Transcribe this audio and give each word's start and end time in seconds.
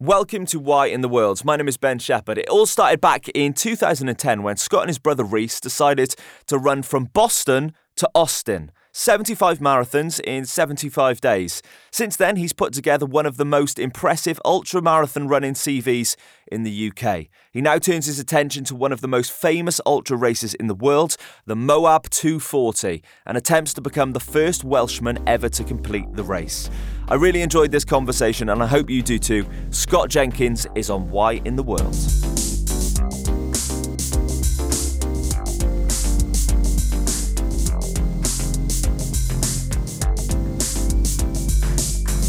Welcome 0.00 0.44
to 0.46 0.58
Why 0.58 0.86
in 0.86 1.02
the 1.02 1.08
World. 1.08 1.44
My 1.44 1.54
name 1.54 1.68
is 1.68 1.76
Ben 1.76 2.00
Shepherd. 2.00 2.36
It 2.36 2.48
all 2.48 2.66
started 2.66 3.00
back 3.00 3.28
in 3.28 3.52
2010 3.52 4.42
when 4.42 4.56
Scott 4.56 4.82
and 4.82 4.88
his 4.88 4.98
brother 4.98 5.22
Rhys 5.22 5.60
decided 5.60 6.16
to 6.48 6.58
run 6.58 6.82
from 6.82 7.04
Boston 7.12 7.74
to 7.98 8.10
Austin. 8.12 8.72
75 8.96 9.58
marathons 9.58 10.20
in 10.20 10.46
75 10.46 11.20
days. 11.20 11.62
Since 11.90 12.14
then, 12.14 12.36
he's 12.36 12.52
put 12.52 12.72
together 12.72 13.04
one 13.04 13.26
of 13.26 13.38
the 13.38 13.44
most 13.44 13.80
impressive 13.80 14.40
ultra 14.44 14.80
marathon 14.80 15.26
running 15.26 15.54
CVs 15.54 16.14
in 16.52 16.62
the 16.62 16.92
UK. 16.92 17.26
He 17.50 17.60
now 17.60 17.78
turns 17.78 18.06
his 18.06 18.20
attention 18.20 18.62
to 18.66 18.74
one 18.76 18.92
of 18.92 19.00
the 19.00 19.08
most 19.08 19.32
famous 19.32 19.80
ultra 19.84 20.16
races 20.16 20.54
in 20.54 20.68
the 20.68 20.76
world, 20.76 21.16
the 21.44 21.56
Moab 21.56 22.08
240, 22.08 23.02
and 23.26 23.36
attempts 23.36 23.74
to 23.74 23.80
become 23.80 24.12
the 24.12 24.20
first 24.20 24.62
Welshman 24.62 25.18
ever 25.26 25.48
to 25.48 25.64
complete 25.64 26.06
the 26.12 26.22
race. 26.22 26.70
I 27.08 27.14
really 27.14 27.42
enjoyed 27.42 27.72
this 27.72 27.84
conversation 27.84 28.48
and 28.48 28.62
I 28.62 28.66
hope 28.68 28.88
you 28.88 29.02
do 29.02 29.18
too. 29.18 29.44
Scott 29.70 30.08
Jenkins 30.08 30.68
is 30.76 30.88
on 30.88 31.10
Why 31.10 31.42
in 31.44 31.56
the 31.56 31.64
World. 31.64 32.33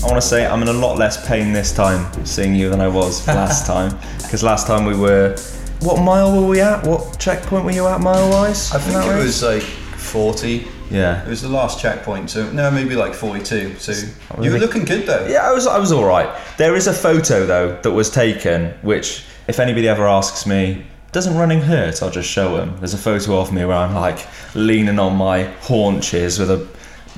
I 0.05 0.08
want 0.08 0.22
to 0.22 0.27
say 0.27 0.45
I'm 0.45 0.62
in 0.62 0.68
a 0.68 0.73
lot 0.73 1.00
less 1.00 1.27
pain 1.27 1.52
this 1.52 1.73
time 1.73 2.23
seeing 2.27 2.54
you 2.54 2.70
than 2.70 2.80
I 2.80 2.88
was 2.88 3.27
last 3.27 3.66
time. 3.66 3.98
Because 4.18 4.44
last 4.44 4.68
time 4.68 4.86
we 4.86 4.96
were. 4.96 5.36
What 5.80 6.00
mile 6.00 6.32
were 6.40 6.48
we 6.48 6.62
at? 6.62 6.86
What 6.86 7.18
checkpoint 7.18 7.66
were 7.66 7.72
you 7.72 7.88
at 7.88 8.00
mile 8.02 8.30
wise? 8.30 8.72
I 8.72 8.77
think 8.77 9.04
it 9.04 9.18
was 9.18 9.41
like 9.41 9.63
40. 9.63 10.68
Yeah. 10.91 11.26
It 11.26 11.27
was 11.27 11.41
the 11.41 11.49
last 11.49 11.80
checkpoint, 11.80 12.30
so 12.30 12.52
no, 12.52 12.70
maybe 12.70 12.96
like 12.96 13.16
42. 13.16 13.77
So 13.80 13.94
you 14.40 14.52
were 14.52 14.60
looking 14.60 14.86
good 14.86 15.08
though. 15.08 15.26
Yeah, 15.26 15.49
I 15.49 15.52
was. 15.52 15.66
I 15.66 15.80
was 15.80 15.91
all 15.91 16.05
right. 16.05 16.30
There 16.60 16.76
is 16.76 16.85
a 16.85 16.94
photo 16.94 17.48
though 17.48 17.82
that 17.82 17.91
was 17.91 18.12
taken, 18.12 18.76
which, 18.84 19.26
if 19.48 19.60
anybody 19.60 19.88
ever 19.88 20.08
asks 20.08 20.46
me, 20.46 20.85
doesn't 21.13 21.35
running 21.35 21.62
hurt? 21.62 22.04
I'll 22.04 22.12
just 22.12 22.30
show 22.30 22.58
them. 22.58 22.77
There's 22.77 22.93
a 22.93 22.99
photo 22.99 23.40
of 23.40 23.52
me 23.52 23.65
where 23.65 23.77
I'm 23.77 23.96
like 23.96 24.27
leaning 24.54 24.99
on 24.99 25.15
my 25.15 25.46
haunches 25.62 26.37
with 26.37 26.52
a 26.52 26.68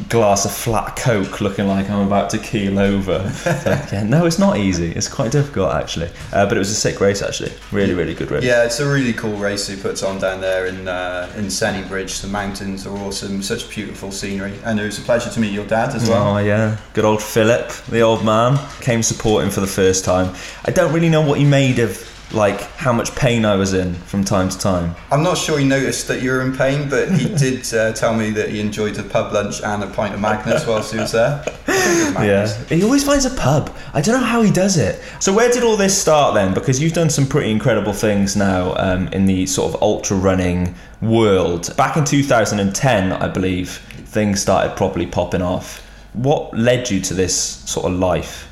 glass 0.10 0.46
of 0.46 0.52
flat 0.52 0.96
coke 0.96 1.42
looking 1.42 1.68
like 1.68 1.90
I'm 1.90 2.06
about 2.06 2.30
to 2.32 2.38
keel 2.38 2.80
over. 2.80 3.32
yeah, 3.92 4.04
no, 4.04 4.26
it's 4.26 4.40
not 4.40 4.58
easy. 4.58 4.92
It's 4.92 5.08
quite 5.08 5.32
difficult 5.32 5.74
actually. 5.74 6.10
Uh, 6.32 6.46
but 6.46 6.56
it 6.56 6.60
was 6.60 6.70
a 6.70 6.76
sick 6.76 7.00
race 7.00 7.22
actually. 7.22 7.52
Really, 7.72 7.94
really 7.94 8.14
good 8.14 8.30
race. 8.30 8.44
Yeah, 8.44 8.64
it's 8.64 8.80
a 8.80 8.88
really 8.88 9.14
cool 9.14 9.36
race 9.36 9.68
he 9.68 9.76
puts 9.76 10.04
on 10.04 10.20
down 10.20 10.42
there 10.42 10.68
in 10.68 10.88
uh, 10.88 11.32
in 11.36 11.46
Sennybridge. 11.46 12.22
The 12.22 12.28
mountains 12.28 12.86
are 12.86 12.96
awesome, 12.98 13.42
such 13.42 13.70
beautiful 13.70 14.12
scenery, 14.12 14.54
and 14.64 14.80
it 14.80 14.86
was 14.86 15.00
a 15.00 15.02
pleasure 15.02 15.30
to 15.30 15.40
meet 15.40 15.52
your 15.52 15.66
dad 15.66 15.96
as 15.96 16.08
well. 16.08 16.36
Oh 16.36 16.38
yeah, 16.38 16.78
good 16.94 17.06
old 17.06 17.22
Philip, 17.22 17.72
the 17.90 18.02
old 18.02 18.24
man, 18.24 18.60
came 18.82 19.02
supporting 19.02 19.50
for 19.50 19.62
the 19.62 19.68
first 19.68 20.06
time. 20.06 20.36
I 20.66 20.72
don't 20.72 20.94
really 20.94 21.10
know 21.10 21.22
what 21.22 21.40
he 21.40 21.46
made 21.46 21.80
of 21.80 22.17
like 22.34 22.62
how 22.76 22.92
much 22.92 23.16
pain 23.16 23.46
I 23.46 23.56
was 23.56 23.74
in 23.74 23.94
from 23.94 24.24
time 24.24 24.50
to 24.50 24.58
time. 24.58 24.96
I'm 25.12 25.24
not 25.24 25.38
sure 25.38 25.58
he 25.58 25.66
noticed 25.66 26.08
that 26.10 26.22
you 26.22 26.32
were 26.32 26.42
in 26.42 26.56
pain, 26.56 26.90
but 26.90 27.12
he 27.12 27.34
did 27.38 27.74
uh, 27.74 27.94
tell 27.94 28.14
me 28.14 28.32
that 28.32 28.50
he 28.50 28.60
enjoyed 28.60 28.98
a 28.98 29.04
pub 29.04 29.34
lunch 29.34 29.62
and 29.62 29.84
a 29.84 29.88
pint 29.88 30.14
of 30.14 30.20
Magners 30.20 30.68
whilst 30.68 30.94
he 30.94 31.00
was 31.00 31.12
there. 31.12 31.44
Yeah, 31.88 32.48
he 32.66 32.84
always 32.84 33.04
finds 33.04 33.26
a 33.26 33.30
pub. 33.30 33.74
I 33.94 34.02
don't 34.02 34.20
know 34.20 34.28
how 34.28 34.42
he 34.42 34.52
does 34.52 34.78
it. 34.78 35.02
So 35.20 35.34
where 35.34 35.50
did 35.52 35.64
all 35.64 35.78
this 35.78 36.00
start 36.00 36.34
then? 36.34 36.54
Because 36.54 36.82
you've 36.82 36.94
done 36.94 37.10
some 37.10 37.28
pretty 37.28 37.50
incredible 37.52 37.94
things 37.94 38.36
now 38.36 38.76
um, 38.76 39.08
in 39.10 39.26
the 39.26 39.46
sort 39.46 39.74
of 39.74 39.82
ultra 39.82 40.18
running 40.18 40.76
world. 41.02 41.76
Back 41.78 41.96
in 41.96 42.04
2010, 42.04 43.12
I 43.14 43.28
believe 43.28 43.78
things 44.08 44.42
started 44.42 44.76
properly 44.76 45.06
popping 45.06 45.42
off. 45.42 45.86
What 46.14 46.58
led 46.58 46.90
you 46.90 47.00
to 47.02 47.14
this 47.14 47.36
sort 47.36 47.86
of 47.86 47.98
life? 47.98 48.47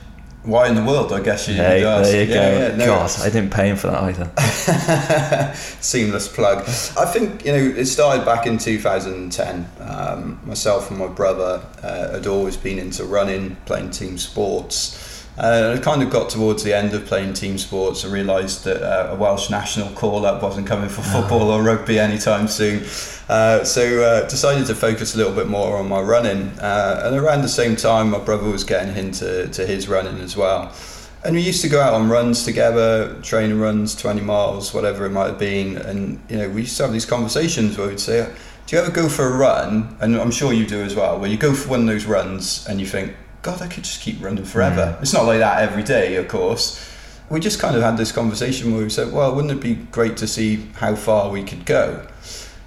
Why 0.45 0.67
in 0.67 0.75
the 0.75 0.83
world? 0.83 1.11
I 1.11 1.21
guess 1.21 1.47
you. 1.47 1.55
Hey, 1.55 1.81
there 1.81 2.23
you 2.25 2.33
yeah, 2.33 2.51
go. 2.51 2.57
Yeah, 2.59 2.75
no, 2.75 2.85
God, 2.85 3.11
I 3.19 3.29
didn't 3.29 3.51
pay 3.51 3.69
him 3.69 3.77
for 3.77 3.87
that 3.87 4.03
either. 4.03 5.55
Seamless 5.81 6.27
plug. 6.27 6.59
I 6.59 7.05
think 7.05 7.45
you 7.45 7.51
know 7.51 7.57
it 7.57 7.85
started 7.85 8.25
back 8.25 8.45
in 8.45 8.57
2010. 8.59 9.69
Um, 9.79 10.39
myself 10.45 10.91
and 10.91 10.99
my 10.99 11.07
brother 11.07 11.65
uh, 11.81 12.11
had 12.11 12.27
always 12.27 12.57
been 12.57 12.77
into 12.77 13.05
running, 13.05 13.55
playing 13.65 13.89
team 13.89 14.17
sports. 14.19 15.14
Uh, 15.37 15.75
I 15.77 15.81
kind 15.81 16.01
of 16.01 16.09
got 16.09 16.29
towards 16.29 16.63
the 16.63 16.73
end 16.73 16.93
of 16.93 17.05
playing 17.05 17.33
team 17.33 17.57
sports 17.57 18.03
and 18.05 18.13
realised 18.13 18.63
that 18.63 18.81
uh, 18.81 19.13
a 19.13 19.15
Welsh 19.15 19.49
national 19.49 19.89
call 19.89 20.25
up 20.25 20.41
wasn't 20.41 20.65
coming 20.65 20.87
for 20.87 21.01
football 21.01 21.49
or 21.49 21.61
rugby 21.61 21.99
anytime 21.99 22.47
soon. 22.47 22.83
Uh, 23.27 23.63
so 23.63 24.01
uh, 24.01 24.27
decided 24.29 24.65
to 24.67 24.75
focus 24.75 25.13
a 25.13 25.17
little 25.17 25.33
bit 25.33 25.47
more 25.47 25.77
on 25.77 25.89
my 25.89 25.99
running. 25.99 26.47
Uh, 26.59 27.01
and 27.05 27.17
around 27.17 27.41
the 27.41 27.49
same 27.49 27.75
time, 27.75 28.11
my 28.11 28.19
brother 28.19 28.49
was 28.49 28.63
getting 28.63 28.95
into 28.95 29.47
to 29.49 29.65
his 29.65 29.89
running 29.89 30.19
as 30.19 30.37
well. 30.37 30.73
And 31.25 31.35
we 31.35 31.41
used 31.41 31.61
to 31.63 31.69
go 31.69 31.81
out 31.81 31.95
on 31.95 32.07
runs 32.07 32.45
together, 32.45 33.19
training 33.21 33.59
runs, 33.59 33.95
20 33.95 34.21
miles, 34.21 34.73
whatever 34.73 35.05
it 35.05 35.09
might 35.09 35.27
have 35.27 35.39
been. 35.39 35.75
And 35.75 36.21
you 36.29 36.37
know, 36.37 36.49
we 36.49 36.61
used 36.61 36.77
to 36.77 36.83
have 36.83 36.93
these 36.93 37.05
conversations 37.05 37.77
where 37.77 37.87
we'd 37.87 37.99
say, 37.99 38.31
"Do 38.67 38.75
you 38.75 38.81
ever 38.81 38.91
go 38.91 39.09
for 39.09 39.25
a 39.25 39.35
run?" 39.35 39.97
And 39.99 40.15
I'm 40.15 40.31
sure 40.31 40.53
you 40.53 40.67
do 40.67 40.81
as 40.83 40.95
well. 40.95 41.19
Where 41.19 41.29
you 41.29 41.37
go 41.37 41.53
for 41.55 41.69
one 41.69 41.81
of 41.81 41.87
those 41.87 42.05
runs 42.05 42.65
and 42.67 42.79
you 42.79 42.85
think, 42.85 43.15
God, 43.45 43.61
I 43.61 43.67
could 43.67 43.83
just 43.83 44.01
keep 44.01 44.23
running 44.23 44.43
forever. 44.43 44.95
Mm. 44.97 45.01
It's 45.03 45.13
not 45.13 45.25
like 45.25 45.37
that 45.37 45.61
every 45.61 45.83
day, 45.83 46.15
of 46.15 46.27
course. 46.27 46.91
We 47.29 47.39
just 47.39 47.59
kind 47.59 47.75
of 47.75 47.83
had 47.83 47.95
this 47.95 48.11
conversation 48.11 48.73
where 48.73 48.81
we 48.81 48.89
said, 48.89 49.13
well, 49.13 49.35
wouldn't 49.35 49.53
it 49.53 49.61
be 49.61 49.75
great 49.75 50.17
to 50.17 50.27
see 50.27 50.65
how 50.77 50.95
far 50.95 51.29
we 51.29 51.43
could 51.43 51.63
go? 51.63 52.07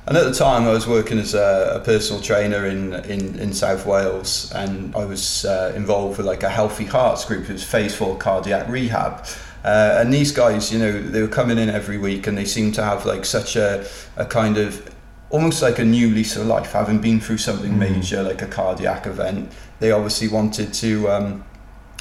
And 0.07 0.17
at 0.17 0.23
the 0.23 0.33
time, 0.33 0.69
I 0.69 0.71
was 0.71 0.87
working 0.87 1.19
as 1.19 1.35
a, 1.35 1.81
a 1.81 1.85
personal 1.85 2.23
trainer 2.23 2.65
in, 2.67 2.95
in, 2.95 3.41
in 3.41 3.53
South 3.53 3.87
Wales, 3.87 4.53
and 4.53 4.95
I 4.95 5.05
was 5.05 5.45
uh, 5.45 5.73
involved 5.75 6.19
with 6.19 6.29
like 6.29 6.45
a 6.45 6.49
Healthy 6.49 6.85
Hearts 6.85 7.25
group. 7.25 7.51
It 7.51 7.55
was 7.55 7.65
Phase 7.65 7.97
Four 7.97 8.17
Cardiac 8.17 8.69
Rehab. 8.69 9.27
Uh, 9.65 9.97
and 9.99 10.15
these 10.15 10.31
guys, 10.31 10.73
you 10.73 10.79
know, 10.79 11.03
they 11.03 11.23
were 11.23 11.27
coming 11.27 11.59
in 11.59 11.69
every 11.69 11.99
week, 11.99 12.29
and 12.29 12.39
they 12.39 12.45
seemed 12.45 12.77
to 12.77 12.85
have 12.85 13.05
like 13.05 13.25
such 13.25 13.57
a, 13.57 13.85
a 14.17 14.25
kind 14.25 14.57
of 14.57 14.89
almost 15.31 15.61
like 15.61 15.81
a 15.81 15.85
new 15.85 16.09
lease 16.09 16.37
of 16.37 16.47
life, 16.47 16.71
having 16.73 17.01
been 17.01 17.21
through 17.21 17.39
something 17.39 17.73
mm. 17.73 17.79
major 17.79 18.23
like 18.23 18.41
a 18.43 18.47
cardiac 18.47 19.07
event 19.07 19.53
they 19.81 19.93
obviously 19.93 20.29
wanted 20.29 20.73
to, 20.75 21.09
um, 21.09 21.45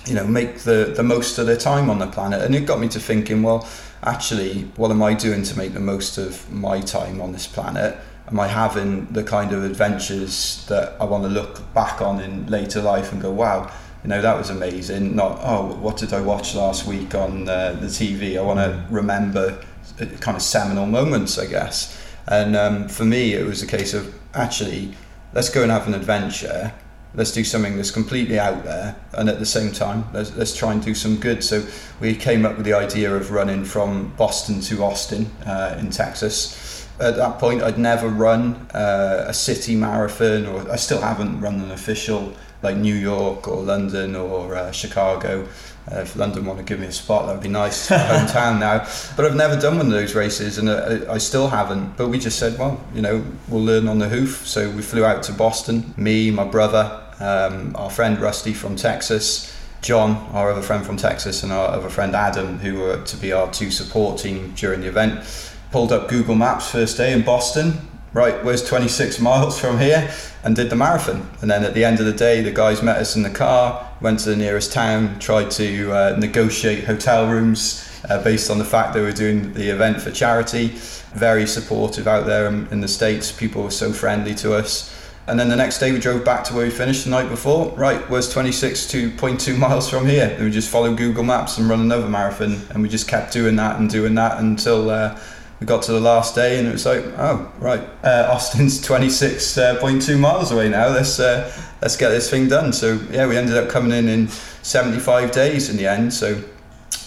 you 0.06 0.14
know, 0.14 0.26
make 0.26 0.60
the, 0.60 0.94
the 0.96 1.04
most 1.04 1.38
of 1.38 1.46
their 1.46 1.58
time 1.58 1.90
on 1.90 2.00
the 2.00 2.08
planet. 2.08 2.42
And 2.42 2.56
it 2.56 2.66
got 2.66 2.80
me 2.80 2.88
to 2.90 3.00
thinking, 3.00 3.44
well, 3.44 3.68
actually, 4.04 4.64
what 4.76 4.92
am 4.92 5.04
I 5.04 5.14
doing 5.14 5.44
to 5.44 5.58
make 5.58 5.74
the 5.74 5.80
most 5.80 6.18
of 6.18 6.52
my 6.52 6.82
time 6.82 7.22
on 7.22 7.32
this 7.32 7.48
planet? 7.48 7.98
Am 8.28 8.40
I 8.40 8.48
having 8.48 9.06
the 9.08 9.24
kind 9.24 9.54
of 9.54 9.64
adventures 9.64 10.66
that 10.68 10.96
I 11.00 11.06
want 11.06 11.24
to 11.24 11.30
look 11.30 11.74
back 11.74 12.02
on 12.02 12.20
in 12.20 12.48
later 12.48 12.82
life 12.82 13.12
and 13.14 13.22
go, 13.22 13.32
wow, 13.32 13.72
you 14.04 14.10
know, 14.10 14.22
that 14.22 14.38
was 14.38 14.50
amazing. 14.50 15.16
Not, 15.16 15.40
oh, 15.42 15.76
what 15.76 15.98
did 15.98 16.14
I 16.14 16.22
watch 16.22 16.56
last 16.56 16.86
week 16.86 17.16
on 17.16 17.48
uh, 17.48 17.74
the 17.80 17.88
TV? 17.88 18.38
I 18.38 18.42
want 18.42 18.60
to 18.60 18.86
remember 18.90 19.60
uh, 20.00 20.06
kind 20.20 20.36
of 20.36 20.42
seminal 20.42 20.86
moments, 20.86 21.38
I 21.38 21.46
guess. 21.46 22.02
And 22.28 22.56
um, 22.56 22.90
for 22.90 23.06
me, 23.06 23.34
it 23.34 23.46
was 23.46 23.64
a 23.64 23.68
case 23.68 23.94
of 23.94 24.14
actually, 24.34 24.94
let's 25.34 25.50
go 25.50 25.64
and 25.64 25.72
have 25.72 25.88
an 25.88 25.94
adventure 25.94 26.74
let's 27.16 27.32
do 27.32 27.44
something 27.44 27.76
that's 27.76 27.92
completely 27.92 28.40
out 28.40 28.64
there 28.64 28.96
and 29.14 29.30
at 29.30 29.40
the 29.40 29.46
same 29.46 29.72
time 29.72 30.04
let's, 30.14 30.36
let's 30.36 30.56
try 30.56 30.72
and 30.72 30.84
do 30.84 30.94
some 30.94 31.18
good. 31.18 31.44
So 31.44 31.66
we 32.00 32.16
came 32.16 32.46
up 32.46 32.58
with 32.58 32.66
the 32.66 32.74
idea 32.74 33.16
of 33.16 33.32
running 33.32 33.64
from 33.64 34.14
boston 34.16 34.62
to 34.62 34.84
austin 34.84 35.26
uh, 35.46 35.78
in 35.80 35.90
texas. 35.90 36.88
At 37.00 37.16
that 37.18 37.40
point 37.40 37.62
i'd 37.62 37.78
never 37.78 38.08
run 38.08 38.56
uh, 38.74 39.26
a 39.28 39.34
city 39.34 39.76
marathon 39.76 40.46
or 40.46 40.70
i 40.72 40.76
still 40.76 41.02
haven't 41.02 41.40
run 41.42 41.62
an 41.62 41.72
official 41.72 42.34
like 42.64 42.76
new 42.76 42.96
york 42.96 43.48
or 43.48 43.62
london 43.62 44.16
or 44.16 44.56
uh, 44.56 44.72
chicago 44.72 45.48
uh, 45.92 46.00
if 46.00 46.16
London 46.16 46.46
want 46.46 46.60
to 46.60 46.66
give 46.66 46.80
me 46.80 46.88
a 46.88 46.92
spot, 46.92 47.28
that 47.28 47.34
would 47.34 47.44
be 47.44 47.50
nice. 47.50 47.90
hometown 47.90 48.60
now, 48.60 48.80
but 49.16 49.26
I've 49.26 49.36
never 49.36 49.60
done 49.60 49.78
one 49.78 49.86
of 49.86 49.92
those 49.92 50.16
races, 50.16 50.58
and 50.58 50.68
uh, 50.68 51.06
I 51.10 51.18
still 51.18 51.48
haven't. 51.48 51.96
But 51.96 52.10
we 52.10 52.20
just 52.20 52.38
said, 52.38 52.60
well, 52.60 52.84
you 52.94 53.02
know, 53.02 53.24
we'll 53.48 53.64
learn 53.64 53.88
on 53.88 54.00
the 54.00 54.10
hoof. 54.10 54.46
So 54.46 54.70
we 54.70 54.82
flew 54.82 55.06
out 55.06 55.24
to 55.24 55.34
Boston. 55.34 55.94
Me, 55.96 56.30
my 56.32 56.44
brother, 56.44 57.02
um, 57.20 57.76
our 57.76 57.90
friend 57.90 58.20
Rusty 58.20 58.54
from 58.54 58.76
Texas, 58.76 59.56
John, 59.82 60.12
our 60.34 60.52
other 60.52 60.62
friend 60.62 60.86
from 60.86 60.98
Texas, 60.98 61.44
and 61.44 61.52
our 61.52 61.70
other 61.70 61.90
friend 61.90 62.16
Adam, 62.16 62.60
who 62.60 62.80
were 62.80 63.02
to 63.04 63.18
be 63.18 63.32
our 63.32 63.50
two 63.52 63.72
support 63.72 64.20
team 64.20 64.54
during 64.56 64.82
the 64.82 64.88
event, 64.88 65.26
pulled 65.72 65.92
up 65.92 66.10
Google 66.10 66.36
Maps 66.36 66.70
first 66.70 66.98
day 66.98 67.14
in 67.14 67.24
Boston. 67.24 67.74
Right, 68.14 68.44
where's 68.44 68.68
26 68.68 69.20
miles 69.20 69.60
from 69.60 69.80
here? 69.80 70.12
And 70.44 70.56
did 70.56 70.70
the 70.70 70.76
marathon. 70.76 71.30
And 71.42 71.52
then 71.52 71.64
at 71.64 71.74
the 71.74 71.84
end 71.86 72.00
of 72.00 72.06
the 72.06 72.14
day, 72.14 72.42
the 72.42 72.52
guys 72.52 72.82
met 72.82 72.98
us 72.98 73.16
in 73.16 73.22
the 73.22 73.30
car, 73.30 73.87
went 74.02 74.20
to 74.20 74.30
the 74.30 74.36
nearest 74.36 74.72
town, 74.72 75.20
tried 75.20 75.50
to 75.52 75.92
uh, 75.92 76.16
negotiate 76.20 76.84
hotel 76.84 77.30
rooms 77.30 77.88
uh, 78.10 78.24
based 78.24 78.50
on 78.50 78.58
the 78.58 78.66
fact 78.66 78.94
they 78.94 79.02
were 79.02 79.12
doing 79.12 79.54
the 79.54 79.70
event 79.70 80.02
for 80.02 80.12
charity. 80.12 80.70
Very 81.14 81.48
supportive 81.48 82.08
out 82.08 82.26
there 82.26 82.48
in, 82.48 82.82
the 82.82 82.88
States. 82.88 83.32
People 83.32 83.64
were 83.64 83.72
so 83.72 83.92
friendly 83.92 84.36
to 84.36 84.54
us. 84.54 84.94
And 85.26 85.38
then 85.38 85.50
the 85.50 85.56
next 85.56 85.80
day 85.80 85.92
we 85.92 86.00
drove 86.00 86.24
back 86.24 86.46
to 86.46 86.54
where 86.54 86.66
we 86.66 86.72
finished 86.72 87.04
the 87.04 87.10
night 87.10 87.28
before. 87.28 87.72
Right, 87.72 88.00
where's 88.10 88.34
26.2 88.34 89.58
miles 89.60 89.90
from 89.90 90.06
here? 90.06 90.34
And 90.36 90.46
we 90.46 90.52
just 90.52 90.70
followed 90.70 90.98
Google 90.98 91.24
Maps 91.24 91.58
and 91.58 91.70
run 91.70 91.82
another 91.82 92.08
marathon. 92.08 92.62
And 92.70 92.82
we 92.82 92.88
just 92.88 93.08
kept 93.08 93.34
doing 93.34 93.56
that 93.58 93.80
and 93.80 93.90
doing 93.90 94.16
that 94.16 94.40
until 94.40 94.90
uh, 94.90 95.20
we 95.60 95.66
got 95.66 95.82
to 95.84 95.92
the 95.92 96.00
last 96.00 96.36
day. 96.36 96.60
And 96.60 96.68
it 96.68 96.72
was 96.72 96.86
like, 96.86 97.04
oh, 97.18 97.52
right, 97.60 97.82
uh, 98.04 98.30
Austin's 98.32 98.80
26.2 98.80 100.20
miles 100.20 100.52
away 100.52 100.70
now. 100.70 100.90
Let's, 100.90 101.20
uh, 101.20 101.52
let's 101.82 101.96
get 101.96 102.10
this 102.10 102.30
thing 102.30 102.48
done. 102.48 102.74
So, 102.74 103.00
yeah, 103.12 103.28
we 103.28 103.38
ended 103.38 103.58
up 103.58 103.70
coming 103.70 103.92
in 103.92 104.08
in 104.08 104.28
75 104.28 105.32
days 105.32 105.70
in 105.70 105.78
the 105.78 105.88
end. 105.88 106.14
So, 106.14 106.44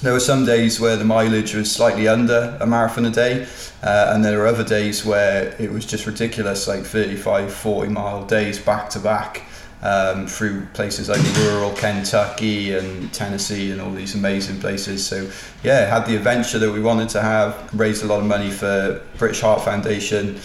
There 0.03 0.15
were 0.15 0.21
some 0.21 0.47
days 0.47 0.81
where 0.81 0.97
the 0.97 1.05
mileage 1.05 1.55
was 1.55 1.71
slightly 1.71 2.09
under 2.09 2.57
a 2.59 2.67
marathon 2.67 3.05
a 3.05 3.11
day, 3.11 3.47
uh, 3.83 4.13
and 4.15 4.25
there 4.25 4.39
were 4.39 4.47
other 4.47 4.65
days 4.65 5.05
where 5.05 5.55
it 5.59 5.71
was 5.71 5.85
just 5.85 6.07
ridiculous, 6.07 6.67
like 6.67 6.85
35, 6.85 7.53
40 7.53 7.91
mile 7.91 8.25
days 8.25 8.59
back 8.59 8.89
to 8.91 8.99
back 8.99 9.43
um, 9.83 10.27
through 10.27 10.65
places 10.73 11.11
like 11.11 11.21
rural 11.37 11.73
Kentucky 11.73 12.73
and 12.73 13.13
Tennessee 13.13 13.73
and 13.73 13.81
all 13.81 13.91
these 13.91 14.15
amazing 14.15 14.59
places. 14.59 15.07
So, 15.07 15.31
yeah, 15.63 15.85
had 15.85 16.07
the 16.07 16.17
adventure 16.17 16.59
that 16.59 16.73
we 16.73 16.81
wanted 16.81 17.11
to 17.11 17.21
have, 17.21 17.69
raised 17.75 18.03
a 18.03 18.07
lot 18.07 18.21
of 18.21 18.27
money 18.27 18.51
for 18.51 19.03
British 19.19 19.43
Heart 19.43 19.65
Foundation. 19.65 20.39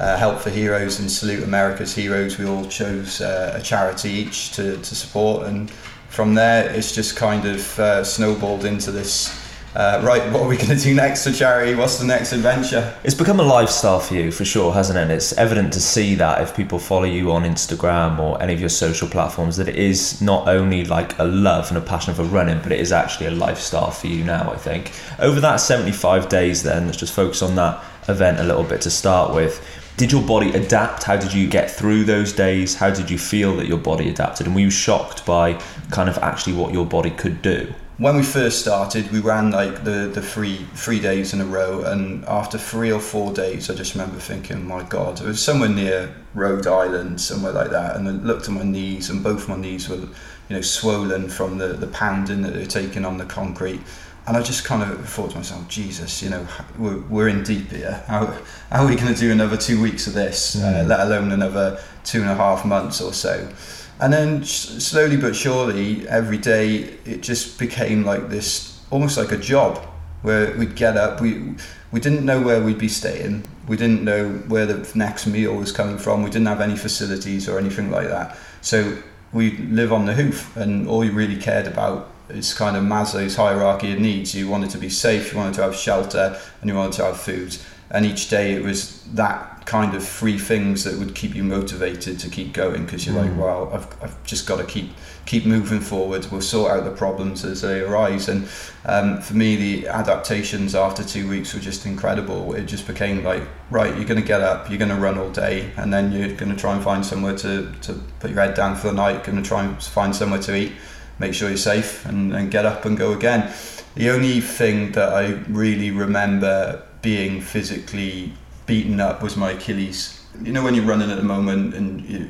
Uh, 0.00 0.16
Help 0.16 0.40
for 0.40 0.50
Heroes 0.50 0.98
and 0.98 1.10
Salute 1.10 1.44
America's 1.44 1.94
Heroes. 1.94 2.38
We 2.38 2.46
all 2.46 2.64
chose 2.64 3.20
uh, 3.20 3.56
a 3.56 3.62
charity 3.62 4.10
each 4.10 4.52
to, 4.52 4.76
to 4.76 4.94
support, 4.94 5.46
and 5.46 5.70
from 6.08 6.34
there, 6.34 6.70
it's 6.70 6.94
just 6.94 7.16
kind 7.16 7.46
of 7.46 7.78
uh, 7.78 8.04
snowballed 8.04 8.64
into 8.64 8.90
this 8.90 9.42
uh, 9.74 10.00
right, 10.04 10.30
what 10.32 10.42
are 10.42 10.48
we 10.48 10.56
going 10.56 10.68
to 10.68 10.76
do 10.76 10.94
next 10.94 11.26
for 11.26 11.32
charity? 11.32 11.74
What's 11.74 11.98
the 11.98 12.04
next 12.04 12.32
adventure? 12.32 12.94
It's 13.04 13.14
become 13.14 13.40
a 13.40 13.44
lifestyle 13.44 14.00
for 14.00 14.14
you, 14.14 14.30
for 14.30 14.44
sure, 14.44 14.72
hasn't 14.74 14.98
it? 14.98 15.12
It's 15.14 15.32
evident 15.34 15.72
to 15.72 15.80
see 15.80 16.14
that 16.16 16.42
if 16.42 16.54
people 16.54 16.78
follow 16.78 17.04
you 17.04 17.32
on 17.32 17.44
Instagram 17.44 18.18
or 18.18 18.40
any 18.42 18.52
of 18.52 18.60
your 18.60 18.68
social 18.68 19.08
platforms, 19.08 19.56
that 19.56 19.68
it 19.68 19.76
is 19.76 20.20
not 20.20 20.46
only 20.48 20.84
like 20.84 21.18
a 21.18 21.24
love 21.24 21.68
and 21.68 21.78
a 21.78 21.80
passion 21.80 22.14
for 22.14 22.24
running, 22.24 22.60
but 22.62 22.72
it 22.72 22.80
is 22.80 22.92
actually 22.92 23.26
a 23.26 23.30
lifestyle 23.30 23.90
for 23.90 24.08
you 24.08 24.24
now, 24.24 24.50
I 24.50 24.56
think. 24.56 24.92
Over 25.18 25.40
that 25.40 25.56
75 25.56 26.28
days, 26.28 26.62
then, 26.62 26.86
let's 26.86 26.98
just 26.98 27.14
focus 27.14 27.40
on 27.40 27.54
that 27.56 27.82
event 28.08 28.40
a 28.40 28.44
little 28.44 28.64
bit 28.64 28.82
to 28.82 28.90
start 28.90 29.34
with. 29.34 29.66
Did 29.96 30.10
your 30.10 30.22
body 30.22 30.50
adapt? 30.52 31.04
How 31.04 31.16
did 31.16 31.32
you 31.32 31.48
get 31.48 31.70
through 31.70 32.04
those 32.04 32.32
days? 32.32 32.74
How 32.74 32.90
did 32.90 33.10
you 33.10 33.18
feel 33.18 33.56
that 33.56 33.66
your 33.66 33.78
body 33.78 34.08
adapted? 34.08 34.46
And 34.46 34.54
were 34.54 34.62
you 34.62 34.70
shocked 34.70 35.24
by 35.26 35.60
kind 35.90 36.08
of 36.08 36.18
actually 36.18 36.54
what 36.54 36.72
your 36.72 36.86
body 36.86 37.10
could 37.10 37.42
do? 37.42 37.72
when 38.02 38.16
we 38.16 38.22
first 38.22 38.60
started, 38.60 39.12
we 39.12 39.20
ran 39.20 39.52
like 39.52 39.84
the, 39.84 40.10
the 40.12 40.20
three 40.20 40.56
three 40.74 40.98
days 40.98 41.32
in 41.32 41.40
a 41.40 41.44
row, 41.44 41.82
and 41.84 42.24
after 42.24 42.58
three 42.58 42.90
or 42.90 42.98
four 42.98 43.32
days, 43.32 43.70
I 43.70 43.74
just 43.74 43.94
remember 43.94 44.18
thinking, 44.18 44.56
oh 44.56 44.60
"My 44.60 44.82
God!" 44.82 45.20
It 45.20 45.26
was 45.26 45.42
somewhere 45.42 45.68
near 45.68 46.12
Rhode 46.34 46.66
Island, 46.66 47.20
somewhere 47.20 47.52
like 47.52 47.70
that, 47.70 47.96
and 47.96 48.08
I 48.08 48.10
looked 48.10 48.48
at 48.48 48.54
my 48.54 48.64
knees, 48.64 49.08
and 49.08 49.22
both 49.22 49.48
my 49.48 49.56
knees 49.56 49.88
were, 49.88 49.96
you 49.96 50.08
know, 50.50 50.62
swollen 50.62 51.28
from 51.28 51.58
the 51.58 51.68
the 51.68 51.86
pounding 51.86 52.42
that 52.42 52.54
they 52.54 52.60
were 52.60 52.66
taking 52.66 53.04
on 53.04 53.18
the 53.18 53.24
concrete. 53.24 53.80
And 54.26 54.36
I 54.36 54.42
just 54.42 54.64
kind 54.64 54.82
of 54.82 55.08
thought 55.08 55.30
to 55.32 55.36
myself, 55.36 55.66
Jesus, 55.68 56.22
you 56.22 56.30
know, 56.30 56.46
we're, 56.78 57.00
we're 57.08 57.28
in 57.28 57.42
deep 57.42 57.70
here. 57.70 58.04
How, 58.06 58.26
how 58.70 58.84
are 58.84 58.88
we 58.88 58.94
going 58.94 59.12
to 59.12 59.18
do 59.18 59.32
another 59.32 59.56
two 59.56 59.82
weeks 59.82 60.06
of 60.06 60.14
this, 60.14 60.54
mm. 60.54 60.62
uh, 60.62 60.86
let 60.86 61.00
alone 61.00 61.32
another 61.32 61.82
two 62.04 62.20
and 62.20 62.30
a 62.30 62.34
half 62.34 62.64
months 62.64 63.00
or 63.00 63.12
so? 63.12 63.52
And 64.00 64.12
then 64.12 64.44
slowly 64.44 65.16
but 65.16 65.34
surely, 65.34 66.08
every 66.08 66.38
day 66.38 66.98
it 67.04 67.20
just 67.20 67.58
became 67.58 68.04
like 68.04 68.28
this, 68.28 68.80
almost 68.90 69.16
like 69.16 69.32
a 69.32 69.36
job, 69.36 69.78
where 70.22 70.56
we'd 70.56 70.76
get 70.76 70.96
up. 70.96 71.20
We 71.20 71.54
we 71.90 72.00
didn't 72.00 72.24
know 72.24 72.40
where 72.40 72.62
we'd 72.62 72.78
be 72.78 72.88
staying. 72.88 73.44
We 73.68 73.76
didn't 73.76 74.02
know 74.02 74.30
where 74.48 74.66
the 74.66 74.90
next 74.96 75.26
meal 75.26 75.54
was 75.54 75.72
coming 75.72 75.98
from. 75.98 76.22
We 76.22 76.30
didn't 76.30 76.46
have 76.46 76.60
any 76.60 76.76
facilities 76.76 77.48
or 77.48 77.58
anything 77.58 77.90
like 77.90 78.08
that. 78.08 78.36
So 78.60 79.02
we 79.32 79.58
live 79.58 79.92
on 79.92 80.06
the 80.06 80.14
hoof, 80.14 80.56
and 80.56 80.88
all 80.88 81.04
you 81.04 81.12
really 81.12 81.36
cared 81.36 81.66
about 81.66 82.11
is 82.28 82.54
kind 82.54 82.76
of 82.76 82.84
Maslow's 82.84 83.36
hierarchy 83.36 83.92
of 83.92 84.00
needs. 84.00 84.34
You 84.34 84.48
wanted 84.48 84.70
to 84.70 84.78
be 84.78 84.88
safe, 84.88 85.32
you 85.32 85.38
wanted 85.38 85.54
to 85.54 85.62
have 85.62 85.76
shelter, 85.76 86.38
and 86.60 86.70
you 86.70 86.76
wanted 86.76 86.94
to 86.94 87.04
have 87.04 87.18
food. 87.18 87.56
And 87.90 88.06
each 88.06 88.30
day 88.30 88.54
it 88.54 88.62
was 88.62 89.02
that 89.12 89.66
kind 89.66 89.94
of 89.94 90.06
three 90.06 90.38
things 90.38 90.84
that 90.84 90.98
would 90.98 91.14
keep 91.14 91.34
you 91.34 91.44
motivated 91.44 92.18
to 92.18 92.28
keep 92.28 92.52
going 92.52 92.84
because 92.84 93.06
you're 93.06 93.14
mm. 93.14 93.28
like, 93.28 93.38
well, 93.38 93.70
I've, 93.72 94.02
I've 94.02 94.24
just 94.24 94.46
got 94.46 94.56
to 94.56 94.64
keep 94.64 94.90
keep 95.24 95.46
moving 95.46 95.80
forward. 95.80 96.26
We'll 96.30 96.40
sort 96.40 96.72
out 96.72 96.84
the 96.84 96.90
problems 96.90 97.44
as 97.44 97.62
they 97.62 97.80
arise. 97.80 98.28
And 98.28 98.48
um, 98.84 99.20
for 99.20 99.34
me, 99.34 99.56
the 99.56 99.88
adaptations 99.88 100.74
after 100.74 101.04
two 101.04 101.28
weeks 101.28 101.54
were 101.54 101.60
just 101.60 101.86
incredible. 101.86 102.54
It 102.54 102.64
just 102.64 102.86
became 102.86 103.22
like, 103.22 103.42
right, 103.70 103.94
you're 103.94 104.04
going 104.04 104.20
to 104.20 104.26
get 104.26 104.40
up, 104.40 104.68
you're 104.68 104.78
going 104.78 104.90
to 104.90 104.96
run 104.96 105.18
all 105.18 105.30
day, 105.30 105.70
and 105.76 105.92
then 105.92 106.10
you're 106.12 106.34
going 106.34 106.50
to 106.50 106.56
try 106.56 106.74
and 106.74 106.82
find 106.82 107.06
somewhere 107.06 107.36
to, 107.38 107.72
to 107.82 107.94
put 108.18 108.30
your 108.30 108.40
head 108.40 108.54
down 108.54 108.74
for 108.76 108.88
the 108.88 108.94
night, 108.94 109.22
going 109.22 109.40
to 109.40 109.48
try 109.48 109.64
and 109.64 109.80
find 109.80 110.14
somewhere 110.14 110.40
to 110.40 110.56
eat, 110.56 110.72
make 111.18 111.34
sure 111.34 111.48
you're 111.48 111.56
safe, 111.56 112.04
and, 112.06 112.32
and 112.34 112.50
get 112.50 112.64
up 112.64 112.84
and 112.84 112.96
go 112.96 113.12
again. 113.12 113.52
The 113.94 114.10
only 114.10 114.40
thing 114.40 114.92
that 114.92 115.12
I 115.12 115.28
really 115.48 115.90
remember 115.90 116.82
being 117.02 117.40
physically 117.40 118.32
beaten 118.66 119.00
up 119.00 119.22
was 119.22 119.36
my 119.36 119.52
Achilles. 119.52 120.24
You 120.42 120.52
know 120.52 120.64
when 120.64 120.74
you're 120.74 120.84
running 120.84 121.10
at 121.10 121.18
the 121.18 121.24
moment 121.24 121.74
and 121.74 122.00
you, 122.08 122.28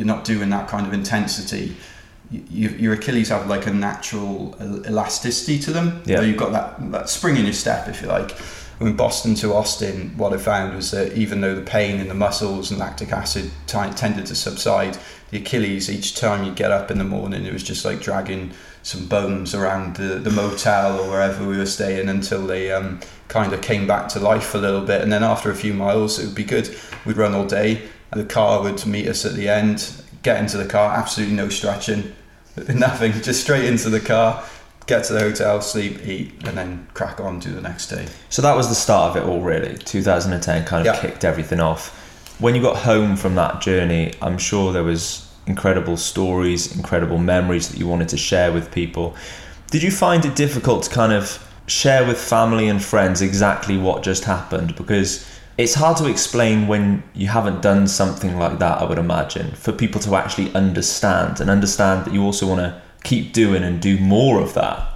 are 0.00 0.04
not 0.04 0.24
doing 0.24 0.50
that 0.50 0.68
kind 0.68 0.86
of 0.86 0.92
intensity, 0.92 1.76
you, 2.30 2.68
your 2.70 2.92
Achilles 2.92 3.30
have 3.30 3.46
like 3.46 3.66
a 3.66 3.72
natural 3.72 4.54
elasticity 4.86 5.58
to 5.60 5.70
them. 5.70 6.02
Yeah. 6.04 6.20
You've 6.20 6.36
got 6.36 6.52
that, 6.52 6.92
that 6.92 7.08
spring 7.08 7.36
in 7.36 7.44
your 7.44 7.54
step, 7.54 7.88
if 7.88 8.02
you 8.02 8.08
like. 8.08 8.36
When 8.78 8.94
Boston 8.94 9.34
to 9.36 9.54
Austin, 9.54 10.16
what 10.16 10.32
I 10.32 10.36
found 10.36 10.76
was 10.76 10.92
that 10.92 11.14
even 11.14 11.40
though 11.40 11.56
the 11.56 11.62
pain 11.62 11.98
in 11.98 12.06
the 12.06 12.14
muscles 12.14 12.70
and 12.70 12.78
lactic 12.78 13.10
acid 13.10 13.50
t- 13.66 13.90
tended 13.96 14.26
to 14.26 14.36
subside, 14.36 14.96
the 15.30 15.38
Achilles, 15.38 15.90
each 15.90 16.14
time 16.14 16.44
you 16.44 16.52
get 16.52 16.70
up 16.70 16.90
in 16.90 16.98
the 16.98 17.04
morning, 17.04 17.44
it 17.44 17.52
was 17.52 17.64
just 17.64 17.84
like 17.84 18.00
dragging 18.00 18.52
some 18.84 19.06
bones 19.06 19.52
around 19.52 19.96
the, 19.96 20.20
the 20.20 20.30
motel 20.30 21.00
or 21.00 21.10
wherever 21.10 21.46
we 21.46 21.58
were 21.58 21.66
staying 21.66 22.08
until 22.08 22.46
they 22.46 22.70
um, 22.70 23.00
kind 23.26 23.52
of 23.52 23.60
came 23.60 23.86
back 23.86 24.08
to 24.10 24.20
life 24.20 24.54
a 24.54 24.58
little 24.58 24.80
bit. 24.80 25.02
And 25.02 25.12
then 25.12 25.24
after 25.24 25.50
a 25.50 25.56
few 25.56 25.74
miles, 25.74 26.18
it 26.18 26.26
would 26.26 26.34
be 26.36 26.44
good. 26.44 26.74
We'd 27.04 27.16
run 27.16 27.34
all 27.34 27.46
day. 27.46 27.82
The 28.12 28.24
car 28.24 28.62
would 28.62 28.86
meet 28.86 29.08
us 29.08 29.26
at 29.26 29.34
the 29.34 29.48
end, 29.48 29.92
get 30.22 30.40
into 30.40 30.56
the 30.56 30.66
car, 30.66 30.94
absolutely 30.94 31.34
no 31.36 31.48
stretching, 31.48 32.14
nothing, 32.74 33.12
just 33.12 33.42
straight 33.42 33.64
into 33.64 33.90
the 33.90 34.00
car, 34.00 34.42
get 34.88 35.04
to 35.04 35.12
the 35.12 35.20
hotel, 35.20 35.60
sleep, 35.60 36.04
eat, 36.06 36.32
and 36.46 36.56
then 36.56 36.88
crack 36.94 37.20
on 37.20 37.38
to 37.40 37.50
the 37.50 37.60
next 37.60 37.88
day. 37.88 38.08
So 38.30 38.42
that 38.42 38.56
was 38.56 38.68
the 38.68 38.74
start 38.74 39.10
of 39.10 39.22
it 39.22 39.28
all, 39.28 39.42
really. 39.42 39.76
2010 39.76 40.64
kind 40.64 40.86
of 40.86 40.94
yeah. 40.94 41.00
kicked 41.00 41.24
everything 41.24 41.60
off. 41.60 41.94
When 42.40 42.54
you 42.54 42.62
got 42.62 42.76
home 42.76 43.14
from 43.14 43.34
that 43.34 43.60
journey, 43.60 44.14
I'm 44.22 44.38
sure 44.38 44.72
there 44.72 44.82
was 44.84 45.30
incredible 45.46 45.96
stories, 45.96 46.74
incredible 46.74 47.18
memories 47.18 47.68
that 47.68 47.78
you 47.78 47.86
wanted 47.86 48.08
to 48.08 48.16
share 48.16 48.50
with 48.52 48.72
people. 48.72 49.14
Did 49.70 49.82
you 49.82 49.90
find 49.90 50.24
it 50.24 50.34
difficult 50.34 50.84
to 50.84 50.90
kind 50.90 51.12
of 51.12 51.44
share 51.66 52.06
with 52.06 52.18
family 52.18 52.68
and 52.68 52.82
friends 52.82 53.20
exactly 53.20 53.76
what 53.76 54.02
just 54.02 54.24
happened? 54.24 54.74
Because 54.76 55.28
it's 55.58 55.74
hard 55.74 55.98
to 55.98 56.08
explain 56.08 56.66
when 56.66 57.02
you 57.14 57.26
haven't 57.26 57.60
done 57.60 57.88
something 57.88 58.38
like 58.38 58.58
that, 58.60 58.80
I 58.80 58.84
would 58.84 58.98
imagine, 58.98 59.50
for 59.52 59.72
people 59.72 60.00
to 60.02 60.14
actually 60.14 60.54
understand 60.54 61.40
and 61.40 61.50
understand 61.50 62.06
that 62.06 62.14
you 62.14 62.22
also 62.22 62.46
want 62.46 62.60
to 62.60 62.80
keep 63.04 63.32
doing 63.32 63.62
and 63.62 63.80
do 63.80 63.98
more 63.98 64.40
of 64.40 64.54
that. 64.54 64.86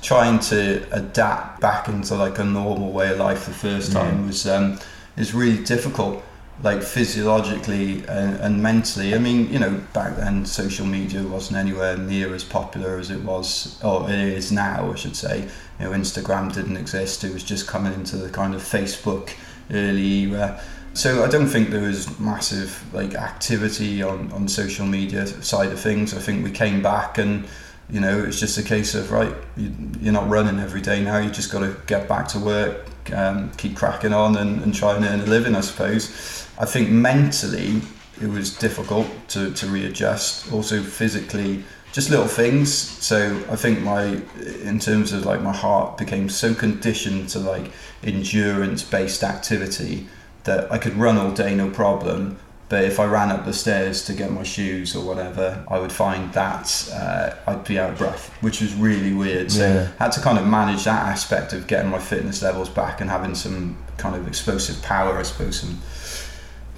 Trying 0.00 0.40
to 0.40 0.84
adapt 0.90 1.60
back 1.60 1.88
into 1.88 2.14
like 2.16 2.38
a 2.38 2.44
normal 2.44 2.90
way 2.90 3.10
of 3.12 3.18
life 3.18 3.46
the 3.46 3.52
first 3.52 3.92
time 3.92 4.24
mm. 4.24 4.26
was 4.26 4.46
um, 4.46 4.78
is 5.16 5.32
really 5.32 5.62
difficult 5.62 6.22
like 6.62 6.82
physiologically 6.82 8.04
and, 8.06 8.36
and, 8.36 8.62
mentally. 8.62 9.14
I 9.14 9.18
mean, 9.18 9.52
you 9.52 9.58
know, 9.58 9.80
back 9.92 10.16
then 10.16 10.46
social 10.46 10.86
media 10.86 11.22
wasn't 11.22 11.58
anywhere 11.58 11.96
near 11.96 12.34
as 12.34 12.44
popular 12.44 12.98
as 12.98 13.10
it 13.10 13.22
was, 13.22 13.82
or 13.82 14.08
it 14.08 14.18
is 14.18 14.52
now, 14.52 14.92
I 14.92 14.94
should 14.94 15.16
say. 15.16 15.48
You 15.80 15.86
know, 15.86 15.90
Instagram 15.90 16.52
didn't 16.52 16.76
exist. 16.76 17.24
It 17.24 17.32
was 17.32 17.42
just 17.42 17.66
coming 17.66 17.92
into 17.94 18.16
the 18.16 18.28
kind 18.28 18.54
of 18.54 18.62
Facebook 18.62 19.30
early 19.72 20.22
era. 20.24 20.62
So 20.94 21.24
I 21.24 21.28
don't 21.28 21.46
think 21.46 21.70
there 21.70 21.82
was 21.82 22.18
massive 22.20 22.82
like 22.92 23.14
activity 23.14 24.02
on, 24.02 24.30
on 24.32 24.46
social 24.48 24.86
media 24.86 25.26
side 25.26 25.72
of 25.72 25.80
things. 25.80 26.14
I 26.14 26.18
think 26.18 26.44
we 26.44 26.50
came 26.50 26.82
back 26.82 27.18
and 27.18 27.46
you 27.90 28.00
know 28.00 28.22
it's 28.24 28.38
just 28.38 28.58
a 28.58 28.62
case 28.62 28.94
of 28.94 29.10
right 29.10 29.34
you, 29.56 29.72
you're 30.00 30.12
not 30.12 30.28
running 30.28 30.60
every 30.60 30.80
day 30.80 31.02
now 31.02 31.18
you 31.18 31.28
just 31.28 31.50
got 31.50 31.58
to 31.60 31.76
get 31.86 32.08
back 32.08 32.28
to 32.28 32.38
work 32.38 32.88
um, 33.12 33.50
keep 33.56 33.76
cracking 33.76 34.12
on 34.12 34.36
and, 34.36 34.62
and 34.62 34.72
try 34.72 34.94
and 34.94 35.04
earn 35.04 35.20
a 35.20 35.26
living 35.26 35.56
I 35.56 35.60
suppose 35.62 36.46
I 36.58 36.64
think 36.64 36.90
mentally 36.90 37.82
it 38.22 38.28
was 38.28 38.56
difficult 38.56 39.06
to, 39.28 39.52
to 39.52 39.66
readjust. 39.66 40.52
Also 40.52 40.82
physically, 40.82 41.64
just 41.92 42.08
little 42.10 42.28
things. 42.28 42.72
So 42.72 43.42
I 43.50 43.56
think 43.56 43.80
my, 43.80 44.20
in 44.62 44.78
terms 44.78 45.12
of 45.12 45.26
like 45.26 45.42
my 45.42 45.52
heart 45.52 45.98
became 45.98 46.28
so 46.28 46.54
conditioned 46.54 47.28
to 47.30 47.40
like 47.40 47.72
endurance 48.02 48.82
based 48.82 49.24
activity 49.24 50.06
that 50.44 50.70
I 50.70 50.78
could 50.78 50.94
run 50.94 51.18
all 51.18 51.32
day 51.32 51.54
no 51.54 51.70
problem. 51.70 52.38
But 52.68 52.84
if 52.84 52.98
I 52.98 53.04
ran 53.04 53.30
up 53.30 53.44
the 53.44 53.52
stairs 53.52 54.02
to 54.06 54.14
get 54.14 54.32
my 54.32 54.44
shoes 54.44 54.96
or 54.96 55.04
whatever, 55.04 55.62
I 55.68 55.78
would 55.78 55.92
find 55.92 56.32
that 56.32 56.90
uh, 56.90 57.34
I'd 57.46 57.64
be 57.64 57.78
out 57.78 57.90
of 57.90 57.98
breath, 57.98 58.30
which 58.40 58.62
was 58.62 58.74
really 58.74 59.12
weird. 59.12 59.52
So 59.52 59.68
yeah. 59.68 59.88
I 60.00 60.04
had 60.04 60.12
to 60.12 60.22
kind 60.22 60.38
of 60.38 60.46
manage 60.46 60.84
that 60.84 61.06
aspect 61.06 61.52
of 61.52 61.66
getting 61.66 61.90
my 61.90 61.98
fitness 61.98 62.40
levels 62.40 62.70
back 62.70 63.02
and 63.02 63.10
having 63.10 63.34
some 63.34 63.76
kind 63.98 64.16
of 64.16 64.26
explosive 64.26 64.80
power, 64.82 65.18
I 65.18 65.22
suppose, 65.22 65.60
some 65.60 65.82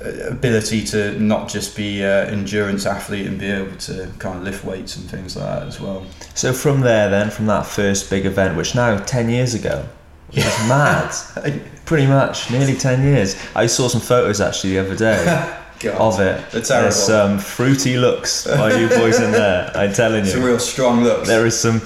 ability 0.01 0.85
to 0.85 1.19
not 1.21 1.49
just 1.49 1.77
be 1.77 2.03
an 2.03 2.27
endurance 2.29 2.87
athlete 2.87 3.27
and 3.27 3.39
be 3.39 3.47
able 3.47 3.77
to 3.77 4.11
kind 4.19 4.39
of 4.39 4.43
lift 4.43 4.65
weights 4.65 4.97
and 4.97 5.09
things 5.09 5.37
like 5.37 5.47
that 5.47 5.69
as 5.69 5.81
well. 5.81 6.05
So 6.35 6.53
from 6.53 6.81
there, 6.81 7.09
then 7.09 7.31
from 7.31 7.47
that 7.47 7.67
first 7.67 8.11
big 8.11 8.27
event, 8.27 8.57
which 8.57 8.75
now 8.75 8.99
ten 8.99 9.29
years 9.29 9.55
ago, 9.55 9.89
it 10.33 10.45
was 10.45 10.69
mad. 10.69 11.15
Uh, 11.37 11.59
pretty 11.85 12.07
much, 12.07 12.51
nearly 12.51 12.75
ten 12.75 13.03
years. 13.03 13.37
I 13.55 13.67
saw 13.67 13.89
some 13.89 14.01
photos 14.01 14.41
actually 14.41 14.75
the 14.75 14.79
other 14.81 14.97
day. 14.97 15.51
of 15.99 16.19
it. 16.19 16.41
Terrible. 16.51 16.61
There's 16.63 16.97
some 16.97 17.39
fruity 17.39 17.99
looks 17.99 18.47
by 18.47 18.73
you 18.73 18.89
boys 18.89 19.21
in 19.21 19.33
there. 19.33 19.71
I'm 19.75 19.93
telling 19.93 20.25
you. 20.25 20.31
Some 20.31 20.43
real 20.43 20.59
strong 20.59 21.05
looks. 21.05 21.29
There 21.29 21.45
is 21.45 21.61
some 21.61 21.83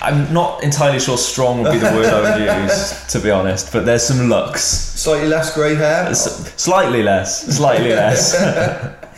I'm 0.00 0.32
not 0.32 0.62
entirely 0.62 1.00
sure 1.00 1.18
strong 1.18 1.62
would 1.62 1.72
be 1.72 1.78
the 1.78 1.86
word 1.86 2.06
I 2.06 2.20
would 2.38 2.62
use, 2.70 3.04
to 3.08 3.18
be 3.18 3.30
honest, 3.30 3.72
but 3.72 3.84
there's 3.84 4.04
some 4.04 4.28
looks. 4.28 4.62
Slightly 4.62 5.28
less 5.28 5.52
grey 5.54 5.74
hair? 5.74 6.06
S- 6.06 6.54
slightly 6.56 7.02
less, 7.02 7.56
slightly 7.56 7.90
less. 7.90 8.34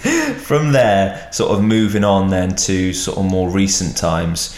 From 0.47 0.73
there, 0.73 1.29
sort 1.33 1.51
of 1.53 1.63
moving 1.63 2.03
on 2.03 2.31
then 2.31 2.57
to 2.57 2.95
sort 2.95 3.19
of 3.19 3.27
more 3.27 3.51
recent 3.51 3.95
times, 3.97 4.57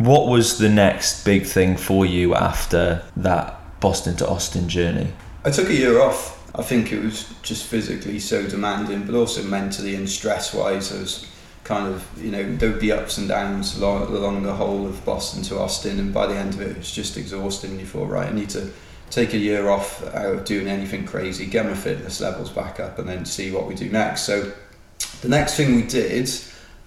what 0.00 0.28
was 0.28 0.56
the 0.56 0.68
next 0.68 1.26
big 1.26 1.44
thing 1.44 1.76
for 1.76 2.06
you 2.06 2.34
after 2.34 3.02
that 3.16 3.80
Boston 3.80 4.16
to 4.16 4.26
Austin 4.26 4.66
journey? 4.66 5.12
I 5.44 5.50
took 5.50 5.68
a 5.68 5.74
year 5.74 6.00
off. 6.00 6.38
I 6.54 6.62
think 6.62 6.90
it 6.90 7.02
was 7.02 7.30
just 7.42 7.66
physically 7.66 8.18
so 8.18 8.46
demanding, 8.46 9.04
but 9.04 9.14
also 9.14 9.42
mentally 9.42 9.94
and 9.94 10.08
stress 10.08 10.54
wise. 10.54 10.90
I 10.90 11.00
was 11.00 11.30
kind 11.64 11.86
of, 11.86 12.08
you 12.16 12.30
know, 12.30 12.56
there 12.56 12.70
would 12.70 12.80
be 12.80 12.92
ups 12.92 13.18
and 13.18 13.28
downs 13.28 13.76
along, 13.76 14.04
along 14.04 14.42
the 14.42 14.54
whole 14.54 14.86
of 14.86 15.04
Boston 15.04 15.42
to 15.44 15.58
Austin, 15.58 16.00
and 16.00 16.14
by 16.14 16.26
the 16.26 16.34
end 16.34 16.54
of 16.54 16.62
it, 16.62 16.70
it 16.70 16.78
was 16.78 16.90
just 16.90 17.18
exhausting. 17.18 17.78
You 17.78 17.84
thought, 17.84 18.08
right, 18.08 18.28
I 18.28 18.32
need 18.32 18.48
to 18.50 18.70
take 19.10 19.34
a 19.34 19.38
year 19.38 19.68
off 19.68 20.02
out 20.14 20.34
of 20.34 20.44
doing 20.46 20.66
anything 20.66 21.04
crazy, 21.04 21.44
get 21.44 21.66
my 21.66 21.74
fitness 21.74 22.22
levels 22.22 22.48
back 22.48 22.80
up, 22.80 22.98
and 22.98 23.06
then 23.06 23.26
see 23.26 23.50
what 23.50 23.66
we 23.66 23.74
do 23.74 23.90
next. 23.90 24.22
So, 24.22 24.50
the 25.20 25.28
next 25.28 25.56
thing 25.56 25.76
we 25.76 25.82
did 25.82 26.30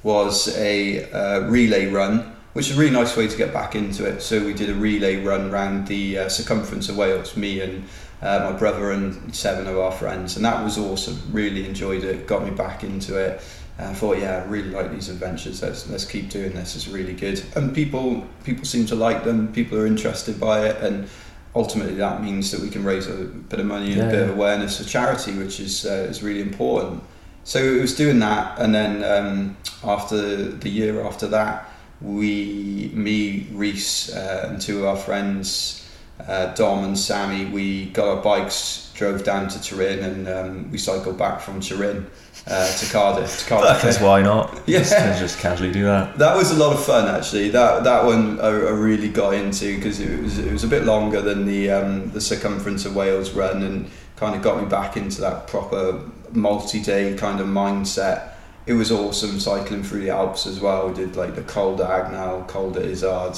was 0.01 0.47
a 0.57 1.09
uh, 1.11 1.47
relay 1.47 1.85
run, 1.85 2.32
which 2.53 2.69
is 2.69 2.77
a 2.77 2.79
really 2.79 2.91
nice 2.91 3.17
way 3.17 3.27
to 3.27 3.37
get 3.37 3.51
back 3.53 3.75
into 3.75 4.05
it. 4.05 4.21
So, 4.21 4.43
we 4.45 4.53
did 4.53 4.69
a 4.69 4.75
relay 4.75 5.23
run 5.23 5.49
around 5.49 5.87
the 5.87 6.19
uh, 6.19 6.29
circumference 6.29 6.89
of 6.89 6.97
Wales, 6.97 7.35
me 7.35 7.59
and 7.61 7.83
uh, 8.21 8.49
my 8.51 8.57
brother 8.57 8.91
and 8.91 9.35
seven 9.35 9.67
of 9.67 9.77
our 9.77 9.91
friends, 9.91 10.37
and 10.37 10.45
that 10.45 10.63
was 10.63 10.77
awesome. 10.77 11.19
Really 11.31 11.65
enjoyed 11.67 12.03
it, 12.03 12.25
got 12.25 12.43
me 12.43 12.51
back 12.51 12.83
into 12.83 13.17
it. 13.17 13.41
And 13.77 13.87
I 13.87 13.93
thought, 13.93 14.19
yeah, 14.19 14.43
I 14.43 14.47
really 14.47 14.69
like 14.69 14.91
these 14.91 15.09
adventures. 15.09 15.61
Let's 15.61 15.89
let's 15.89 16.05
keep 16.05 16.29
doing 16.29 16.53
this. 16.53 16.75
It's 16.75 16.87
really 16.87 17.13
good, 17.13 17.43
and 17.55 17.73
people 17.73 18.25
people 18.43 18.65
seem 18.65 18.85
to 18.87 18.95
like 18.95 19.23
them. 19.23 19.51
People 19.51 19.77
are 19.79 19.87
interested 19.87 20.39
by 20.39 20.67
it, 20.67 20.77
and 20.83 21.09
ultimately 21.55 21.95
that 21.95 22.21
means 22.23 22.51
that 22.51 22.61
we 22.61 22.69
can 22.69 22.83
raise 22.83 23.07
a 23.07 23.25
bit 23.25 23.59
of 23.59 23.65
money 23.65 23.87
and 23.87 23.97
Yeah, 23.97 24.07
a 24.07 24.11
bit 24.11 24.19
yeah. 24.19 24.25
of 24.25 24.37
awareness 24.37 24.77
for 24.77 24.83
charity, 24.87 25.33
which 25.33 25.59
is 25.59 25.85
uh, 25.85 26.07
is 26.09 26.21
really 26.23 26.41
important. 26.41 27.03
So 27.43 27.59
it 27.59 27.81
was 27.81 27.95
doing 27.95 28.19
that, 28.19 28.57
and 28.59 28.73
then 28.73 29.03
um, 29.03 29.57
after 29.83 30.35
the 30.51 30.69
year 30.69 31.03
after 31.03 31.27
that, 31.27 31.67
we, 32.03 32.91
me, 32.93 33.47
Rhys, 33.53 34.13
uh, 34.13 34.49
and 34.49 34.61
two 34.61 34.79
of 34.79 34.85
our 34.85 34.97
friends, 34.97 35.87
uh, 36.27 36.53
Dom 36.53 36.83
and 36.83 36.97
Sammy, 36.97 37.45
we 37.45 37.85
got 37.87 38.07
our 38.07 38.21
bikes, 38.21 38.91
drove 38.93 39.23
down 39.23 39.47
to 39.49 39.61
Turin, 39.61 39.99
and 39.99 40.27
um, 40.29 40.71
we 40.71 40.77
cycled 40.77 41.17
back 41.17 41.41
from 41.41 41.59
Turin 41.59 42.05
uh, 42.47 42.77
to 42.77 42.91
Cardiff. 42.91 43.39
To 43.39 43.49
Cardiff. 43.49 43.81
Because 43.81 43.99
why 43.99 44.21
not? 44.21 44.61
Yeah. 44.67 44.79
Just, 44.79 45.19
just 45.19 45.39
casually 45.39 45.71
do 45.71 45.83
that. 45.83 46.17
That 46.17 46.35
was 46.35 46.51
a 46.51 46.55
lot 46.55 46.73
of 46.73 46.83
fun 46.83 47.13
actually. 47.13 47.49
That 47.49 47.83
that 47.83 48.05
one 48.05 48.39
I, 48.39 48.47
I 48.47 48.71
really 48.71 49.09
got 49.09 49.33
into 49.33 49.75
because 49.75 49.99
it 49.99 50.21
was 50.21 50.39
it 50.39 50.51
was 50.51 50.63
a 50.63 50.67
bit 50.67 50.83
longer 50.83 51.21
than 51.21 51.45
the 51.45 51.71
um, 51.71 52.11
the 52.11 52.21
circumference 52.21 52.85
of 52.85 52.95
Wales 52.95 53.31
run 53.31 53.61
and 53.63 53.89
kind 54.15 54.35
of 54.35 54.41
got 54.41 54.61
me 54.61 54.69
back 54.69 54.95
into 54.95 55.19
that 55.21 55.47
proper 55.47 56.01
multi-day 56.31 57.15
kind 57.17 57.39
of 57.39 57.47
mindset. 57.47 58.32
It 58.65 58.73
was 58.73 58.93
awesome 58.93 59.41
cycling 59.41 59.83
through 59.83 60.01
the 60.01 60.09
Alps 60.09 60.47
as 60.47 60.61
well. 60.61 60.87
We 60.87 60.93
did 60.93 61.17
like 61.17 61.35
the 61.35 61.41
Col 61.41 61.75
d'Agnel, 61.75 62.47
Col 62.47 62.71
d'Izoard, 62.71 63.33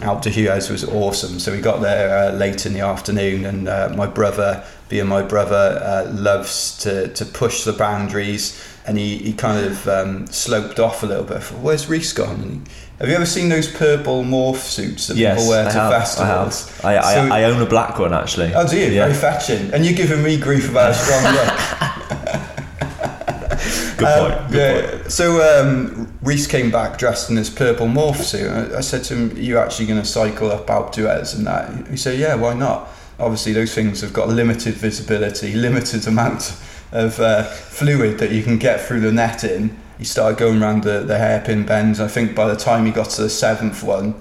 Alpe 0.00 0.32
d'Huez 0.32 0.70
was 0.70 0.82
awesome. 0.84 1.38
So 1.38 1.52
we 1.52 1.60
got 1.60 1.82
there 1.82 2.30
uh, 2.30 2.32
late 2.32 2.64
in 2.64 2.72
the 2.72 2.80
afternoon, 2.80 3.44
and 3.44 3.68
uh, 3.68 3.92
my 3.94 4.06
brother, 4.06 4.64
being 4.88 5.08
my 5.08 5.20
brother, 5.20 5.78
uh, 5.82 6.10
loves 6.14 6.78
to, 6.78 7.08
to 7.08 7.26
push 7.26 7.64
the 7.64 7.74
boundaries, 7.74 8.58
and 8.86 8.96
he, 8.96 9.18
he 9.18 9.34
kind 9.34 9.62
of 9.66 9.86
um, 9.88 10.26
sloped 10.28 10.80
off 10.80 11.02
a 11.02 11.06
little 11.06 11.24
bit. 11.24 11.42
Thought, 11.42 11.60
Where's 11.60 11.88
Rhys 11.90 12.14
gone? 12.14 12.40
And 12.40 12.52
he, 12.66 12.72
have 12.98 13.08
you 13.10 13.14
ever 13.14 13.26
seen 13.26 13.50
those 13.50 13.70
purple 13.70 14.24
morph 14.24 14.56
suits 14.56 15.08
that 15.08 15.18
Yes, 15.18 15.40
people 15.40 15.50
wear 15.50 15.66
I 15.66 15.70
to 15.70 15.78
have, 15.78 15.92
festivals? 15.92 16.84
I 16.84 16.92
have. 16.92 17.04
I, 17.04 17.36
I, 17.36 17.40
I 17.40 17.44
own 17.44 17.60
a 17.60 17.66
black 17.66 17.98
one 17.98 18.14
actually. 18.14 18.54
Oh, 18.54 18.66
do 18.66 18.78
you? 18.78 18.86
Yeah. 18.86 19.08
Very 19.08 19.14
fetching. 19.14 19.72
And 19.74 19.84
you're 19.84 19.94
giving 19.94 20.22
me 20.22 20.38
grief 20.38 20.70
about 20.70 20.92
a 20.92 20.94
strong 20.94 21.24
look. 21.24 21.88
Good 24.04 24.18
Um, 24.18 24.32
point. 24.32 24.50
Good 24.52 24.58
yeah, 24.84 24.90
point. 24.90 25.12
So 25.12 25.60
um, 25.60 26.12
Rhys 26.22 26.46
came 26.46 26.70
back 26.70 26.98
dressed 26.98 27.30
in 27.30 27.36
this 27.36 27.50
purple 27.50 27.86
morph 27.86 28.16
suit. 28.22 28.48
I, 28.50 28.78
I 28.78 28.80
said 28.80 29.04
to 29.04 29.14
him, 29.14 29.36
"Are 29.36 29.40
you 29.40 29.58
actually 29.58 29.86
going 29.86 30.00
to 30.00 30.06
cycle 30.06 30.50
up 30.50 30.66
Alpe 30.66 30.92
d'Huez 30.92 31.34
and 31.36 31.46
that?" 31.46 31.88
He 31.88 31.96
said, 31.96 32.18
"Yeah, 32.18 32.34
why 32.34 32.54
not?" 32.54 32.88
Obviously, 33.18 33.52
those 33.52 33.74
things 33.74 34.00
have 34.00 34.12
got 34.12 34.28
limited 34.28 34.74
visibility, 34.74 35.54
limited 35.68 36.06
amount 36.06 36.56
of 36.92 37.18
uh, 37.20 37.44
fluid 37.44 38.18
that 38.18 38.30
you 38.30 38.42
can 38.42 38.58
get 38.58 38.80
through 38.80 39.00
the 39.00 39.12
netting. 39.12 39.78
He 39.98 40.04
started 40.04 40.38
going 40.38 40.60
around 40.60 40.82
the, 40.82 41.00
the 41.00 41.18
hairpin 41.18 41.64
bends. 41.64 42.00
I 42.00 42.08
think 42.08 42.34
by 42.34 42.48
the 42.48 42.56
time 42.56 42.86
he 42.86 42.92
got 42.92 43.10
to 43.10 43.22
the 43.22 43.30
seventh 43.30 43.82
one, 43.82 44.14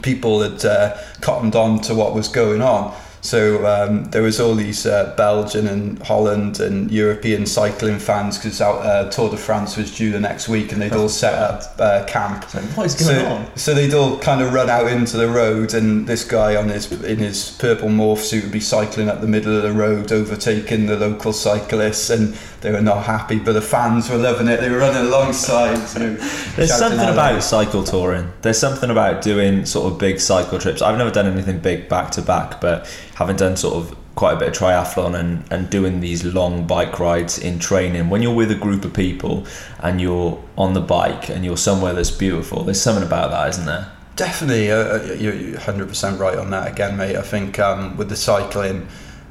people 0.00 0.40
had 0.40 0.64
uh, 0.64 0.96
cottoned 1.20 1.54
on 1.54 1.80
to 1.82 1.94
what 1.94 2.14
was 2.14 2.28
going 2.28 2.62
on. 2.62 2.94
So 3.22 3.64
um, 3.66 4.04
there 4.06 4.22
was 4.22 4.40
all 4.40 4.56
these 4.56 4.84
uh, 4.84 5.14
Belgian 5.16 5.68
and 5.68 6.02
Holland 6.02 6.58
and 6.58 6.90
European 6.90 7.46
cycling 7.46 8.00
fans 8.00 8.36
because 8.36 8.60
uh, 8.60 9.08
Tour 9.10 9.30
de 9.30 9.36
France 9.36 9.76
was 9.76 9.96
due 9.96 10.10
the 10.10 10.18
next 10.18 10.48
week 10.48 10.72
and 10.72 10.82
they'd 10.82 10.92
all 10.92 11.08
set 11.24 11.34
up 11.34 11.62
uh, 11.78 12.04
camp. 12.06 12.44
So 12.50 12.58
what 12.60 12.86
is 12.86 12.94
going 12.96 13.20
So, 13.20 13.26
on? 13.26 13.56
so 13.56 13.74
they'd 13.74 13.94
all 13.94 14.18
kind 14.18 14.42
of 14.42 14.52
run 14.52 14.68
out 14.68 14.88
into 14.88 15.16
the 15.16 15.28
road, 15.28 15.72
and 15.72 16.04
this 16.06 16.24
guy 16.24 16.56
on 16.56 16.68
his 16.68 16.90
in 17.04 17.18
his 17.18 17.56
purple 17.60 17.88
morph 17.88 18.18
suit 18.18 18.42
would 18.42 18.52
be 18.52 18.60
cycling 18.60 19.08
up 19.08 19.20
the 19.20 19.28
middle 19.28 19.56
of 19.56 19.62
the 19.62 19.72
road, 19.72 20.10
overtaking 20.10 20.86
the 20.86 20.96
local 20.96 21.32
cyclists, 21.32 22.10
and 22.10 22.36
they 22.62 22.70
were 22.72 22.80
not 22.80 23.04
happy. 23.04 23.38
But 23.38 23.52
the 23.52 23.60
fans 23.60 24.08
were 24.08 24.16
loving 24.16 24.48
it. 24.48 24.60
They 24.60 24.70
were 24.70 24.78
running 24.78 25.02
alongside. 25.06 25.76
You 25.94 26.00
know, 26.06 26.14
There's 26.56 26.76
something 26.76 27.00
out. 27.00 27.12
about 27.12 27.42
cycle 27.42 27.84
touring. 27.84 28.32
There's 28.42 28.58
something 28.58 28.90
about 28.90 29.22
doing 29.22 29.66
sort 29.66 29.92
of 29.92 29.98
big 29.98 30.20
cycle 30.20 30.58
trips. 30.58 30.80
I've 30.80 30.98
never 30.98 31.10
done 31.10 31.26
anything 31.26 31.58
big 31.58 31.88
back 31.88 32.10
to 32.12 32.22
back, 32.22 32.60
but 32.60 32.86
having 33.16 33.36
done 33.36 33.56
sort 33.56 33.74
of 33.74 33.96
quite 34.14 34.34
a 34.34 34.36
bit 34.36 34.48
of 34.48 34.54
triathlon 34.54 35.18
and, 35.18 35.44
and 35.50 35.70
doing 35.70 36.00
these 36.00 36.22
long 36.24 36.66
bike 36.66 36.98
rides 36.98 37.38
in 37.38 37.58
training, 37.58 38.10
when 38.10 38.22
you're 38.22 38.34
with 38.34 38.50
a 38.50 38.54
group 38.54 38.84
of 38.84 38.92
people 38.92 39.46
and 39.80 40.00
you're 40.00 40.42
on 40.56 40.74
the 40.74 40.80
bike 40.80 41.28
and 41.28 41.44
you're 41.44 41.56
somewhere 41.56 41.92
that's 41.94 42.10
beautiful, 42.10 42.62
there's 42.62 42.80
something 42.80 43.04
about 43.04 43.30
that, 43.30 43.48
isn't 43.48 43.66
there? 43.66 43.90
Definitely, 44.14 44.70
uh, 44.70 45.02
you're 45.14 45.34
you're 45.34 45.58
100% 45.58 46.18
right 46.18 46.36
on 46.36 46.50
that 46.50 46.70
again, 46.70 46.98
mate. 46.98 47.16
I 47.16 47.22
think 47.22 47.58
um, 47.58 47.96
with 47.96 48.10
the 48.10 48.16
cycling, 48.16 48.86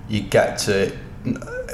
you 0.09 0.21
get 0.21 0.57
to 0.59 0.91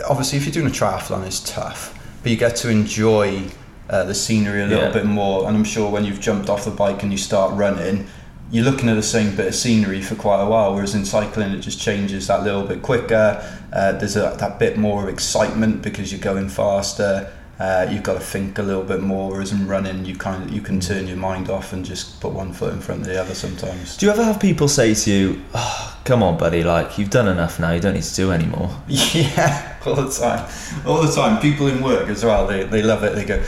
obviously 0.10 0.38
if 0.38 0.46
you're 0.46 0.54
doing 0.54 0.68
a 0.68 0.70
triathlon, 0.70 1.26
it's 1.26 1.40
tough, 1.40 1.94
but 2.24 2.32
you 2.32 2.38
get 2.38 2.56
to 2.58 2.70
enjoy 2.70 3.44
uh, 3.90 4.04
the 4.04 4.14
scenery 4.16 4.64
a 4.64 4.68
little 4.68 4.86
Yeah. 4.86 4.92
bit 4.92 5.06
more. 5.06 5.48
And 5.48 5.56
I'm 5.56 5.64
sure 5.64 5.90
when 5.90 6.04
you've 6.06 6.20
jumped 6.20 6.50
off 6.50 6.66
the 6.66 6.72
bike 6.72 7.04
and 7.04 7.12
you 7.12 7.18
start 7.18 7.54
running, 7.54 8.08
you're 8.52 8.66
looking 8.66 8.90
at 8.90 8.96
the 8.96 9.04
same 9.04 9.36
bit 9.36 9.48
of 9.48 9.56
scenery 9.56 10.02
for 10.02 10.16
quite 10.16 10.42
a 10.42 10.46
while. 10.46 10.74
Whereas 10.74 10.94
in 10.96 11.06
cycling, 11.06 11.52
it 11.52 11.60
just 11.60 11.80
changes 11.82 12.28
that 12.28 12.44
little 12.44 12.64
bit 12.64 12.82
quicker. 12.82 13.42
Uh, 13.74 13.92
there's 13.94 14.16
a, 14.16 14.36
that 14.40 14.60
bit 14.60 14.78
more 14.78 15.04
of 15.04 15.10
excitement 15.10 15.82
because 15.82 16.12
you're 16.12 16.22
going 16.22 16.48
faster. 16.50 17.32
Uh, 17.60 17.88
you've 17.90 18.04
got 18.04 18.14
to 18.14 18.20
think 18.20 18.60
a 18.60 18.62
little 18.62 18.84
bit 18.84 19.02
more. 19.02 19.32
Whereas 19.32 19.52
in 19.52 19.68
running, 19.68 20.06
you 20.06 20.16
kind 20.16 20.44
of 20.44 20.52
you 20.52 20.62
can 20.62 20.80
turn 20.80 21.08
your 21.08 21.18
mind 21.18 21.50
off 21.50 21.74
and 21.74 21.84
just 21.84 22.20
put 22.22 22.32
one 22.32 22.54
foot 22.54 22.74
in 22.74 22.80
front 22.80 23.02
of 23.02 23.08
the 23.08 23.20
other 23.20 23.34
sometimes. 23.34 23.98
Do 23.98 24.06
you 24.06 24.12
ever 24.12 24.24
have 24.24 24.40
people 24.40 24.68
say 24.68 24.94
to 24.94 25.12
you, 25.12 25.42
oh, 25.56 25.98
come 26.06 26.22
on, 26.22 26.38
buddy, 26.38 26.64
like, 26.64 26.98
you've 26.98 27.10
done 27.10 27.28
enough 27.28 27.60
now, 27.60 27.72
you 27.72 27.80
don't 27.80 27.96
need 27.96 28.04
to 28.04 28.16
do 28.16 28.32
anymore? 28.32 28.70
Yeah, 28.88 29.78
all 29.86 29.96
the 29.96 30.10
time, 30.10 30.48
all 30.86 31.02
the 31.02 31.12
time. 31.12 31.42
People 31.42 31.68
in 31.68 31.82
work 31.82 32.10
as 32.10 32.24
well. 32.24 32.46
They 32.46 32.64
they 32.64 32.84
love 32.84 33.04
it. 33.04 33.16
They 33.16 33.26
go, 33.26 33.44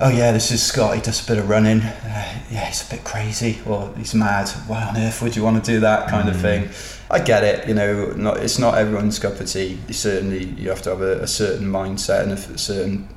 "Oh 0.00 0.10
yeah, 0.10 0.32
this 0.32 0.50
is 0.50 0.62
Scott. 0.62 0.94
He 0.94 1.00
does 1.00 1.22
a 1.22 1.26
bit 1.26 1.38
of 1.38 1.48
running. 1.48 1.80
Uh, 1.80 2.40
yeah, 2.50 2.66
he's 2.66 2.86
a 2.86 2.90
bit 2.94 3.04
crazy, 3.04 3.60
or 3.66 3.92
he's 3.96 4.14
mad. 4.14 4.48
Why 4.66 4.82
on 4.84 4.96
earth 4.96 5.22
would 5.22 5.36
you 5.36 5.42
want 5.42 5.62
to 5.64 5.72
do 5.72 5.80
that 5.80 6.08
kind 6.08 6.28
of 6.28 6.40
thing?" 6.40 6.70
I 7.10 7.20
get 7.20 7.42
it. 7.42 7.66
You 7.66 7.74
know, 7.74 8.12
not 8.12 8.38
it's 8.38 8.58
not 8.58 8.76
everyone's 8.76 9.18
cup 9.18 9.40
of 9.40 9.46
tea. 9.50 9.78
You 9.88 9.94
certainly 9.94 10.44
you 10.44 10.68
have 10.68 10.82
to 10.82 10.90
have 10.90 11.00
a, 11.00 11.20
a 11.22 11.26
certain 11.26 11.66
mindset 11.66 12.24
and 12.24 12.32
a 12.32 12.58
certain 12.58 13.08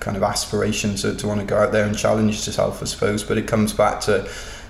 kind 0.00 0.16
of 0.16 0.22
aspiration 0.22 0.94
to, 0.96 1.14
to 1.14 1.26
want 1.26 1.40
to 1.40 1.46
go 1.46 1.58
out 1.58 1.72
there 1.72 1.84
and 1.84 1.96
challenge 1.96 2.46
yourself, 2.46 2.82
I 2.82 2.86
suppose. 2.86 3.24
But 3.24 3.38
it 3.38 3.46
comes 3.46 3.72
back 3.72 4.00
to 4.02 4.28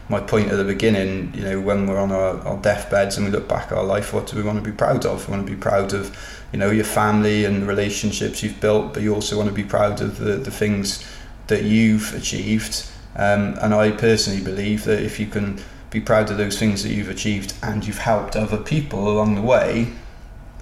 my 0.09 0.21
point 0.21 0.49
at 0.49 0.57
the 0.57 0.65
beginning, 0.65 1.35
you 1.35 1.43
know, 1.43 1.61
when 1.61 1.87
we're 1.87 1.99
on 1.99 2.11
our, 2.11 2.39
our 2.47 2.57
deathbeds 2.59 3.17
and 3.17 3.27
we 3.27 3.33
look 3.33 3.47
back 3.47 3.67
at 3.67 3.73
our 3.73 3.85
life, 3.85 4.15
what 4.15 4.27
do 4.27 4.37
we 4.37 4.43
want 4.43 4.63
to 4.63 4.65
be 4.65 4.75
proud 4.75 5.05
of? 5.05 5.29
We 5.29 5.33
want 5.33 5.47
to 5.47 5.53
be 5.53 5.61
proud 5.61 5.93
of, 5.93 6.17
you 6.51 6.59
know, 6.59 6.71
your 6.71 6.87
family 6.87 7.45
and 7.45 7.63
the 7.63 7.67
relationships 7.67 8.43
you've 8.43 8.59
built, 8.59 8.95
but 8.95 9.03
you 9.03 9.15
also 9.15 9.37
want 9.37 9.51
to 9.51 9.55
be 9.55 9.65
proud 9.65 10.01
of 10.01 10.17
the, 10.19 10.37
the 10.37 10.51
things 10.51 11.07
that 11.49 11.65
you've 11.65 12.15
achieved. 12.15 12.87
Um, 13.17 13.59
and 13.61 13.75
I 13.75 13.91
personally 13.91 14.43
believe 14.43 14.85
that 14.85 15.03
if 15.03 15.19
you 15.19 15.27
can 15.27 15.61
be 15.91 16.01
proud 16.01 16.31
of 16.31 16.37
those 16.37 16.59
things 16.59 16.83
that 16.83 16.91
you've 16.91 17.09
achieved 17.09 17.55
and 17.63 17.87
you've 17.87 17.99
helped 17.99 18.37
other 18.37 18.59
people 18.59 19.09
along 19.09 19.35
the 19.35 19.43
way, 19.43 19.93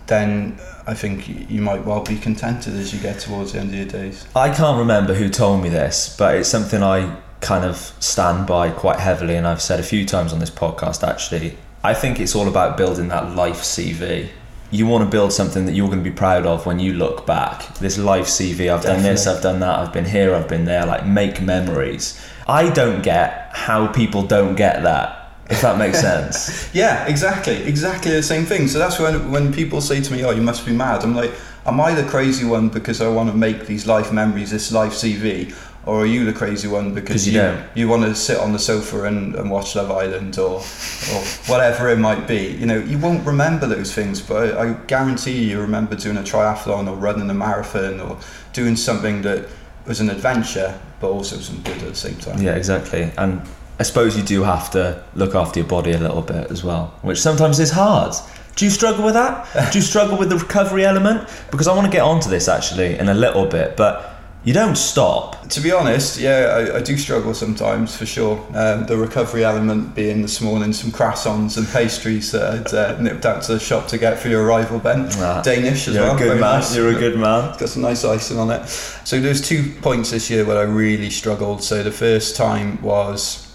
then 0.07 0.59
I 0.87 0.95
think 0.95 1.51
you 1.51 1.61
might 1.61 1.85
well 1.85 2.03
be 2.03 2.17
contented 2.17 2.75
as 2.75 2.95
you 2.95 3.01
get 3.01 3.19
towards 3.19 3.53
the 3.53 3.59
end 3.59 3.71
of 3.71 3.75
your 3.75 3.87
days. 3.87 4.25
I 4.35 4.55
can't 4.55 4.79
remember 4.79 5.15
who 5.15 5.29
told 5.29 5.63
me 5.63 5.69
this, 5.69 6.15
but 6.17 6.37
it's 6.37 6.49
something 6.49 6.83
I 6.83 7.17
kind 7.41 7.65
of 7.65 7.77
stand 8.01 8.47
by 8.47 8.71
quite 8.71 9.01
heavily, 9.01 9.35
and 9.37 9.47
I've 9.47 9.61
said 9.61 9.81
a 9.81 9.83
few 9.83 10.07
times 10.07 10.33
on 10.33 10.39
this 10.39 10.51
podcast 10.51 11.07
actually. 11.07 11.57
I 11.83 11.95
think 11.95 12.19
it's 12.19 12.35
all 12.35 12.49
about 12.49 12.77
building 12.77 13.09
that 13.09 13.35
life 13.35 13.63
CV. 13.63 14.31
You 14.71 14.87
want 14.87 15.05
to 15.05 15.11
build 15.11 15.33
something 15.33 15.65
that 15.67 15.73
you're 15.73 15.87
going 15.87 16.03
to 16.03 16.11
be 16.11 16.15
proud 16.15 16.45
of 16.45 16.67
when 16.67 16.79
you 16.79 16.95
look 16.95 17.25
back. 17.27 17.75
This 17.79 17.99
life 17.99 18.27
CV, 18.27 18.73
I've 18.73 18.83
done 18.83 19.03
this, 19.03 19.27
I've 19.27 19.43
done 19.43 19.61
that, 19.61 19.79
I've 19.79 19.93
been 19.93 20.05
here, 20.05 20.35
I've 20.35 20.49
been 20.49 20.65
there, 20.65 20.85
like 20.85 21.07
make 21.07 21.41
memories. 21.41 22.21
I 22.49 22.71
don't 22.71 23.03
get 23.03 23.51
how 23.53 23.87
people 23.87 24.23
don't 24.23 24.57
get 24.57 24.83
that. 24.83 25.23
if 25.49 25.61
that 25.63 25.79
makes 25.79 26.01
sense. 26.01 26.69
yeah, 26.75 27.07
exactly, 27.07 27.63
exactly 27.63 28.11
the 28.11 28.23
same 28.23 28.45
thing. 28.45 28.67
So 28.67 28.79
that's 28.81 28.99
when 28.99 29.31
when 29.31 29.53
people 29.53 29.81
say 29.81 30.01
to 30.01 30.13
me, 30.13 30.25
"Oh, 30.25 30.33
you 30.33 30.43
must 30.43 30.67
be 30.67 30.73
mad," 30.73 31.05
I'm 31.05 31.15
like, 31.15 31.33
"Am 31.65 31.81
I 31.81 31.95
the 31.95 32.03
crazy 32.03 32.45
one 32.45 32.69
because 32.69 33.01
I 33.01 33.09
want 33.09 33.31
to 33.31 33.37
make 33.37 33.67
these 33.67 33.87
life 33.87 34.13
memories, 34.13 34.51
this 34.51 34.73
life 34.73 34.93
CV?" 34.93 35.55
Or 35.87 36.01
are 36.01 36.07
you 36.07 36.25
the 36.25 36.33
crazy 36.33 36.67
one 36.67 36.95
because 36.95 37.29
you 37.29 37.41
you, 37.41 37.63
you 37.75 37.89
want 37.89 38.03
to 38.03 38.15
sit 38.15 38.39
on 38.39 38.53
the 38.53 38.59
sofa 38.59 39.05
and, 39.05 39.37
and 39.37 39.49
watch 39.49 39.77
Love 39.77 39.93
Island 39.93 40.37
or, 40.37 40.57
or 40.59 41.21
whatever 41.47 41.89
it 41.89 41.99
might 41.99 42.27
be? 42.27 42.49
You 42.49 42.67
know, 42.67 42.79
you 42.79 42.99
won't 42.99 43.25
remember 43.25 43.69
those 43.69 43.95
things, 43.95 44.21
but 44.21 44.57
I, 44.57 44.71
I 44.71 44.73
guarantee 44.89 45.41
you, 45.41 45.51
you 45.51 45.61
remember 45.61 45.95
doing 45.95 46.17
a 46.17 46.23
triathlon 46.23 46.91
or 46.91 46.97
running 46.97 47.31
a 47.31 47.35
marathon 47.35 48.01
or 48.01 48.19
doing 48.53 48.75
something 48.75 49.23
that 49.23 49.49
was 49.87 50.01
an 50.01 50.11
adventure, 50.11 50.79
but 51.01 51.11
also 51.11 51.37
some 51.37 51.63
good 51.63 51.81
at 51.83 51.89
the 51.91 51.95
same 51.95 52.17
time. 52.17 52.43
Yeah, 52.43 52.57
exactly. 52.57 53.13
And 53.17 53.41
I 53.79 53.85
suppose 53.85 54.17
you 54.17 54.25
do 54.25 54.43
have 54.43 54.71
to 54.73 55.05
look 55.15 55.37
after 55.37 55.61
your 55.61 55.69
body 55.69 55.93
a 55.93 55.99
little 55.99 56.23
bit 56.23 56.51
as 56.51 56.65
well, 56.65 56.99
which 57.03 57.21
sometimes 57.21 57.61
is 57.61 57.71
hard. 57.71 58.15
Do 58.57 58.65
you 58.65 58.71
struggle 58.71 59.05
with 59.05 59.15
that? 59.15 59.71
do 59.73 59.79
you 59.79 59.85
struggle 59.85 60.19
with 60.19 60.31
the 60.31 60.39
recovery 60.39 60.85
element? 60.85 61.29
Because 61.51 61.69
I 61.69 61.75
want 61.75 61.87
to 61.87 61.93
get 61.93 62.03
onto 62.03 62.31
this 62.31 62.49
actually 62.49 62.99
in 62.99 63.09
a 63.09 63.15
little 63.15 63.47
bit, 63.47 63.77
but 63.77 64.16
you 64.47 64.53
don't 64.53 64.77
stop. 64.77 65.49
To 65.49 65.61
be 65.61 65.73
honest, 65.73 66.21
yeah, 66.21 66.71
I, 66.73 66.77
I 66.77 66.81
do 66.81 66.97
struggle 66.97 67.35
sometimes 67.35 67.97
for 67.97 68.07
sure. 68.07 68.39
Um, 68.55 68.87
the 68.87 68.97
recovery 68.97 69.45
element 69.45 69.97
being 69.97 70.23
this 70.23 70.41
morning 70.41 70.73
some 70.73 70.93
croissants 70.93 71.59
and 71.59 71.67
pastries 71.67 72.31
that 72.31 72.73
I'd 72.73 72.73
uh, 72.73 73.01
nipped 73.03 73.27
out 73.27 73.43
to 73.43 73.55
the 73.55 73.59
shop 73.59 73.89
to 73.89 73.99
get 73.99 74.21
for 74.21 74.29
your 74.29 74.45
arrival, 74.45 74.79
Ben. 74.79 75.09
Ah, 75.15 75.43
Danish 75.43 75.89
as 75.89 75.97
You're 75.97 76.05
well. 76.05 76.15
a 76.15 76.19
good 76.19 76.29
man. 76.41 76.41
nice. 76.41 76.77
You're 76.77 76.91
a 76.91 76.99
good 76.99 77.19
man. 77.19 77.49
It's 77.51 77.59
got 77.59 77.69
some 77.71 77.83
nice 77.83 78.05
icing 78.05 78.39
on 78.39 78.51
it. 78.53 78.69
So 78.69 79.21
there's 79.21 79.47
two 79.47 79.73
points 79.83 80.13
this 80.13 80.31
year 80.31 80.45
where 80.45 80.59
I 80.59 80.63
really 80.63 81.11
struggled. 81.11 81.65
So 81.65 81.83
the 81.83 81.91
first 81.91 82.37
time 82.37 82.81
was 82.83 83.53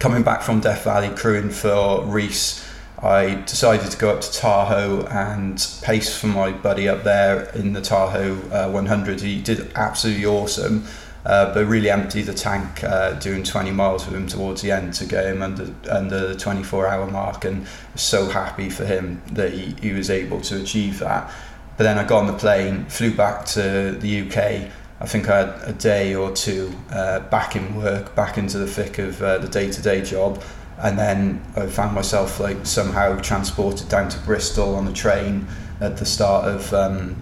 coming 0.00 0.22
back 0.22 0.42
from 0.42 0.60
Death 0.60 0.84
Valley 0.84 1.08
crewing 1.16 1.48
for 1.48 2.04
Rhys. 2.04 2.62
I 3.02 3.36
decided 3.46 3.90
to 3.90 3.96
go 3.96 4.10
up 4.10 4.20
to 4.20 4.32
Tahoe 4.32 5.06
and 5.06 5.56
pace 5.82 6.14
for 6.14 6.26
my 6.26 6.52
buddy 6.52 6.88
up 6.88 7.02
there 7.02 7.44
in 7.54 7.72
the 7.72 7.80
Tahoe 7.80 8.36
uh, 8.50 8.70
100. 8.70 9.22
He 9.22 9.40
did 9.40 9.72
absolutely 9.74 10.26
awesome, 10.26 10.84
uh, 11.24 11.54
but 11.54 11.64
really 11.64 11.88
emptied 11.88 12.22
the 12.22 12.34
tank 12.34 12.84
uh, 12.84 13.12
doing 13.12 13.42
20 13.42 13.70
miles 13.70 14.04
with 14.04 14.14
him 14.14 14.26
towards 14.26 14.60
the 14.60 14.70
end 14.70 14.92
to 14.94 15.06
get 15.06 15.24
him 15.24 15.40
under 15.40 15.72
under 15.90 16.28
the 16.28 16.36
24 16.36 16.88
hour 16.88 17.06
mark. 17.06 17.46
And 17.46 17.66
was 17.94 18.02
so 18.02 18.28
happy 18.28 18.68
for 18.68 18.84
him 18.84 19.22
that 19.32 19.52
he, 19.54 19.74
he 19.80 19.92
was 19.92 20.10
able 20.10 20.42
to 20.42 20.60
achieve 20.60 20.98
that. 20.98 21.32
But 21.78 21.84
then 21.84 21.96
I 21.96 22.04
got 22.04 22.18
on 22.18 22.26
the 22.26 22.34
plane, 22.34 22.84
flew 22.86 23.14
back 23.14 23.46
to 23.46 23.92
the 23.92 24.28
UK. 24.28 24.70
I 25.02 25.06
think 25.06 25.30
I 25.30 25.38
had 25.38 25.68
a 25.68 25.72
day 25.72 26.14
or 26.14 26.30
two 26.32 26.70
uh, 26.90 27.20
back 27.20 27.56
in 27.56 27.74
work, 27.74 28.14
back 28.14 28.36
into 28.36 28.58
the 28.58 28.66
thick 28.66 28.98
of 28.98 29.22
uh, 29.22 29.38
the 29.38 29.48
day-to-day 29.48 30.02
job, 30.02 30.42
and 30.82 30.98
then 30.98 31.42
I 31.56 31.66
found 31.66 31.94
myself 31.94 32.40
like 32.40 32.64
somehow 32.64 33.18
transported 33.20 33.88
down 33.88 34.08
to 34.08 34.18
Bristol 34.20 34.74
on 34.74 34.86
a 34.88 34.92
train 34.92 35.46
at 35.80 35.96
the 35.96 36.06
start 36.06 36.48
of 36.48 36.72
um, 36.72 37.16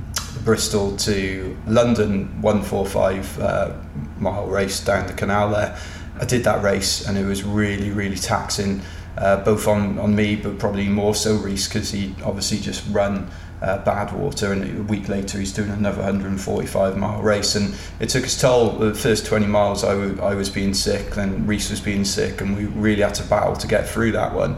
Bristol 0.45 0.97
to 0.99 1.57
London 1.67 2.41
145 2.41 3.41
uh, 3.41 3.73
mile 4.19 4.47
race 4.47 4.81
down 4.85 5.07
the 5.07 5.13
canal 5.13 5.51
there. 5.51 5.79
I 6.21 6.25
did 6.25 6.45
that 6.45 6.63
race 6.63 7.07
and 7.07 7.19
it 7.19 7.25
was 7.25 7.45
really 7.45 7.91
really 7.91 8.17
taxing, 8.17 8.83
uh, 9.17 9.43
both 9.45 9.67
on 9.67 9.99
on 9.99 10.15
me 10.15 10.37
but 10.37 10.59
probably 10.59 10.89
more 10.89 11.15
so 11.15 11.37
Rhys 11.37 11.69
because 11.69 11.91
he 11.91 12.15
obviously 12.25 12.59
just 12.59 12.85
run 12.91 13.31
uh, 13.63 13.83
Badwater, 13.85 14.53
and 14.53 14.79
a 14.79 14.83
week 14.85 15.09
later 15.09 15.39
he's 15.39 15.53
doing 15.53 15.71
another 15.71 15.99
145 15.99 16.97
mile 16.97 17.23
race, 17.23 17.55
and 17.55 17.75
it 18.01 18.09
took 18.09 18.25
its 18.25 18.41
toll. 18.41 18.71
The 18.71 18.95
first 18.95 19.27
20 19.27 19.47
miles, 19.47 19.85
I, 19.85 19.95
w- 19.95 20.21
I 20.21 20.35
was 20.35 20.51
being 20.51 20.75
sick, 20.75 21.11
then 21.11 21.47
Rhys 21.47 21.71
was 21.71 21.81
being 21.81 22.05
sick, 22.05 22.41
and 22.41 22.57
we 22.57 22.67
really 22.67 23.03
had 23.03 23.15
to 23.15 23.25
battle 23.25 23.57
to 23.57 23.67
get 23.67 23.89
through 23.89 24.13
that 24.13 24.35
one. 24.35 24.57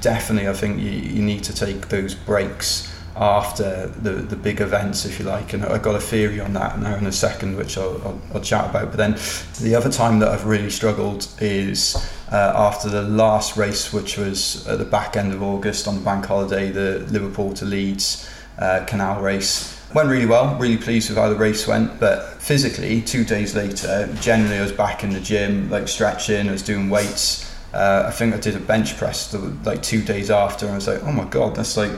Definitely, 0.00 0.48
I 0.48 0.52
think 0.52 0.80
you, 0.80 0.90
you 0.90 1.22
need 1.22 1.44
to 1.44 1.54
take 1.54 1.88
those 1.88 2.14
breaks 2.14 2.88
after 3.14 3.88
the 3.88 4.12
the 4.12 4.36
big 4.36 4.60
events, 4.60 5.04
if 5.04 5.18
you 5.18 5.24
like, 5.24 5.52
and 5.52 5.64
I've 5.64 5.82
got 5.82 5.94
a 5.94 6.00
theory 6.00 6.40
on 6.40 6.52
that 6.54 6.78
now 6.78 6.96
in 6.96 7.06
a 7.06 7.12
second, 7.12 7.56
which 7.56 7.78
I'll, 7.78 8.00
I'll, 8.02 8.20
I'll 8.34 8.40
chat 8.40 8.70
about. 8.70 8.88
But 8.88 8.96
then 8.96 9.18
the 9.60 9.74
other 9.74 9.90
time 9.90 10.18
that 10.20 10.28
I've 10.28 10.46
really 10.46 10.70
struggled 10.70 11.28
is 11.40 11.96
uh, 12.30 12.52
after 12.56 12.88
the 12.88 13.02
last 13.02 13.56
race, 13.56 13.92
which 13.92 14.16
was 14.16 14.66
at 14.66 14.78
the 14.78 14.84
back 14.84 15.16
end 15.16 15.32
of 15.32 15.42
August 15.42 15.86
on 15.86 15.96
the 15.96 16.00
bank 16.00 16.24
holiday, 16.24 16.70
the 16.70 17.00
Liverpool 17.10 17.52
to 17.54 17.64
Leeds 17.64 18.28
uh, 18.62 18.84
canal 18.86 19.20
race. 19.20 19.68
Went 19.92 20.08
really 20.08 20.26
well, 20.26 20.56
really 20.58 20.78
pleased 20.78 21.10
with 21.10 21.18
how 21.18 21.28
the 21.28 21.36
race 21.36 21.66
went, 21.66 22.00
but 22.00 22.40
physically, 22.40 23.02
two 23.02 23.24
days 23.24 23.54
later, 23.54 24.08
generally 24.20 24.56
I 24.56 24.62
was 24.62 24.72
back 24.72 25.04
in 25.04 25.10
the 25.12 25.20
gym, 25.20 25.68
like 25.68 25.86
stretching, 25.88 26.48
I 26.48 26.52
was 26.52 26.62
doing 26.62 26.88
weights. 26.88 27.50
Uh, 27.74 28.04
I 28.06 28.10
think 28.10 28.34
I 28.34 28.38
did 28.38 28.54
a 28.54 28.60
bench 28.60 28.96
press 28.96 29.30
the, 29.32 29.38
like 29.64 29.82
two 29.82 30.02
days 30.02 30.30
after, 30.30 30.64
and 30.66 30.72
I 30.72 30.76
was 30.76 30.86
like, 30.86 31.02
oh 31.02 31.12
my 31.12 31.24
god, 31.24 31.56
that's 31.56 31.76
like 31.76 31.90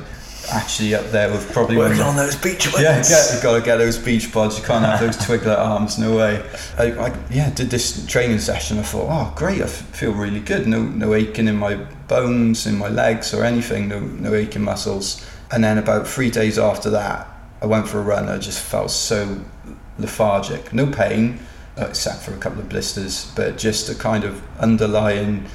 actually 0.52 0.94
up 0.94 1.06
there 1.06 1.30
with 1.30 1.50
probably 1.52 1.76
Working 1.76 2.02
on 2.02 2.16
those 2.16 2.36
beach 2.36 2.66
weights. 2.66 2.80
yeah, 2.80 3.00
get, 3.02 3.34
you 3.34 3.42
got 3.42 3.58
to 3.58 3.64
get 3.64 3.76
those 3.78 3.98
beach 3.98 4.32
pods. 4.32 4.58
You 4.58 4.64
can't 4.64 4.84
have 4.84 5.00
those 5.00 5.16
twiglet 5.26 5.58
arms. 5.58 5.98
No 5.98 6.16
way. 6.16 6.42
I, 6.78 6.84
I 6.92 7.16
yeah 7.30 7.50
did 7.50 7.70
this 7.70 8.04
training 8.06 8.40
session. 8.40 8.78
I 8.78 8.82
thought, 8.82 9.08
oh 9.08 9.32
great, 9.36 9.60
I 9.60 9.64
f- 9.64 9.70
feel 9.70 10.12
really 10.12 10.40
good. 10.40 10.66
No 10.66 10.82
no 10.82 11.14
aching 11.14 11.48
in 11.48 11.56
my 11.56 11.76
bones, 12.08 12.66
in 12.66 12.76
my 12.78 12.88
legs, 12.88 13.32
or 13.34 13.44
anything. 13.44 13.88
No 13.88 14.00
no 14.00 14.34
aching 14.34 14.62
muscles. 14.62 15.24
And 15.54 15.62
then 15.62 15.78
about 15.78 16.08
three 16.08 16.30
days 16.30 16.58
after 16.58 16.90
that, 16.90 17.28
I 17.62 17.66
went 17.66 17.86
for 17.86 18.00
a 18.00 18.02
run. 18.02 18.28
I 18.28 18.38
just 18.38 18.58
felt 18.58 18.90
so 18.90 19.40
lethargic. 20.00 20.72
No 20.72 20.84
pain, 20.84 21.38
uh, 21.78 21.86
except 21.86 22.24
for 22.24 22.34
a 22.34 22.38
couple 22.38 22.58
of 22.58 22.68
blisters, 22.68 23.30
but 23.36 23.56
just 23.56 23.88
a 23.88 23.94
kind 23.94 24.24
of 24.24 24.42
underlying 24.58 25.46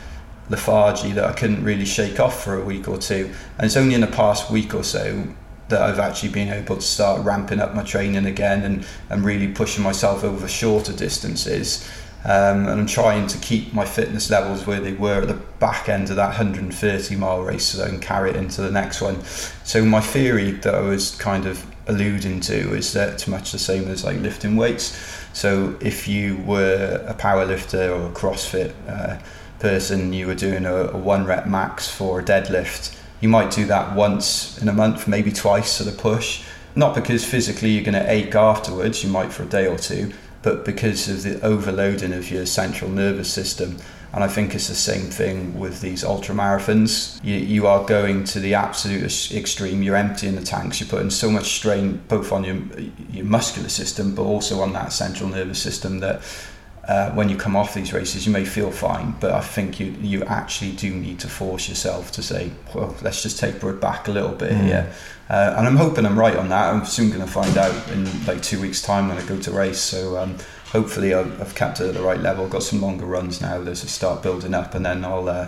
lethargy 0.50 1.12
that 1.12 1.26
I 1.26 1.34
couldn't 1.34 1.66
really 1.66 1.84
shake 1.84 2.18
off 2.18 2.42
for 2.42 2.58
a 2.58 2.64
week 2.64 2.88
or 2.88 2.98
two. 2.98 3.30
And 3.58 3.66
it's 3.66 3.76
only 3.76 3.94
in 3.94 4.00
the 4.00 4.08
past 4.08 4.50
week 4.50 4.74
or 4.74 4.86
so 4.86 5.28
that 5.68 5.82
I've 5.82 6.00
actually 6.00 6.30
been 6.30 6.48
able 6.48 6.78
to 6.78 6.82
start 6.82 7.26
ramping 7.26 7.60
up 7.60 7.76
my 7.76 7.84
training 7.84 8.26
again 8.26 8.64
and, 8.64 8.86
and 9.10 9.26
really 9.26 9.50
pushing 9.50 9.84
myself 9.84 10.24
over 10.24 10.48
shorter 10.48 10.94
distances. 10.94 11.86
Um, 12.26 12.68
and 12.68 12.82
I'm 12.82 12.86
trying 12.86 13.28
to 13.28 13.38
keep 13.38 13.74
my 13.74 13.86
fitness 13.86 14.30
levels 14.30 14.68
where 14.68 14.82
they 14.82 14.92
were 14.92 15.22
at 15.22 15.30
the 15.30 15.36
back 15.60 15.88
end 15.88 16.10
of 16.10 16.18
that 16.18 16.28
130 16.28 17.16
mile 17.16 17.44
race 17.44 17.66
so 17.66 17.84
I 17.84 17.88
can 17.88 18.02
carry 18.02 18.32
it 18.32 18.36
into 18.36 18.62
the 18.62 18.72
next 18.72 19.02
one. 19.02 19.24
So 19.64 19.86
my 19.86 20.02
theory 20.02 20.52
that 20.52 20.76
I 20.76 20.82
was 20.82 21.16
kind 21.16 21.46
of 21.46 21.66
alluding 21.88 22.42
to 22.42 22.76
is 22.76 22.92
that 22.94 23.14
it's 23.14 23.28
much 23.28 23.52
the 23.54 23.60
same 23.60 23.88
as 23.88 24.04
like 24.04 24.18
lifting 24.18 24.58
weights. 24.58 24.98
So 25.34 25.78
if 25.80 26.08
you 26.08 26.38
were 26.46 27.04
a 27.08 27.14
power 27.14 27.46
lifter 27.46 27.92
or 27.92 28.08
a 28.08 28.12
CrossFit 28.12 28.74
uh, 28.88 29.20
person, 29.60 30.12
you 30.12 30.28
were 30.28 30.36
doing 30.36 30.66
a, 30.66 30.74
a 30.74 30.98
one 30.98 31.26
rep 31.26 31.48
max 31.48 31.90
for 31.90 32.20
a 32.20 32.24
deadlift, 32.24 32.96
you 33.22 33.30
might 33.30 33.52
do 33.52 33.66
that 33.66 33.96
once 33.96 34.62
in 34.62 34.68
a 34.68 34.74
month, 34.74 35.08
maybe 35.08 35.32
twice 35.32 35.82
at 35.82 35.88
a 35.88 35.96
push. 35.96 36.44
Not 36.76 36.96
because 36.96 37.26
physically 37.26 37.72
you're 37.72 37.84
going 37.84 38.02
to 38.02 38.12
ache 38.12 38.36
afterwards, 38.36 39.04
you 39.04 39.10
might 39.10 39.34
for 39.34 39.44
a 39.44 39.48
day 39.48 39.68
or 39.68 39.78
two, 39.78 40.14
but 40.42 40.66
because 40.66 41.08
of 41.10 41.24
the 41.24 41.42
overloading 41.46 42.14
of 42.14 42.32
your 42.32 42.46
central 42.46 42.90
nervous 42.90 43.32
system. 43.32 43.78
And 44.12 44.24
I 44.24 44.28
think 44.28 44.56
it's 44.56 44.68
the 44.68 44.76
same 44.76 45.12
thing 45.12 45.60
with 45.60 45.82
these 45.82 46.04
ultra 46.04 46.34
marathons. 46.34 47.24
You, 47.24 47.36
you 47.36 47.68
are 47.68 47.86
going 47.86 48.24
to 48.26 48.40
the 48.40 48.56
absolute 48.56 49.32
extreme. 49.32 49.84
You're 49.84 49.96
emptying 49.96 50.36
the 50.36 50.42
tanks. 50.42 50.80
You're 50.80 50.90
putting 50.90 51.12
so 51.12 51.30
much 51.30 51.54
strain 51.54 52.02
both 52.08 52.32
on 52.32 52.44
your 52.44 52.58
your 53.12 53.26
muscular 53.26 53.70
system, 53.70 54.16
but 54.16 54.24
also 54.24 54.62
on 54.62 54.74
that 54.74 54.94
central 54.94 55.30
nervous 55.30 55.62
system 55.62 56.00
that 56.00 56.24
uh, 56.92 57.12
when 57.18 57.30
you 57.30 57.38
come 57.38 57.56
off 57.60 57.74
these 57.76 57.94
races, 57.94 58.26
you 58.26 58.34
may 58.34 58.46
feel 58.46 58.72
fine, 58.72 59.14
but 59.20 59.32
I 59.32 59.42
think 59.56 59.80
you 59.80 59.88
you 60.12 60.24
actually 60.40 60.72
do 60.86 60.90
need 61.08 61.20
to 61.20 61.28
force 61.28 61.70
yourself 61.70 62.12
to 62.14 62.22
say, 62.22 62.52
well, 62.74 62.96
let's 63.06 63.22
just 63.24 63.38
taper 63.40 63.70
it 63.74 63.80
back 63.80 64.08
a 64.08 64.12
little 64.12 64.36
bit 64.44 64.52
Mm. 64.52 64.64
here. 64.70 64.86
Uh, 65.30 65.54
and 65.58 65.68
I'm 65.68 65.78
hoping 65.78 66.06
I'm 66.08 66.18
right 66.26 66.36
on 66.36 66.50
that. 66.50 66.74
I'm 66.74 66.86
soon 66.86 67.10
going 67.10 67.22
to 67.30 67.32
find 67.42 67.56
out 67.58 67.76
in 67.94 68.02
like 68.26 68.42
two 68.42 68.60
weeks' 68.60 68.82
time 68.82 69.04
when 69.10 69.18
I 69.22 69.26
go 69.28 69.38
to 69.40 69.52
race. 69.52 69.80
So 69.80 70.18
um, 70.22 70.32
hopefully 70.74 71.14
I've, 71.14 71.32
I've 71.42 71.54
kept 71.54 71.80
it 71.82 71.88
at 71.90 71.94
the 71.94 72.02
right 72.02 72.20
level. 72.30 72.48
Got 72.48 72.64
some 72.64 72.82
longer 72.82 73.06
runs 73.06 73.40
now. 73.40 73.56
There's 73.64 73.84
a 73.84 73.88
start 73.88 74.24
building 74.24 74.56
up, 74.56 74.74
and 74.76 74.84
then 74.84 75.06
I'll 75.06 75.30
uh, 75.30 75.48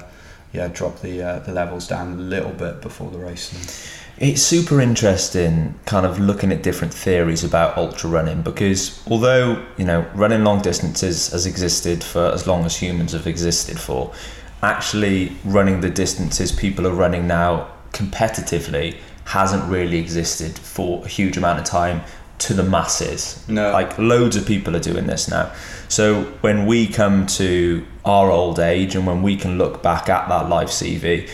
yeah 0.54 0.68
drop 0.68 1.00
the 1.02 1.22
uh, 1.22 1.40
the 1.40 1.52
levels 1.52 1.88
down 1.88 2.14
a 2.14 2.16
little 2.16 2.52
bit 2.52 2.82
before 2.82 3.10
the 3.12 3.20
race. 3.20 3.98
It's 4.18 4.42
super 4.44 4.80
interesting, 4.80 5.80
kind 5.86 6.06
of 6.06 6.20
looking 6.20 6.52
at 6.52 6.62
different 6.62 6.94
theories 6.94 7.44
about 7.44 7.76
ultra 7.76 8.10
running 8.10 8.42
because 8.44 9.02
although 9.08 9.66
you 9.78 9.86
know 9.86 10.06
running 10.14 10.44
long 10.44 10.62
distances 10.62 11.32
has 11.32 11.46
existed 11.46 12.04
for 12.04 12.28
as 12.32 12.46
long 12.46 12.66
as 12.66 12.78
humans 12.78 13.14
have 13.14 13.28
existed 13.28 13.80
for, 13.80 14.14
actually 14.62 15.36
running 15.44 15.82
the 15.82 15.90
distances 15.90 16.52
people 16.52 16.86
are 16.88 16.94
running 16.94 17.28
now 17.28 17.68
competitively 17.94 18.96
hasn't 19.26 19.64
really 19.70 19.98
existed 19.98 20.58
for 20.58 21.04
a 21.06 21.08
huge 21.08 21.38
amount 21.38 21.60
of 21.60 21.66
time 21.66 22.02
to 22.42 22.54
the 22.54 22.64
masses. 22.64 23.44
No. 23.48 23.72
Like 23.72 23.98
loads 23.98 24.36
of 24.36 24.46
people 24.46 24.76
are 24.76 24.82
doing 24.82 25.06
this 25.06 25.30
now. 25.30 25.54
So 25.88 26.24
when 26.42 26.66
we 26.66 26.88
come 26.88 27.28
to 27.28 27.86
our 28.04 28.32
old 28.32 28.60
age 28.60 28.96
and 28.96 29.06
when 29.06 29.22
we 29.22 29.36
can 29.38 29.58
look 29.58 29.84
back 29.84 30.10
at 30.10 30.28
that 30.28 30.50
life 30.50 30.70
CV, 30.70 31.30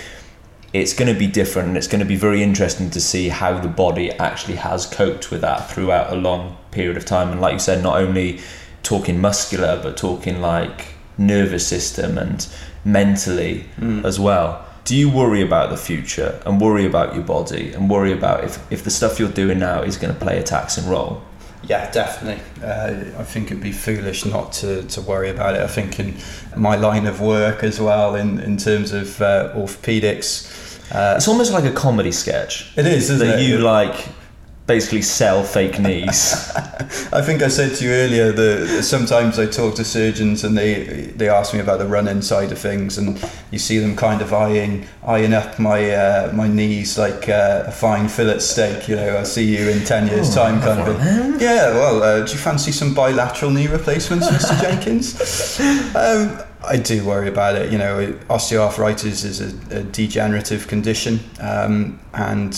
it's 0.73 0.93
going 0.93 1.11
to 1.11 1.17
be 1.17 1.27
different 1.27 1.69
and 1.69 1.77
it's 1.77 1.87
going 1.87 1.99
to 1.99 2.05
be 2.05 2.17
very 2.17 2.43
interesting 2.43 2.89
to 2.89 2.99
see 2.99 3.29
how 3.29 3.57
the 3.57 3.69
body 3.69 4.11
actually 4.11 4.57
has 4.57 4.85
coped 4.85 5.31
with 5.31 5.41
that 5.41 5.71
throughout 5.71 6.11
a 6.11 6.15
long 6.15 6.57
period 6.71 6.97
of 6.97 7.05
time 7.05 7.29
and 7.29 7.39
like 7.39 7.53
you 7.53 7.59
said 7.59 7.81
not 7.81 7.97
only 7.97 8.39
talking 8.83 9.19
muscular 9.19 9.79
but 9.81 9.95
talking 9.95 10.41
like 10.41 10.87
nervous 11.17 11.65
system 11.65 12.17
and 12.17 12.47
mentally 12.83 13.65
mm. 13.79 14.03
as 14.03 14.19
well. 14.19 14.66
Do 14.87 14.95
you 14.95 15.09
worry 15.09 15.41
about 15.41 15.69
the 15.69 15.75
future 15.75 16.39
and 16.45 16.61
worry 16.61 16.85
about 16.85 17.13
your 17.13 17.23
body 17.25 17.73
and 17.73 17.89
worry 17.89 18.13
about 18.13 18.45
if, 18.45 18.71
if 18.71 18.85
the 18.85 18.89
stuff 18.89 19.19
you're 19.19 19.27
doing 19.43 19.59
now 19.59 19.81
is 19.81 19.97
going 19.97 20.13
to 20.13 20.19
play 20.25 20.37
a 20.39 20.43
taxing 20.43 20.87
role? 20.87 21.21
Yeah, 21.63 21.91
definitely. 21.91 22.41
Uh, 22.63 23.19
I 23.19 23.23
think 23.23 23.47
it'd 23.51 23.61
be 23.61 23.73
foolish 23.73 24.23
not 24.25 24.53
to, 24.61 24.83
to 24.83 25.01
worry 25.01 25.29
about 25.29 25.55
it. 25.55 25.61
I 25.61 25.67
think 25.67 25.99
in 25.99 26.15
my 26.55 26.77
line 26.77 27.05
of 27.05 27.19
work 27.19 27.65
as 27.65 27.81
well, 27.81 28.15
in, 28.15 28.39
in 28.39 28.55
terms 28.55 28.93
of 28.93 29.21
uh, 29.21 29.51
orthopedics, 29.57 30.31
uh, 30.95 31.15
It's 31.17 31.27
almost 31.27 31.51
like 31.51 31.65
a 31.65 31.73
comedy 31.73 32.13
sketch 32.13 32.71
it 32.77 32.85
is, 32.85 33.09
isn't 33.09 33.27
that 33.27 33.39
it? 33.41 33.45
you 33.49 33.57
like 33.57 34.07
basically 34.67 35.01
sell 35.01 35.43
fake 35.43 35.79
knees. 35.79 36.51
I 37.13 37.21
think 37.21 37.41
I 37.41 37.47
said 37.47 37.75
to 37.77 37.85
you 37.85 37.91
earlier 37.91 38.31
that 38.33 38.83
sometimes 38.83 39.39
I 39.39 39.45
talk 39.45 39.75
to 39.75 39.83
surgeons 39.85 40.43
and 40.43 40.57
they 40.57 40.83
they 41.15 41.29
ask 41.29 41.53
me 41.53 41.59
about 41.61 41.79
the 41.79 41.87
run-in 41.87 42.21
side 42.21 42.51
of 42.51 42.59
things, 42.59 42.97
and 42.97 43.17
you 43.51 43.59
see 43.59 43.79
them 43.79 43.95
kind 43.95 44.21
of 44.21 44.33
eyeing 44.33 44.85
eyeing 45.05 45.33
up 45.33 45.57
my 45.57 45.89
uh, 45.91 46.31
my 46.33 46.47
knees 46.47 46.97
like 46.97 47.29
uh, 47.29 47.63
a 47.67 47.71
fine 47.71 48.07
fillet 48.09 48.39
steak. 48.39 48.87
You 48.89 48.97
know, 48.97 49.15
I'll 49.17 49.25
see 49.25 49.45
you 49.57 49.69
in 49.69 49.83
ten 49.85 50.07
years' 50.07 50.31
Oh, 50.37 50.43
time, 50.43 50.61
kind 50.61 50.79
of. 50.81 50.97
thing. 51.01 51.39
Yeah, 51.39 51.71
well, 51.71 52.03
uh, 52.03 52.25
do 52.25 52.31
you 52.33 52.37
fancy 52.37 52.71
some 52.73 52.93
bilateral 52.93 53.51
knee 53.51 53.67
replacements, 53.67 54.27
Mr. 54.27 54.61
Jenkins? 54.61 55.59
Um, 55.95 56.43
I 56.65 56.75
do 56.77 57.05
worry 57.05 57.29
about 57.29 57.55
it. 57.55 57.71
You 57.71 57.77
know, 57.77 58.13
osteoarthritis 58.29 59.23
is 59.23 59.39
a, 59.41 59.79
a 59.79 59.83
degenerative 59.83 60.67
condition, 60.67 61.19
um, 61.39 61.99
and 62.13 62.53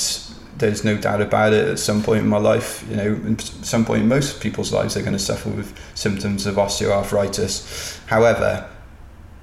there's 0.60 0.84
no 0.84 0.98
doubt 0.98 1.22
about 1.22 1.54
it. 1.54 1.67
At 1.67 1.80
some 1.80 2.04
point 2.04 2.22
in 2.22 2.28
my 2.28 2.38
life, 2.38 2.86
you 2.89 2.95
know, 2.95 3.19
at 3.32 3.41
some 3.41 3.86
point 3.86 4.04
in 4.04 4.08
most 4.08 4.41
people's 4.41 4.72
lives, 4.72 4.93
they're 4.93 5.04
going 5.04 5.17
to 5.17 5.24
suffer 5.24 5.50
with 5.50 5.78
symptoms 5.95 6.45
of 6.45 6.56
osteoarthritis. 6.56 8.06
However, 8.08 8.69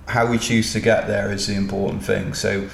how 0.07 0.26
we 0.26 0.38
choose 0.38 0.72
to 0.72 0.81
get 0.81 1.07
there 1.09 1.33
is 1.33 1.46
the 1.46 1.55
important 1.55 2.05
thing. 2.05 2.35
So, 2.35 2.68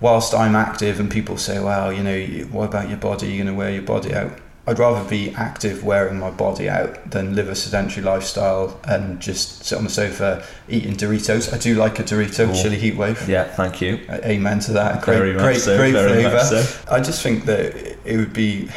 whilst 0.00 0.34
I'm 0.34 0.56
active 0.56 0.98
and 0.98 1.10
people 1.10 1.36
say, 1.36 1.60
"Well, 1.60 1.92
you 1.92 2.02
know, 2.02 2.20
what 2.50 2.64
about 2.64 2.88
your 2.88 2.98
body? 2.98 3.28
You're 3.28 3.44
going 3.44 3.54
to 3.54 3.58
wear 3.58 3.70
your 3.70 3.82
body 3.82 4.14
out." 4.14 4.32
I'd 4.66 4.78
rather 4.78 5.08
be 5.08 5.30
active 5.34 5.82
wearing 5.82 6.18
my 6.18 6.30
body 6.30 6.68
out 6.68 7.10
than 7.10 7.34
live 7.34 7.48
a 7.48 7.54
sedentary 7.56 8.04
lifestyle 8.04 8.78
and 8.84 9.18
just 9.18 9.64
sit 9.64 9.76
on 9.76 9.84
the 9.84 9.90
sofa 9.90 10.44
eating 10.68 10.94
Doritos. 10.96 11.52
I 11.52 11.58
do 11.58 11.74
like 11.74 11.98
a 11.98 12.04
Dorito 12.04 12.54
chili 12.60 12.76
heat 12.76 12.96
wave. 12.96 13.28
yeah, 13.28 13.44
thank 13.44 13.80
you. 13.80 14.00
Amen 14.10 14.60
to 14.60 14.72
that. 14.72 15.02
Great, 15.02 15.16
Very 15.16 15.32
great, 15.32 15.60
so, 15.60 15.76
great 15.76 15.92
flavour. 15.92 16.40
so. 16.40 16.84
I 16.90 17.00
just 17.00 17.22
think 17.22 17.46
that 17.46 17.74
it 18.04 18.16
would 18.16 18.32
be 18.34 18.68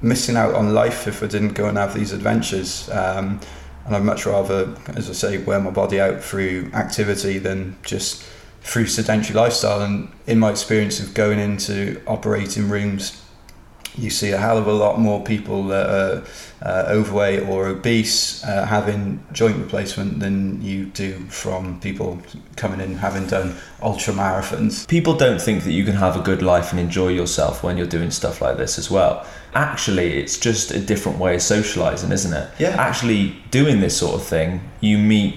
missing 0.00 0.36
out 0.36 0.54
on 0.54 0.72
life 0.72 1.08
if 1.08 1.22
I 1.22 1.26
didn't 1.26 1.54
go 1.54 1.66
and 1.66 1.76
have 1.78 1.94
these 1.94 2.12
adventures. 2.12 2.88
Um, 2.90 3.40
and 3.86 3.96
I'd 3.96 4.02
much 4.02 4.26
rather, 4.26 4.74
as 4.94 5.10
I 5.10 5.12
say, 5.12 5.38
wear 5.38 5.60
my 5.60 5.70
body 5.70 6.00
out 6.00 6.22
through 6.22 6.70
activity 6.72 7.38
than 7.38 7.76
just 7.82 8.22
through 8.62 8.86
sedentary 8.86 9.34
lifestyle. 9.34 9.82
And 9.82 10.10
in 10.26 10.38
my 10.38 10.50
experience 10.50 11.00
of 11.00 11.12
going 11.12 11.38
into 11.38 12.00
operating 12.06 12.68
rooms, 12.70 13.20
you 13.96 14.10
see 14.10 14.32
a 14.32 14.38
hell 14.38 14.58
of 14.58 14.66
a 14.66 14.72
lot 14.72 14.98
more 14.98 15.22
people 15.22 15.64
that 15.68 15.88
are 15.88 16.24
uh, 16.62 16.86
overweight 16.88 17.42
or 17.48 17.66
obese 17.66 18.42
uh, 18.44 18.66
having 18.66 19.24
joint 19.32 19.56
replacement 19.56 20.20
than 20.20 20.60
you 20.62 20.86
do 20.86 21.18
from 21.28 21.80
people 21.80 22.20
coming 22.56 22.80
in 22.80 22.94
having 22.94 23.26
done 23.26 23.54
ultra 23.82 24.12
marathons. 24.12 24.86
People 24.88 25.14
don't 25.16 25.40
think 25.40 25.64
that 25.64 25.72
you 25.72 25.84
can 25.84 25.94
have 25.94 26.16
a 26.16 26.20
good 26.20 26.42
life 26.42 26.70
and 26.70 26.80
enjoy 26.80 27.08
yourself 27.08 27.62
when 27.62 27.76
you're 27.76 27.86
doing 27.86 28.10
stuff 28.10 28.40
like 28.40 28.56
this 28.56 28.78
as 28.78 28.90
well. 28.90 29.26
Actually, 29.54 30.14
it's 30.14 30.38
just 30.38 30.72
a 30.72 30.80
different 30.80 31.18
way 31.18 31.36
of 31.36 31.42
socializing, 31.42 32.10
isn't 32.10 32.32
it? 32.32 32.50
Yeah. 32.58 32.70
Actually, 32.70 33.36
doing 33.50 33.80
this 33.80 33.96
sort 33.96 34.14
of 34.14 34.26
thing, 34.26 34.60
you 34.80 34.98
meet 34.98 35.36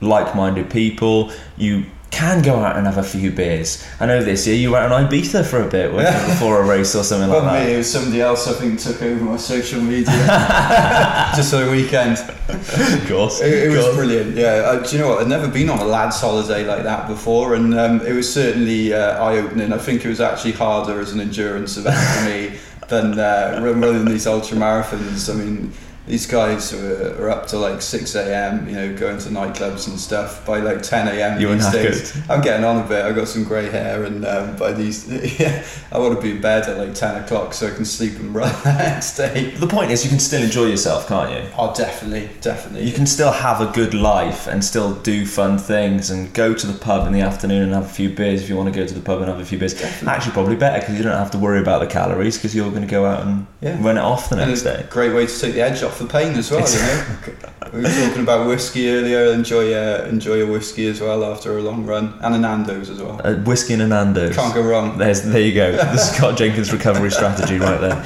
like 0.00 0.34
minded 0.34 0.70
people, 0.70 1.30
you 1.58 1.84
can 2.10 2.42
go 2.42 2.56
out 2.56 2.76
and 2.76 2.86
have 2.86 2.98
a 2.98 3.02
few 3.02 3.30
beers. 3.30 3.86
I 4.00 4.06
know 4.06 4.22
this 4.22 4.46
year 4.46 4.56
you 4.56 4.72
were 4.72 4.78
out 4.78 4.90
on 4.90 5.08
Ibiza 5.08 5.46
for 5.46 5.62
a 5.62 5.68
bit 5.68 5.90
you, 5.92 5.98
before 6.28 6.60
a 6.60 6.66
race 6.66 6.94
or 6.94 7.04
something 7.04 7.28
like 7.30 7.42
Well, 7.42 7.52
that. 7.52 7.66
me, 7.66 7.74
it 7.74 7.76
was 7.78 7.90
somebody 7.90 8.20
else 8.20 8.48
I 8.48 8.52
think 8.54 8.80
took 8.80 9.00
over 9.00 9.24
my 9.24 9.36
social 9.36 9.80
media 9.80 10.06
just 11.36 11.50
for 11.52 11.58
the 11.64 11.70
weekend. 11.70 12.18
Of 12.48 13.04
course. 13.08 13.40
It, 13.40 13.52
it 13.52 13.66
of 13.68 13.74
was 13.76 13.84
course. 13.84 13.96
brilliant. 13.96 14.36
Yeah, 14.36 14.46
uh, 14.66 14.82
do 14.84 14.96
you 14.96 15.02
know 15.02 15.08
what? 15.10 15.22
I'd 15.22 15.28
never 15.28 15.48
been 15.48 15.70
on 15.70 15.78
a 15.78 15.84
lads' 15.84 16.20
holiday 16.20 16.64
like 16.66 16.82
that 16.82 17.06
before, 17.08 17.54
and 17.54 17.74
um, 17.78 18.00
it 18.04 18.12
was 18.12 18.32
certainly 18.32 18.92
uh, 18.92 19.24
eye-opening. 19.24 19.72
I 19.72 19.78
think 19.78 20.04
it 20.04 20.08
was 20.08 20.20
actually 20.20 20.52
harder 20.52 21.00
as 21.00 21.12
an 21.12 21.20
endurance 21.20 21.76
event 21.76 21.96
for 21.96 22.24
me 22.28 22.58
than 22.88 23.18
uh, 23.18 23.60
running 23.62 24.04
these 24.06 24.26
ultra 24.26 24.56
marathons. 24.56 25.32
I 25.32 25.34
mean, 25.38 25.72
these 26.10 26.26
guys 26.26 26.72
are, 26.74 27.22
are 27.24 27.30
up 27.30 27.46
to 27.48 27.58
like 27.58 27.80
six 27.80 28.14
a.m. 28.14 28.68
You 28.68 28.74
know, 28.74 28.96
going 28.96 29.18
to 29.18 29.28
nightclubs 29.28 29.88
and 29.88 29.98
stuff 29.98 30.44
by 30.44 30.58
like 30.58 30.82
ten 30.82 31.08
a.m. 31.08 31.40
You 31.40 31.48
these 31.54 31.70
days. 31.70 32.12
knackered. 32.12 32.30
I'm 32.30 32.42
getting 32.42 32.64
on 32.64 32.84
a 32.84 32.88
bit. 32.88 33.04
I've 33.04 33.14
got 33.14 33.28
some 33.28 33.44
grey 33.44 33.70
hair, 33.70 34.04
and 34.04 34.24
um, 34.26 34.56
by 34.56 34.72
these, 34.72 35.08
yeah, 35.40 35.64
I 35.92 35.98
want 35.98 36.16
to 36.16 36.20
be 36.20 36.32
in 36.32 36.40
bed 36.40 36.68
at 36.68 36.76
like 36.78 36.94
ten 36.94 37.22
o'clock 37.22 37.54
so 37.54 37.68
I 37.68 37.70
can 37.70 37.84
sleep 37.84 38.18
and 38.18 38.34
run 38.34 38.52
the 38.64 38.72
next 38.72 39.16
day. 39.16 39.50
The 39.50 39.66
point 39.66 39.90
is, 39.90 40.02
you 40.04 40.10
can 40.10 40.18
still 40.20 40.42
enjoy 40.42 40.66
yourself, 40.66 41.06
can't 41.08 41.30
you? 41.32 41.48
Oh, 41.56 41.72
definitely, 41.74 42.28
definitely. 42.40 42.86
You 42.86 42.92
can 42.92 43.06
still 43.06 43.32
have 43.32 43.60
a 43.60 43.70
good 43.72 43.94
life 43.94 44.46
and 44.46 44.64
still 44.64 44.94
do 44.96 45.24
fun 45.26 45.58
things 45.58 46.10
and 46.10 46.32
go 46.34 46.54
to 46.54 46.66
the 46.66 46.78
pub 46.78 47.06
in 47.06 47.12
the 47.12 47.20
afternoon 47.20 47.62
and 47.64 47.72
have 47.72 47.84
a 47.86 47.88
few 47.88 48.10
beers 48.10 48.42
if 48.42 48.48
you 48.48 48.56
want 48.56 48.72
to 48.72 48.78
go 48.80 48.86
to 48.86 48.94
the 48.94 49.00
pub 49.00 49.20
and 49.20 49.28
have 49.30 49.38
a 49.40 49.44
few 49.44 49.58
beers. 49.58 49.80
Actually, 50.02 50.32
probably 50.32 50.56
better 50.56 50.80
because 50.80 50.96
you 50.96 51.02
don't 51.04 51.16
have 51.16 51.30
to 51.30 51.38
worry 51.38 51.60
about 51.60 51.80
the 51.80 51.86
calories 51.86 52.36
because 52.36 52.54
you're 52.54 52.70
going 52.70 52.82
to 52.82 52.88
go 52.88 53.04
out 53.06 53.26
and 53.26 53.46
Yeah. 53.60 53.76
run 53.80 53.96
it 53.96 54.00
off 54.00 54.28
the 54.30 54.36
next 54.36 54.62
day. 54.62 54.86
great 54.90 55.14
way 55.14 55.26
to 55.26 55.40
take 55.40 55.54
the 55.54 55.60
edge 55.60 55.82
off 55.82 55.99
the 56.00 56.06
pain 56.06 56.34
as 56.36 56.50
well. 56.50 56.68
You 56.68 56.78
know, 56.78 57.72
we 57.72 57.82
were 57.82 57.88
talking 57.88 58.22
about 58.22 58.48
whiskey 58.48 58.90
earlier. 58.90 59.32
Enjoy 59.32 59.72
a 59.72 60.08
enjoy 60.08 60.42
a 60.42 60.46
whiskey 60.50 60.88
as 60.88 61.00
well 61.00 61.24
after 61.24 61.56
a 61.58 61.62
long 61.62 61.86
run, 61.86 62.18
and 62.22 62.34
a 62.34 62.38
Nando's 62.38 62.90
as 62.90 63.00
well. 63.00 63.20
A 63.24 63.36
whiskey 63.36 63.74
and 63.74 63.82
a 63.82 63.86
Nando's. 63.86 64.34
Can't 64.34 64.54
go 64.54 64.62
wrong. 64.62 64.98
There's, 64.98 65.22
there 65.22 65.40
you 65.40 65.54
go. 65.54 65.70
The 65.90 65.96
Scott 65.96 66.36
Jenkins 66.36 66.72
recovery 66.72 67.10
strategy 67.10 67.58
right 67.58 67.80
there. 67.80 68.04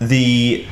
The 0.00 0.66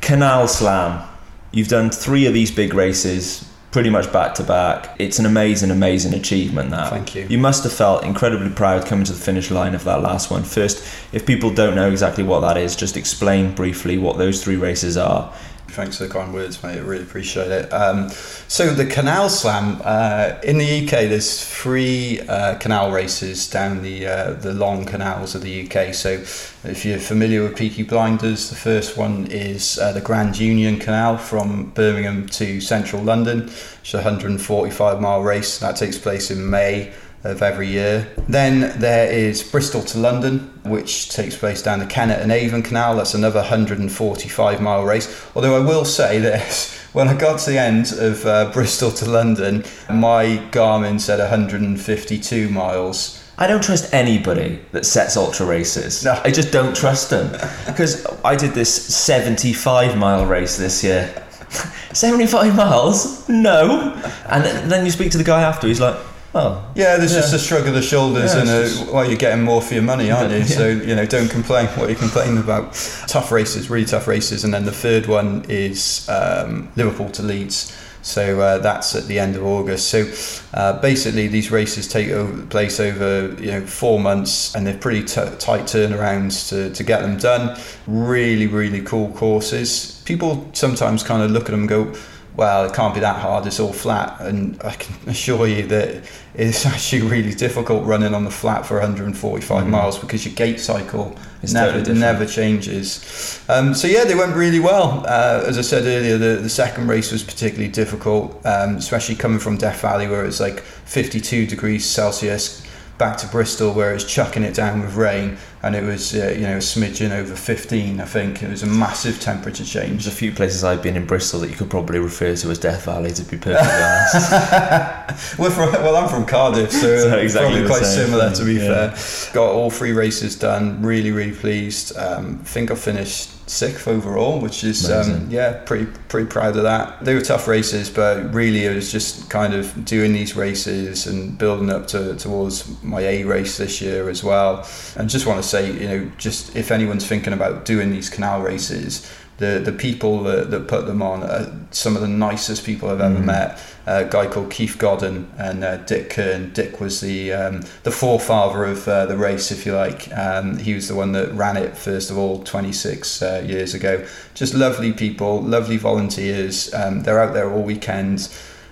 Canal 0.00 0.48
Slam. 0.48 1.08
You've 1.52 1.68
done 1.68 1.90
three 1.90 2.26
of 2.26 2.34
these 2.34 2.50
big 2.50 2.74
races 2.74 3.48
pretty 3.74 3.90
much 3.90 4.12
back 4.12 4.34
to 4.34 4.44
back. 4.44 4.94
It's 5.00 5.18
an 5.18 5.26
amazing, 5.26 5.72
amazing 5.72 6.14
achievement 6.14 6.70
that. 6.70 6.90
Thank 6.90 7.16
you. 7.16 7.26
You 7.28 7.38
must 7.38 7.64
have 7.64 7.72
felt 7.72 8.04
incredibly 8.04 8.50
proud 8.50 8.86
coming 8.86 9.04
to 9.06 9.12
the 9.12 9.18
finish 9.18 9.50
line 9.50 9.74
of 9.74 9.82
that 9.82 10.00
last 10.00 10.30
one. 10.30 10.44
First, 10.44 10.86
if 11.12 11.26
people 11.26 11.52
don't 11.52 11.74
know 11.74 11.90
exactly 11.90 12.22
what 12.22 12.38
that 12.42 12.56
is, 12.56 12.76
just 12.76 12.96
explain 12.96 13.52
briefly 13.52 13.98
what 13.98 14.16
those 14.16 14.44
three 14.44 14.54
races 14.54 14.96
are. 14.96 15.34
Thanks 15.74 15.98
for 15.98 16.04
the 16.04 16.12
kind 16.12 16.32
words, 16.32 16.62
mate. 16.62 16.76
I 16.76 16.82
really 16.82 17.02
appreciate 17.02 17.50
it. 17.50 17.72
Um, 17.72 18.08
so 18.46 18.72
the 18.72 18.86
Canal 18.86 19.28
Slam 19.28 19.80
uh, 19.82 20.38
in 20.44 20.58
the 20.58 20.84
UK, 20.84 21.08
there's 21.08 21.44
three 21.44 22.20
uh, 22.28 22.56
canal 22.58 22.92
races 22.92 23.50
down 23.50 23.82
the 23.82 24.06
uh, 24.06 24.32
the 24.34 24.52
long 24.52 24.84
canals 24.84 25.34
of 25.34 25.42
the 25.42 25.66
UK. 25.66 25.92
So 25.92 26.10
if 26.10 26.84
you're 26.84 27.00
familiar 27.00 27.42
with 27.42 27.56
Peaky 27.56 27.82
Blinders, 27.82 28.50
the 28.50 28.56
first 28.56 28.96
one 28.96 29.26
is 29.32 29.76
uh, 29.80 29.90
the 29.90 30.00
Grand 30.00 30.38
Union 30.38 30.78
Canal 30.78 31.18
from 31.18 31.70
Birmingham 31.70 32.28
to 32.28 32.60
central 32.60 33.02
London. 33.02 33.50
It's 33.80 33.94
a 33.94 33.96
145 33.96 35.00
mile 35.00 35.22
race 35.22 35.58
that 35.58 35.74
takes 35.74 35.98
place 35.98 36.30
in 36.30 36.48
May 36.48 36.92
of 37.24 37.42
every 37.42 37.68
year. 37.68 38.06
Then 38.28 38.78
there 38.78 39.10
is 39.10 39.42
Bristol 39.42 39.82
to 39.82 39.98
London, 39.98 40.52
which 40.64 41.08
takes 41.08 41.36
place 41.36 41.62
down 41.62 41.78
the 41.78 41.86
Kennet 41.86 42.20
and 42.20 42.30
Avon 42.30 42.62
Canal. 42.62 42.96
That's 42.96 43.14
another 43.14 43.40
145 43.40 44.60
mile 44.60 44.84
race. 44.84 45.26
Although 45.34 45.56
I 45.56 45.66
will 45.66 45.86
say 45.86 46.18
this, 46.18 46.78
when 46.92 47.08
I 47.08 47.14
got 47.14 47.40
to 47.40 47.50
the 47.50 47.58
end 47.58 47.92
of 47.92 48.24
uh, 48.26 48.50
Bristol 48.52 48.90
to 48.92 49.10
London, 49.10 49.64
my 49.90 50.38
Garmin 50.52 51.00
said 51.00 51.18
152 51.18 52.48
miles. 52.50 53.20
I 53.36 53.48
don't 53.48 53.64
trust 53.64 53.92
anybody 53.92 54.60
that 54.70 54.86
sets 54.86 55.16
ultra 55.16 55.44
races. 55.46 56.04
No. 56.04 56.20
I 56.22 56.30
just 56.30 56.52
don't 56.52 56.76
trust 56.76 57.10
them. 57.10 57.32
Because 57.66 58.06
I 58.24 58.36
did 58.36 58.52
this 58.52 58.72
75 58.94 59.96
mile 59.96 60.26
race 60.26 60.56
this 60.56 60.84
year. 60.84 61.12
75 61.92 62.54
miles? 62.54 63.28
No. 63.28 63.92
And 64.26 64.70
then 64.70 64.84
you 64.84 64.92
speak 64.92 65.10
to 65.12 65.18
the 65.18 65.24
guy 65.24 65.42
after, 65.42 65.66
he's 65.66 65.80
like, 65.80 65.96
oh, 66.34 66.64
Yeah, 66.74 66.96
there's 66.96 67.12
Yeah. 67.14 67.20
just 67.20 67.34
a 67.34 67.38
shrug 67.38 67.66
of 67.66 67.74
the 67.74 67.82
shoulders 67.82 68.34
Yeah, 68.34 68.40
and 68.40 68.48
a, 68.50 68.92
well, 68.92 69.04
you're 69.06 69.16
getting 69.16 69.44
more 69.44 69.62
for 69.62 69.74
your 69.74 69.82
money, 69.82 70.10
aren't 70.10 70.30
you? 70.30 70.38
Yeah. 70.44 70.44
So 70.44 70.66
you 70.68 70.94
know, 70.94 71.06
don't 71.06 71.28
complain. 71.30 71.66
What 71.68 71.86
are 71.88 71.90
you 71.90 71.96
complaining 71.96 72.38
about? 72.38 72.74
Tough 73.06 73.30
races, 73.32 73.70
really 73.70 73.86
tough 73.86 74.06
races, 74.06 74.44
and 74.44 74.52
then 74.52 74.64
the 74.64 74.72
third 74.72 75.06
one 75.06 75.44
is 75.48 76.08
um, 76.08 76.68
Liverpool 76.76 77.10
to 77.10 77.22
Leeds. 77.22 77.72
So 78.02 78.38
uh, 78.38 78.58
that's 78.58 78.94
at 78.94 79.06
the 79.06 79.18
end 79.18 79.34
of 79.34 79.46
August. 79.46 79.88
So 79.88 80.04
uh, 80.52 80.78
basically, 80.82 81.26
these 81.26 81.50
races 81.50 81.88
take 81.88 82.10
over, 82.10 82.44
place 82.46 82.78
over 82.78 83.34
you 83.42 83.50
know 83.50 83.62
four 83.66 83.98
months, 83.98 84.54
and 84.54 84.66
they're 84.66 84.76
pretty 84.76 85.00
t- 85.04 85.22
tight 85.38 85.62
turnarounds 85.62 86.50
to, 86.50 86.68
to 86.74 86.84
get 86.84 87.00
them 87.00 87.16
done. 87.16 87.58
Really, 87.86 88.46
really 88.46 88.82
cool 88.82 89.10
courses. 89.12 90.02
People 90.04 90.46
sometimes 90.52 91.02
kind 91.02 91.22
of 91.22 91.30
look 91.30 91.44
at 91.44 91.52
them 91.52 91.60
and 91.60 91.68
go, 91.68 91.94
well, 92.36 92.64
it 92.64 92.74
can't 92.74 92.92
be 92.94 93.00
that 93.00 93.16
hard, 93.16 93.46
it's 93.46 93.60
all 93.60 93.72
flat. 93.72 94.20
And 94.20 94.60
I 94.62 94.74
can 94.74 94.94
assure 95.08 95.46
you 95.46 95.66
that 95.68 96.04
it's 96.34 96.66
actually 96.74 97.02
really 97.02 97.34
difficult 97.34 97.84
running 97.84 98.14
on 98.14 98.24
the 98.24 98.30
flat 98.30 98.66
for 98.66 98.74
145 98.74 99.64
mm. 99.64 99.68
miles 99.68 99.98
because 99.98 100.24
your 100.24 100.34
gait 100.34 100.58
cycle 100.58 101.16
it's 101.42 101.52
never, 101.52 101.78
totally 101.78 101.98
never 101.98 102.26
changes. 102.26 103.40
Um, 103.48 103.74
so, 103.74 103.86
yeah, 103.86 104.04
they 104.04 104.14
went 104.14 104.34
really 104.34 104.60
well. 104.60 105.04
Uh, 105.06 105.44
as 105.46 105.58
I 105.58 105.62
said 105.62 105.84
earlier, 105.84 106.18
the, 106.18 106.40
the 106.40 106.48
second 106.48 106.88
race 106.88 107.12
was 107.12 107.22
particularly 107.22 107.70
difficult, 107.70 108.44
um, 108.46 108.76
especially 108.76 109.14
coming 109.14 109.38
from 109.38 109.56
Death 109.56 109.80
Valley 109.82 110.08
where 110.08 110.24
it's 110.24 110.40
like 110.40 110.60
52 110.60 111.46
degrees 111.46 111.88
Celsius 111.88 112.66
back 112.98 113.16
to 113.18 113.26
Bristol 113.26 113.72
where 113.72 113.94
it's 113.94 114.04
chucking 114.04 114.44
it 114.44 114.54
down 114.54 114.80
with 114.80 114.94
rain 114.94 115.36
and 115.64 115.74
it 115.74 115.82
was 115.82 116.14
uh, 116.14 116.34
you 116.36 116.42
know 116.42 116.56
a 116.56 116.60
smidgen 116.60 117.10
over 117.10 117.34
15 117.34 118.00
I 118.00 118.04
think. 118.04 118.42
It 118.42 118.50
was 118.50 118.62
a 118.62 118.66
massive 118.66 119.18
temperature 119.18 119.64
change. 119.64 120.04
There's 120.04 120.06
a 120.06 120.10
few 120.10 120.30
places 120.30 120.62
I've 120.62 120.82
been 120.82 120.94
in 120.94 121.06
Bristol 121.06 121.40
that 121.40 121.48
you 121.48 121.56
could 121.56 121.70
probably 121.70 121.98
refer 121.98 122.36
to 122.36 122.50
as 122.50 122.58
Death 122.58 122.84
Valley 122.84 123.10
to 123.12 123.22
be 123.22 123.38
perfectly 123.38 123.82
honest. 123.82 124.94
Well, 125.38 125.50
from, 125.50 125.72
well 125.72 125.96
I'm 125.96 126.08
from 126.08 126.26
Cardiff 126.26 126.72
so, 126.72 126.80
so 127.10 127.18
exactly 127.18 127.60
probably 127.60 127.68
quite 127.68 127.84
similar 127.86 128.32
to 128.32 128.44
be 128.44 128.54
yeah. 128.54 128.94
fair. 128.94 129.32
Got 129.32 129.52
all 129.52 129.70
three 129.70 129.92
races 129.92 130.36
done 130.36 130.82
really 130.82 131.12
really 131.12 131.34
pleased. 131.34 131.96
Um, 131.96 132.40
I 132.42 132.44
think 132.44 132.70
I 132.70 132.74
finished 132.74 133.30
sixth 133.46 133.86
overall, 133.86 134.40
which 134.40 134.64
is 134.64 134.90
um, 134.90 135.28
yeah, 135.30 135.62
pretty 135.64 135.86
pretty 136.08 136.28
proud 136.28 136.56
of 136.56 136.62
that. 136.62 137.04
They 137.04 137.14
were 137.14 137.20
tough 137.20 137.46
races, 137.46 137.90
but 137.90 138.32
really 138.32 138.64
it 138.64 138.74
was 138.74 138.90
just 138.90 139.28
kind 139.30 139.54
of 139.54 139.84
doing 139.84 140.12
these 140.12 140.36
races 140.36 141.06
and 141.06 141.36
building 141.36 141.70
up 141.70 141.86
to, 141.88 142.16
towards 142.16 142.82
my 142.82 143.00
A 143.00 143.24
race 143.24 143.58
this 143.58 143.80
year 143.80 144.08
as 144.08 144.24
well. 144.24 144.66
And 144.96 145.08
just 145.08 145.26
want 145.26 145.42
to 145.42 145.48
say, 145.54 145.72
you 145.72 145.88
know, 145.88 146.12
just 146.18 146.56
if 146.56 146.70
anyone's 146.70 147.06
thinking 147.06 147.32
about 147.32 147.64
doing 147.64 147.90
these 147.90 148.10
canal 148.10 148.42
races 148.42 149.10
the 149.38 149.58
the 149.58 149.72
people 149.72 150.22
that, 150.24 150.50
that 150.50 150.68
put 150.68 150.86
them 150.86 151.02
on 151.02 151.22
are 151.22 151.52
some 151.70 151.96
of 151.96 152.02
the 152.02 152.08
nicest 152.08 152.64
people 152.64 152.88
I've 152.88 153.00
ever 153.00 153.18
mm. 153.18 153.24
met. 153.24 153.60
a 153.86 154.04
guy 154.04 154.26
called 154.26 154.50
Keith 154.50 154.78
Godden 154.78 155.30
and 155.36 155.64
uh, 155.64 155.78
Dick 155.78 156.10
Kearn. 156.10 156.52
Dick 156.52 156.80
was 156.80 157.00
the 157.00 157.32
um, 157.32 157.62
the 157.82 157.90
forefather 157.90 158.64
of 158.64 158.86
uh, 158.86 159.06
the 159.06 159.16
race, 159.16 159.50
if 159.50 159.66
you 159.66 159.74
like. 159.74 160.10
Um, 160.16 160.58
he 160.58 160.74
was 160.74 160.88
the 160.88 160.94
one 160.94 161.12
that 161.12 161.32
ran 161.32 161.56
it 161.56 161.76
first 161.76 162.10
of 162.10 162.16
all 162.16 162.42
26 162.44 163.22
uh, 163.22 163.44
years 163.46 163.74
ago. 163.74 164.06
Just 164.34 164.54
lovely 164.54 164.92
people, 164.92 165.42
lovely 165.42 165.76
volunteers. 165.78 166.72
Um, 166.72 167.02
they're 167.02 167.20
out 167.20 167.34
there 167.34 167.52
all 167.52 167.62
weekend 167.62 168.28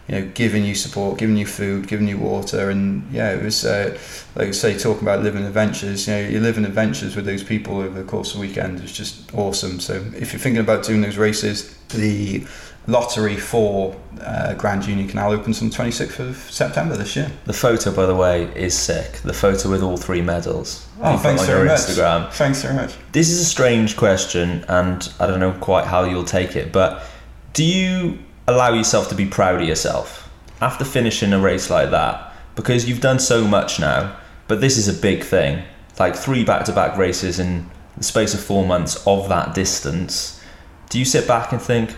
you 0.09 0.19
know, 0.19 0.31
giving 0.35 0.65
you 0.65 0.75
support, 0.75 1.19
giving 1.19 1.37
you 1.37 1.47
food, 1.47 1.87
giving 1.87 2.09
you 2.09 2.19
water, 2.19 2.71
and 2.71 3.11
yeah, 3.13 3.33
it 3.33 3.43
was 3.43 3.65
uh, 3.65 3.97
like 4.35 4.49
I 4.49 4.51
say, 4.53 4.77
talking 4.77 5.03
about 5.03 5.23
living 5.23 5.45
adventures. 5.45 6.07
You 6.07 6.15
know, 6.15 6.29
you're 6.29 6.41
living 6.41 6.65
adventures 6.65 7.15
with 7.15 7.25
those 7.25 7.45
people 7.45 7.79
over 7.79 8.03
the 8.03 8.09
course 8.09 8.35
of 8.35 8.41
the 8.41 8.47
weekend. 8.47 8.81
It's 8.81 8.93
just 8.93 9.33
awesome. 9.35 9.81
So 9.81 9.95
if 10.17 10.33
you're 10.33 10.41
thinking 10.41 10.61
about 10.61 10.85
doing 10.85 11.03
those 11.03 11.17
races, 11.17 11.77
the 11.89 12.45
lottery 12.89 13.37
for 13.37 13.97
uh, 14.21 14.55
Grand 14.55 14.87
Union 14.87 15.09
Canal 15.09 15.33
opens 15.33 15.63
on 15.63 15.71
the 15.71 15.77
26th 15.77 16.19
of 16.19 16.37
September 16.37 16.97
this 16.97 17.15
year. 17.15 17.31
The 17.45 17.53
photo, 17.53 17.95
by 17.95 18.07
the 18.07 18.15
way, 18.15 18.45
is 18.57 18.77
sick. 18.77 19.19
The 19.19 19.33
photo 19.33 19.71
with 19.71 19.83
all 19.83 19.97
three 19.97 20.23
medals. 20.23 20.87
Oh, 21.01 21.17
thanks 21.17 21.45
very 21.47 21.69
much. 21.69 21.79
Instagram. 21.79 22.33
Thanks 22.33 22.63
very 22.63 22.75
much. 22.75 22.95
This 23.13 23.31
is 23.31 23.41
a 23.41 23.45
strange 23.45 23.97
question, 23.97 24.65
and 24.69 25.13
I 25.21 25.27
don't 25.27 25.41
know 25.41 25.53
quite 25.53 25.87
how 25.87 26.05
you'll 26.05 26.25
take 26.25 26.57
it, 26.57 26.73
but 26.73 27.05
do 27.53 27.65
you 27.65 28.19
allow 28.47 28.73
yourself 28.73 29.09
to 29.09 29.15
be 29.15 29.27
proud 29.27 29.61
of 29.63 29.69
yourself 29.69 30.31
after 30.61 30.85
finishing 30.85 31.33
a 31.33 31.41
race 31.41 31.71
like 31.71 31.91
that 31.91 32.33
because 32.55 32.89
you've 32.89 33.01
done 33.01 33.19
so 33.19 33.47
much 33.47 33.81
now. 33.81 34.17
But 34.49 34.61
this 34.61 34.77
is 34.77 34.89
a 34.89 34.93
big 34.93 35.23
thing, 35.23 35.65
like 35.99 36.15
three 36.15 36.45
back-to-back 36.45 36.97
races 36.97 37.39
in 37.39 37.71
the 37.97 38.05
space 38.05 38.35
of 38.35 38.41
four 38.41 38.67
months 38.67 39.07
of 39.07 39.29
that 39.29 39.55
distance. 39.55 40.43
Do 40.91 40.99
you 40.99 41.05
sit 41.05 41.27
back 41.27 41.53
and 41.53 41.63
think, 41.63 41.95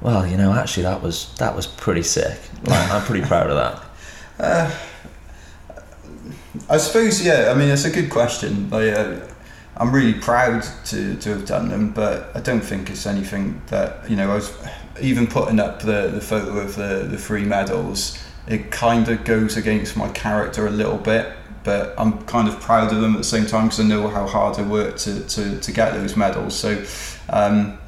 well, 0.00 0.26
you 0.26 0.36
know, 0.36 0.52
actually 0.52 0.84
that 0.84 1.02
was 1.02 1.34
that 1.36 1.54
was 1.54 1.66
pretty 1.66 2.02
sick. 2.02 2.38
Like, 2.64 2.90
I'm 2.90 3.02
pretty 3.02 3.26
proud 3.26 3.50
of 3.50 3.56
that. 3.56 3.82
Uh, 4.36 4.68
I 6.68 6.76
suppose, 6.78 7.24
yeah. 7.24 7.52
I 7.52 7.54
mean, 7.54 7.68
it's 7.68 7.84
a 7.84 7.90
good 7.90 8.10
question. 8.10 8.68
Like, 8.68 8.92
uh, 8.92 9.20
I'm 9.76 9.92
really 9.92 10.14
proud 10.14 10.64
to, 10.86 11.14
to 11.16 11.28
have 11.30 11.46
done 11.46 11.68
them, 11.68 11.92
but 11.92 12.30
I 12.34 12.40
don't 12.40 12.60
think 12.60 12.90
it's 12.90 13.06
anything 13.06 13.62
that 13.68 14.10
you 14.10 14.16
know. 14.16 14.32
I 14.32 14.34
was 14.34 14.52
even 15.00 15.26
putting 15.26 15.60
up 15.60 15.80
the, 15.80 16.08
the 16.08 16.20
photo 16.20 16.58
of 16.58 16.76
the, 16.76 17.06
the 17.10 17.18
three 17.18 17.44
medals, 17.44 18.18
it 18.46 18.70
kind 18.70 19.08
of 19.08 19.24
goes 19.24 19.56
against 19.56 19.96
my 19.96 20.08
character 20.10 20.66
a 20.66 20.70
little 20.70 20.98
bit, 20.98 21.32
but 21.62 21.94
I'm 21.98 22.22
kind 22.26 22.48
of 22.48 22.60
proud 22.60 22.92
of 22.92 23.00
them 23.00 23.14
at 23.14 23.18
the 23.18 23.24
same 23.24 23.46
time 23.46 23.66
because 23.66 23.80
I 23.80 23.84
know 23.84 24.08
how 24.08 24.26
hard 24.26 24.58
I 24.58 24.62
worked 24.62 24.98
to, 25.00 25.26
to, 25.26 25.58
to 25.58 25.72
get 25.72 25.94
those 25.94 26.16
medals. 26.16 26.54
So, 26.54 26.84
um, 27.30 27.78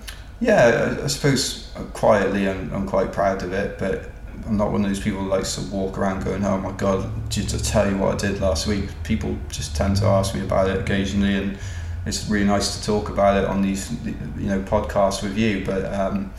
yeah, 0.41 0.97
I, 1.01 1.05
I 1.05 1.07
suppose 1.07 1.71
quietly 1.93 2.49
I'm, 2.49 2.73
I'm 2.73 2.87
quite 2.87 3.13
proud 3.13 3.43
of 3.43 3.53
it, 3.53 3.79
but 3.79 4.11
I'm 4.47 4.57
not 4.57 4.71
one 4.71 4.85
of 4.85 4.89
those 4.89 5.01
people 5.01 5.21
who 5.21 5.29
likes 5.29 5.57
to 5.57 5.63
walk 5.75 5.99
around 5.99 6.25
going, 6.25 6.45
"Oh 6.45 6.59
my 6.59 6.73
God, 6.73 7.29
did 7.31 7.53
I 7.53 7.59
tell 7.59 7.91
you 7.91 7.99
what 7.99 8.15
I 8.15 8.29
did 8.29 8.41
last 8.41 8.67
week?" 8.67 8.89
People 9.03 9.37
just 9.49 9.75
tend 9.75 9.97
to 9.97 10.05
ask 10.07 10.35
me 10.35 10.43
about 10.43 10.71
it 10.71 10.79
occasionally, 10.79 11.35
and 11.35 11.59
it's 12.05 12.29
really 12.29 12.47
nice 12.47 12.79
to 12.79 12.85
talk 12.85 13.09
about 13.09 13.43
it 13.43 13.49
on 13.49 13.63
these, 13.63 13.91
you 14.05 14.49
know, 14.49 14.61
podcasts 14.63 15.23
with 15.23 15.37
you. 15.37 15.65
But 15.65 15.93
um, 15.93 16.33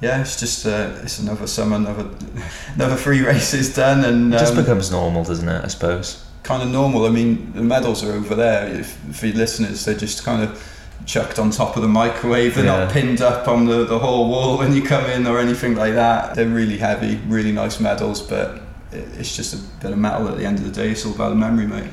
yeah, 0.00 0.20
it's 0.20 0.38
just 0.38 0.66
uh, 0.66 0.98
it's 1.02 1.18
another 1.18 1.46
summer, 1.46 1.76
another 1.76 2.08
another 2.74 2.96
three 2.96 3.20
races 3.26 3.74
done, 3.74 4.04
and 4.04 4.34
it 4.34 4.38
just 4.38 4.54
um, 4.54 4.62
becomes 4.62 4.90
normal, 4.90 5.24
doesn't 5.24 5.48
it? 5.48 5.64
I 5.64 5.68
suppose. 5.68 6.24
Kind 6.42 6.62
of 6.62 6.70
normal. 6.70 7.04
I 7.04 7.10
mean, 7.10 7.52
the 7.52 7.62
medals 7.62 8.02
are 8.02 8.12
over 8.12 8.34
there. 8.34 8.66
If, 8.66 8.96
for 9.14 9.26
your 9.26 9.36
listeners, 9.36 9.84
they're 9.84 9.94
just 9.94 10.24
kind 10.24 10.42
of 10.42 10.80
chucked 11.04 11.38
on 11.38 11.50
top 11.50 11.76
of 11.76 11.82
the 11.82 11.88
microwave. 11.88 12.54
They're 12.54 12.64
yeah. 12.64 12.84
not 12.84 12.92
pinned 12.92 13.20
up 13.20 13.46
on 13.46 13.66
the, 13.66 13.84
the 13.84 13.98
whole 13.98 14.28
wall 14.28 14.58
when 14.58 14.74
you 14.74 14.82
come 14.82 15.04
in 15.10 15.26
or 15.26 15.38
anything 15.38 15.74
like 15.74 15.94
that. 15.94 16.34
They're 16.34 16.48
really 16.48 16.78
heavy, 16.78 17.16
really 17.26 17.52
nice 17.52 17.78
medals, 17.78 18.22
but 18.22 18.62
it's 18.92 19.36
just 19.36 19.54
a 19.54 19.58
bit 19.82 19.92
of 19.92 19.98
metal 19.98 20.28
at 20.28 20.38
the 20.38 20.44
end 20.44 20.58
of 20.58 20.64
the 20.64 20.70
day. 20.70 20.90
It's 20.90 21.04
all 21.04 21.14
about 21.14 21.30
the 21.30 21.36
memory, 21.36 21.66
mate. 21.66 21.90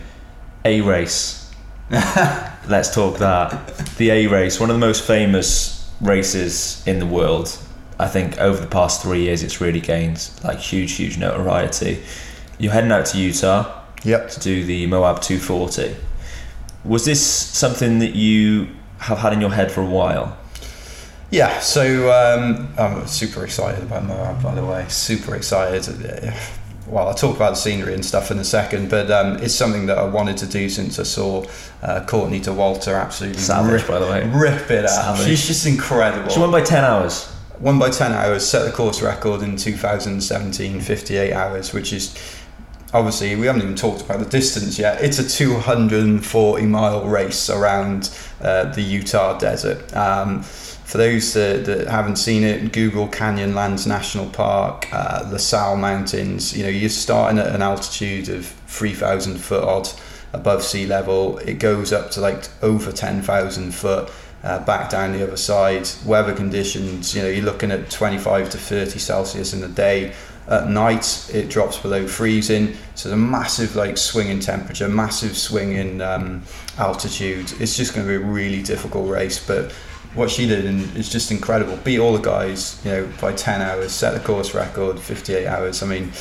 A 0.65 0.81
race. 0.81 1.53
Let's 1.89 2.93
talk 2.93 3.17
that. 3.19 3.77
The 3.97 4.09
A 4.11 4.27
race, 4.27 4.59
one 4.59 4.69
of 4.69 4.75
the 4.75 4.85
most 4.85 5.05
famous 5.05 5.89
races 6.01 6.83
in 6.85 6.99
the 6.99 7.05
world. 7.05 7.57
I 7.99 8.07
think 8.07 8.37
over 8.39 8.59
the 8.59 8.67
past 8.67 9.01
three 9.01 9.23
years, 9.23 9.43
it's 9.43 9.59
really 9.59 9.81
gained 9.81 10.29
like 10.43 10.59
huge, 10.59 10.93
huge 10.93 11.17
notoriety. 11.17 12.03
You're 12.59 12.73
heading 12.73 12.91
out 12.91 13.07
to 13.07 13.17
Utah 13.17 13.83
yep. 14.03 14.29
to 14.29 14.39
do 14.39 14.63
the 14.63 14.85
Moab 14.87 15.21
240. 15.21 15.95
Was 16.85 17.05
this 17.05 17.25
something 17.25 17.99
that 17.99 18.15
you 18.15 18.69
have 18.99 19.19
had 19.19 19.33
in 19.33 19.41
your 19.41 19.51
head 19.51 19.71
for 19.71 19.81
a 19.81 19.85
while? 19.85 20.37
Yeah, 21.29 21.59
so 21.59 22.09
um, 22.11 22.69
I'm 22.77 23.05
super 23.07 23.43
excited 23.43 23.83
about 23.83 24.05
Moab, 24.05 24.41
by 24.41 24.55
the 24.55 24.65
way. 24.65 24.85
Super 24.87 25.35
excited. 25.35 26.33
Well, 26.87 27.09
I'll 27.09 27.13
talk 27.13 27.35
about 27.35 27.49
the 27.49 27.55
scenery 27.55 27.93
and 27.93 28.05
stuff 28.05 28.31
in 28.31 28.39
a 28.39 28.45
second, 28.45 28.89
but 28.89 29.11
um, 29.11 29.35
it's 29.43 29.53
something 29.53 29.87
that 29.87 29.97
I 29.97 30.05
wanted 30.05 30.37
to 30.37 30.45
do 30.45 30.69
since 30.69 30.99
I 30.99 31.03
saw 31.03 31.45
uh, 31.81 32.05
Courtney 32.05 32.39
Dauwalter 32.39 32.97
absolutely 32.97 33.41
Savage, 33.41 33.81
rip, 33.81 33.87
by 33.87 33.99
the 33.99 34.05
way. 34.05 34.29
rip 34.29 34.71
it 34.71 34.85
up. 34.85 35.17
She's 35.17 35.45
just 35.45 35.65
incredible. 35.65 36.29
She 36.29 36.39
won 36.39 36.49
by 36.49 36.61
10 36.61 36.85
hours 36.85 37.36
won 37.59 37.79
by 37.79 37.89
10 37.89 38.11
hours, 38.11 38.47
set 38.47 38.65
the 38.65 38.71
course 38.71 39.01
record 39.01 39.41
in 39.41 39.57
2017, 39.57 40.79
58 40.81 41.33
hours, 41.33 41.73
which 41.73 41.93
is 41.93 42.15
obviously 42.93 43.35
we 43.35 43.47
haven't 43.47 43.61
even 43.61 43.75
talked 43.75 44.01
about 44.01 44.19
the 44.19 44.25
distance 44.25 44.79
yet. 44.79 45.01
It's 45.01 45.19
a 45.19 45.27
240 45.27 46.65
mile 46.65 47.05
race 47.05 47.49
around 47.49 48.15
uh, 48.41 48.65
the 48.65 48.81
Utah 48.81 49.37
desert. 49.37 49.95
Um, 49.95 50.43
for 50.43 50.99
those 50.99 51.33
that, 51.33 51.65
that, 51.65 51.87
haven't 51.87 52.15
seen 52.15 52.43
it, 52.43 52.71
Google 52.71 53.09
Canyonlands 53.09 53.85
National 53.85 54.29
Park, 54.29 54.87
uh, 54.93 55.27
La 55.29 55.37
Sal 55.37 55.75
Mountains. 55.75 56.55
You 56.55 56.63
know, 56.63 56.69
you're 56.69 56.89
starting 56.89 57.39
at 57.39 57.53
an 57.53 57.61
altitude 57.61 58.29
of 58.29 58.45
3,000 58.45 59.37
foot 59.37 59.63
odd 59.63 59.89
above 60.31 60.63
sea 60.63 60.85
level. 60.85 61.39
It 61.39 61.59
goes 61.59 61.91
up 61.91 62.11
to 62.11 62.21
like 62.21 62.47
over 62.63 62.93
10,000 62.93 63.71
foot 63.71 64.09
uh, 64.43 64.63
back 64.65 64.89
down 64.89 65.13
the 65.13 65.23
other 65.23 65.37
side. 65.37 65.89
Weather 66.05 66.33
conditions, 66.33 67.15
you 67.15 67.21
know, 67.21 67.29
you're 67.29 67.45
looking 67.45 67.71
at 67.71 67.89
25 67.89 68.49
to 68.51 68.57
30 68.57 68.99
Celsius 68.99 69.53
in 69.53 69.61
the 69.61 69.67
day. 69.67 70.13
At 70.47 70.69
night, 70.69 71.29
it 71.33 71.49
drops 71.49 71.77
below 71.77 72.07
freezing. 72.07 72.75
So 72.95 73.09
the 73.09 73.17
massive 73.17 73.75
like 73.75 73.97
swing 73.97 74.29
in 74.29 74.39
temperature, 74.39 74.87
massive 74.87 75.37
swing 75.37 75.73
in 75.73 76.01
um, 76.01 76.43
altitude. 76.77 77.51
It's 77.59 77.75
just 77.75 77.93
going 77.93 78.07
to 78.07 78.17
be 78.17 78.23
a 78.23 78.25
really 78.25 78.63
difficult 78.63 79.09
race, 79.09 79.45
but 79.45 79.73
what 80.13 80.31
she 80.31 80.47
did 80.47 80.65
is 80.95 81.09
just 81.09 81.31
incredible. 81.31 81.77
Beat 81.77 81.99
all 81.99 82.13
the 82.13 82.21
guys, 82.21 82.81
you 82.85 82.91
know, 82.91 83.09
by 83.19 83.33
10 83.33 83.61
hours, 83.61 83.91
set 83.91 84.13
the 84.13 84.19
course 84.21 84.53
record, 84.53 84.99
58 84.99 85.47
hours. 85.47 85.83
I 85.83 85.85
mean, 85.85 86.11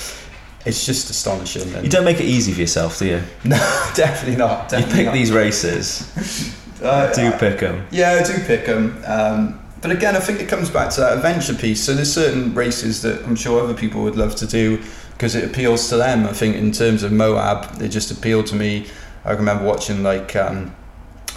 it's 0.67 0.85
just 0.85 1.09
astonishing. 1.09 1.73
And 1.75 1.85
you 1.85 1.91
don't 1.91 2.05
make 2.05 2.19
it 2.19 2.27
easy 2.27 2.53
for 2.53 2.61
yourself, 2.61 2.99
do 2.99 3.07
you? 3.07 3.23
No, 3.45 3.57
definitely 3.95 4.37
not. 4.37 4.69
Definitely 4.69 4.91
you 4.91 4.97
pick 4.97 5.07
not. 5.07 5.15
these 5.15 5.33
races. 5.33 6.57
Uh, 6.83 7.13
do 7.13 7.31
pick 7.33 7.61
them. 7.61 7.87
Yeah, 7.91 8.21
I 8.21 8.23
do 8.23 8.39
pick 8.45 8.67
them. 8.67 9.03
Um, 9.07 9.61
but 9.81 9.91
again, 9.91 10.17
I 10.17 10.21
think 10.21 10.41
it 10.41 10.49
comes 10.49 10.71
back 10.71 10.91
to 10.91 11.01
that 11.01 11.17
adventure 11.17 11.55
piece. 11.55 11.83
So 11.83 11.95
there's 11.95 12.13
certain 12.13 12.55
races 12.55 13.03
that 13.03 13.25
I'm 13.25 13.37
sure 13.37 13.63
other 13.63 13.75
people 13.75 14.03
would 14.03 14.17
love 14.17 14.35
to 14.37 14.47
do 14.47 14.83
because 15.13 15.35
it 15.35 15.45
appeals 15.45 15.89
to 15.89 15.97
them. 15.97 16.27
I 16.27 16.33
think 16.33 16.57
in 16.57 16.73
terms 16.73 17.03
of 17.03 17.13
Moab, 17.13 17.81
it 17.81 17.89
just 17.89 18.11
appealed 18.11 18.47
to 18.47 18.55
me. 18.55 18.87
I 19.25 19.33
remember 19.33 19.65
watching 19.65 20.03
like 20.03 20.37
um, 20.37 20.75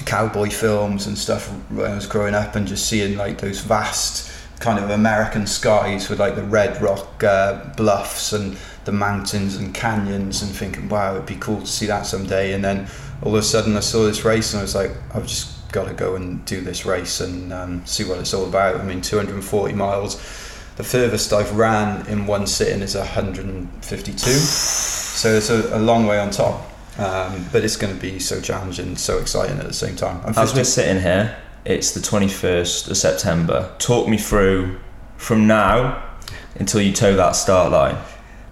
cowboy 0.06 0.50
films 0.50 1.08
and 1.08 1.18
stuff 1.18 1.48
when 1.70 1.92
I 1.92 1.96
was 1.96 2.06
growing 2.06 2.34
up 2.34 2.56
and 2.56 2.68
just 2.68 2.88
seeing 2.88 3.18
like 3.18 3.40
those 3.40 3.62
vast 3.62 4.32
kind 4.60 4.84
of 4.84 4.90
American 4.90 5.48
skies 5.48 6.10
with 6.10 6.20
like 6.20 6.36
the 6.36 6.44
red 6.44 6.82
rock 6.82 7.24
uh, 7.24 7.66
bluffs 7.78 8.34
and 8.34 8.58
the 8.86 8.92
mountains 8.92 9.56
and 9.56 9.74
canyons 9.74 10.42
and 10.42 10.52
thinking, 10.52 10.90
wow, 10.90 11.16
it'd 11.16 11.26
be 11.26 11.36
cool 11.36 11.62
to 11.62 11.68
see 11.68 11.86
that 11.86 12.06
someday. 12.06 12.54
And 12.54 12.64
then 12.64 12.88
all 13.22 13.36
of 13.36 13.40
a 13.40 13.44
sudden 13.44 13.76
I 13.76 13.82
saw 13.82 14.06
this 14.06 14.26
race 14.26 14.54
and 14.54 14.60
I 14.60 14.64
was 14.64 14.76
like, 14.76 14.92
I've 15.14 15.28
just 15.28 15.72
got 15.72 15.88
to 15.88 15.94
go 15.94 16.16
and 16.16 16.44
do 16.46 16.62
this 16.62 16.86
race 16.86 17.22
and 17.22 17.54
um, 17.54 17.86
see 17.86 18.04
what 18.04 18.20
it's 18.20 18.34
all 18.34 18.46
about. 18.46 18.78
I 18.78 18.84
mean, 18.84 19.02
240 19.02 19.74
miles. 19.76 20.16
The 20.76 20.84
furthest 20.84 21.34
I've 21.34 21.56
ran 21.58 22.06
in 22.08 22.26
one 22.26 22.48
sitting 22.48 22.82
is 22.82 22.96
152. 22.96 24.30
So 24.30 25.30
it's 25.36 25.50
a, 25.50 25.78
a 25.78 25.80
long 25.80 26.06
way 26.08 26.20
on 26.20 26.32
top. 26.32 26.66
Um, 26.98 27.46
but 27.54 27.64
it's 27.64 27.78
going 27.78 27.94
to 27.94 28.00
be 28.00 28.20
so 28.20 28.42
challenging, 28.42 28.98
so 28.98 29.20
exciting 29.20 29.58
at 29.58 29.66
the 29.66 29.74
same 29.74 29.96
time. 29.96 30.20
I'm 30.26 30.34
As 30.38 30.54
we're 30.54 30.66
sitting 30.66 31.02
here, 31.02 31.38
it's 31.70 31.92
the 31.92 32.00
21st 32.00 32.90
of 32.90 32.98
September. 32.98 33.72
Talk 33.78 34.08
me 34.08 34.18
through 34.18 34.80
from 35.18 35.46
now 35.46 36.04
until 36.56 36.82
you 36.82 36.92
toe 36.92 37.16
that 37.16 37.34
start 37.34 37.72
line. 37.72 37.96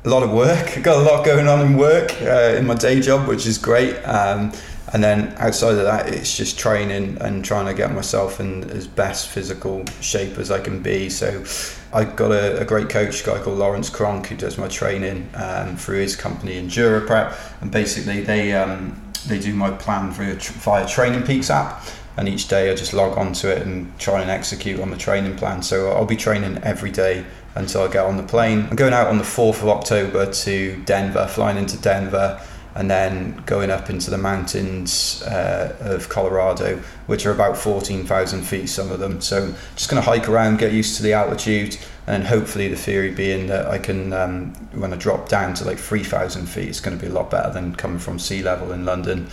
A 0.06 0.10
lot 0.10 0.22
of 0.22 0.32
work. 0.32 0.78
I've 0.78 0.84
got 0.84 0.98
a 0.98 1.02
lot 1.02 1.26
going 1.26 1.48
on 1.48 1.66
in 1.66 1.78
work, 1.78 2.14
uh, 2.22 2.56
in 2.56 2.68
my 2.68 2.76
day 2.76 3.02
job, 3.02 3.28
which 3.28 3.48
is 3.48 3.58
great. 3.58 3.96
Um, 4.04 4.54
and 4.94 5.04
then 5.04 5.34
outside 5.40 5.72
of 5.72 5.84
that, 5.84 6.14
it's 6.14 6.38
just 6.38 6.60
training 6.60 7.18
and 7.20 7.44
trying 7.44 7.66
to 7.66 7.74
get 7.74 7.92
myself 7.92 8.40
in 8.40 8.70
as 8.70 8.86
best 8.86 9.30
physical 9.30 9.84
shape 10.00 10.38
as 10.38 10.52
I 10.52 10.60
can 10.60 10.84
be. 10.84 11.10
So 11.10 11.44
I've 11.92 12.16
got 12.16 12.32
a, 12.32 12.62
a 12.62 12.66
great 12.66 12.88
coach, 12.88 13.24
a 13.24 13.26
guy 13.26 13.42
called 13.42 13.58
Lawrence 13.58 13.90
Cronk, 13.90 14.28
who 14.28 14.36
does 14.36 14.60
my 14.60 14.68
training 14.68 15.28
um, 15.34 15.76
through 15.76 16.02
his 16.02 16.16
company 16.16 16.62
Endura 16.62 17.06
Prep, 17.06 17.36
and 17.62 17.72
basically 17.72 18.22
they 18.22 18.54
um, 18.54 19.02
they 19.26 19.40
do 19.40 19.54
my 19.56 19.72
plan 19.72 20.12
via, 20.12 20.36
via 20.36 20.88
Training 20.88 21.24
Peaks 21.24 21.50
app 21.50 21.84
and 22.18 22.28
each 22.28 22.48
day 22.48 22.72
I 22.72 22.76
just 22.76 22.94
log 22.94 23.18
onto 23.18 23.48
it 23.48 23.62
and 23.62 23.98
try 24.00 24.22
and 24.22 24.30
execute 24.30 24.80
on 24.80 24.90
the 24.90 24.98
training 24.98 25.38
plan. 25.38 25.62
So 25.62 25.92
I'll 25.92 26.06
be 26.06 26.18
training 26.18 26.60
every 26.64 26.92
day 26.92 27.24
until 27.56 27.84
I 27.84 27.88
get 27.92 28.06
on 28.06 28.18
the 28.18 28.24
plane. 28.24 28.68
I'm 28.70 28.76
going 28.76 28.94
out 28.94 29.08
on 29.08 29.18
the 29.18 29.24
4th 29.24 29.62
of 29.62 29.70
October 29.70 30.32
to 30.32 30.84
Denver, 30.84 31.28
flying 31.28 31.58
into 31.58 31.78
Denver, 31.78 32.42
and 32.78 32.92
then 32.92 33.42
going 33.48 33.72
up 33.72 33.90
into 33.90 34.12
the 34.12 34.18
mountains 34.18 35.24
uh, 35.24 35.76
of 35.80 36.10
Colorado, 36.10 36.78
which 37.08 37.26
are 37.26 37.32
about 37.32 37.58
14,000 37.58 38.44
feet, 38.44 38.68
some 38.68 38.92
of 38.92 39.00
them. 39.00 39.20
So 39.20 39.54
just 39.76 39.90
going 39.90 40.02
to 40.02 40.08
hike 40.08 40.30
around, 40.30 40.60
get 40.60 40.74
used 40.74 40.96
to 40.98 41.04
the 41.04 41.14
altitude, 41.14 41.78
and 42.06 42.24
hopefully 42.24 42.68
the 42.68 42.76
theory 42.76 43.12
being 43.12 43.48
that 43.48 43.66
I 43.66 43.80
can, 43.80 44.14
um, 44.14 44.54
when 44.74 44.94
I 44.94 44.96
drop 44.96 45.28
down 45.28 45.56
to 45.56 45.66
like 45.66 45.80
3,000 45.80 46.46
feet, 46.46 46.70
it's 46.70 46.80
going 46.80 46.98
to 46.98 47.04
be 47.04 47.12
a 47.12 47.14
lot 47.14 47.32
better 47.32 47.52
than 47.52 47.76
coming 47.76 48.00
from 48.00 48.20
sea 48.20 48.44
level 48.44 48.72
in 48.72 48.86
London. 48.86 49.28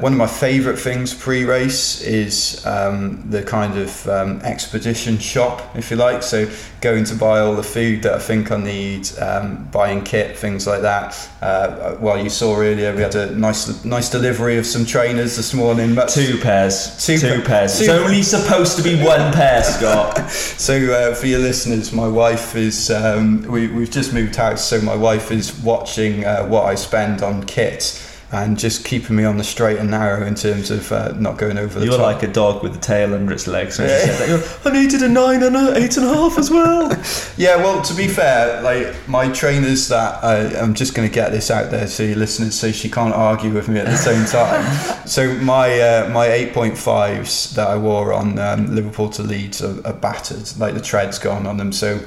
One 0.00 0.12
of 0.12 0.18
my 0.18 0.26
favourite 0.26 0.78
things 0.78 1.12
pre-race 1.12 2.00
is 2.00 2.64
um, 2.64 3.22
the 3.28 3.42
kind 3.42 3.76
of 3.76 4.08
um, 4.08 4.40
expedition 4.40 5.18
shop, 5.18 5.76
if 5.76 5.90
you 5.90 5.98
like. 5.98 6.22
So 6.22 6.50
going 6.80 7.04
to 7.04 7.14
buy 7.14 7.40
all 7.40 7.54
the 7.54 7.62
food 7.62 8.02
that 8.04 8.14
I 8.14 8.18
think 8.18 8.50
I 8.50 8.56
need, 8.56 9.10
um, 9.18 9.68
buying 9.70 10.02
kit, 10.02 10.38
things 10.38 10.66
like 10.66 10.80
that. 10.80 11.28
Uh, 11.42 11.96
well, 12.00 12.22
you 12.22 12.30
saw 12.30 12.56
earlier 12.56 12.96
we 12.96 13.02
had 13.02 13.14
a 13.14 13.36
nice, 13.36 13.84
nice 13.84 14.08
delivery 14.08 14.56
of 14.56 14.64
some 14.64 14.86
trainers 14.86 15.36
this 15.36 15.52
morning. 15.52 15.94
But 15.94 16.08
two 16.08 16.38
pairs. 16.38 17.04
Two, 17.04 17.18
two 17.18 17.42
pairs. 17.42 17.76
Two 17.76 17.84
it's 17.84 17.92
only 17.92 18.22
supposed 18.22 18.78
to 18.78 18.82
be 18.82 19.02
one 19.04 19.34
pair, 19.34 19.62
Scott. 19.62 20.30
so 20.30 20.74
uh, 20.92 21.14
for 21.14 21.26
your 21.26 21.40
listeners, 21.40 21.92
my 21.92 22.08
wife 22.08 22.56
is. 22.56 22.90
Um, 22.90 23.42
we, 23.42 23.68
we've 23.68 23.90
just 23.90 24.14
moved 24.14 24.34
house, 24.36 24.64
so 24.64 24.80
my 24.80 24.96
wife 24.96 25.30
is 25.30 25.54
watching 25.60 26.24
uh, 26.24 26.46
what 26.46 26.64
I 26.64 26.74
spend 26.74 27.22
on 27.22 27.44
kit 27.44 28.06
and 28.32 28.56
just 28.56 28.84
keeping 28.84 29.16
me 29.16 29.24
on 29.24 29.38
the 29.38 29.44
straight 29.44 29.78
and 29.78 29.90
narrow 29.90 30.24
in 30.24 30.36
terms 30.36 30.70
of 30.70 30.92
uh, 30.92 31.12
not 31.18 31.36
going 31.36 31.58
over 31.58 31.80
the 31.80 31.86
You're 31.86 31.96
top. 31.96 32.14
like 32.14 32.22
a 32.22 32.32
dog 32.32 32.62
with 32.62 32.74
the 32.74 32.78
tail 32.78 33.12
under 33.12 33.32
its 33.32 33.48
legs. 33.48 33.78
When 33.78 33.88
yeah. 33.88 33.98
said 33.98 34.40
that. 34.40 34.60
I 34.66 34.72
needed 34.72 35.02
a 35.02 35.08
nine 35.08 35.42
and 35.42 35.56
an 35.56 35.76
eight 35.76 35.96
and 35.96 36.06
a 36.06 36.14
half 36.14 36.38
as 36.38 36.48
well. 36.48 36.90
yeah, 37.36 37.56
well, 37.56 37.82
to 37.82 37.94
be 37.94 38.06
fair, 38.06 38.62
like 38.62 39.08
my 39.08 39.28
trainers 39.32 39.88
that 39.88 40.22
I, 40.22 40.56
I'm 40.60 40.74
just 40.74 40.94
going 40.94 41.08
to 41.08 41.14
get 41.14 41.32
this 41.32 41.50
out 41.50 41.72
there 41.72 41.88
so 41.88 42.04
your 42.04 42.16
listeners, 42.16 42.54
so 42.54 42.70
she 42.70 42.88
can't 42.88 43.14
argue 43.14 43.52
with 43.52 43.68
me 43.68 43.80
at 43.80 43.86
the 43.86 43.96
same 43.96 44.24
time. 44.26 45.08
so 45.08 45.34
my 45.36 45.80
uh, 45.80 46.08
my 46.10 46.28
8.5s 46.28 47.54
that 47.54 47.66
I 47.66 47.76
wore 47.76 48.12
on 48.12 48.38
um, 48.38 48.72
Liverpool 48.72 49.10
to 49.10 49.24
Leeds 49.24 49.60
are, 49.60 49.84
are 49.84 49.92
battered, 49.92 50.56
like 50.56 50.74
the 50.74 50.80
tread's 50.80 51.18
gone 51.18 51.48
on 51.48 51.56
them. 51.56 51.72
So 51.72 51.98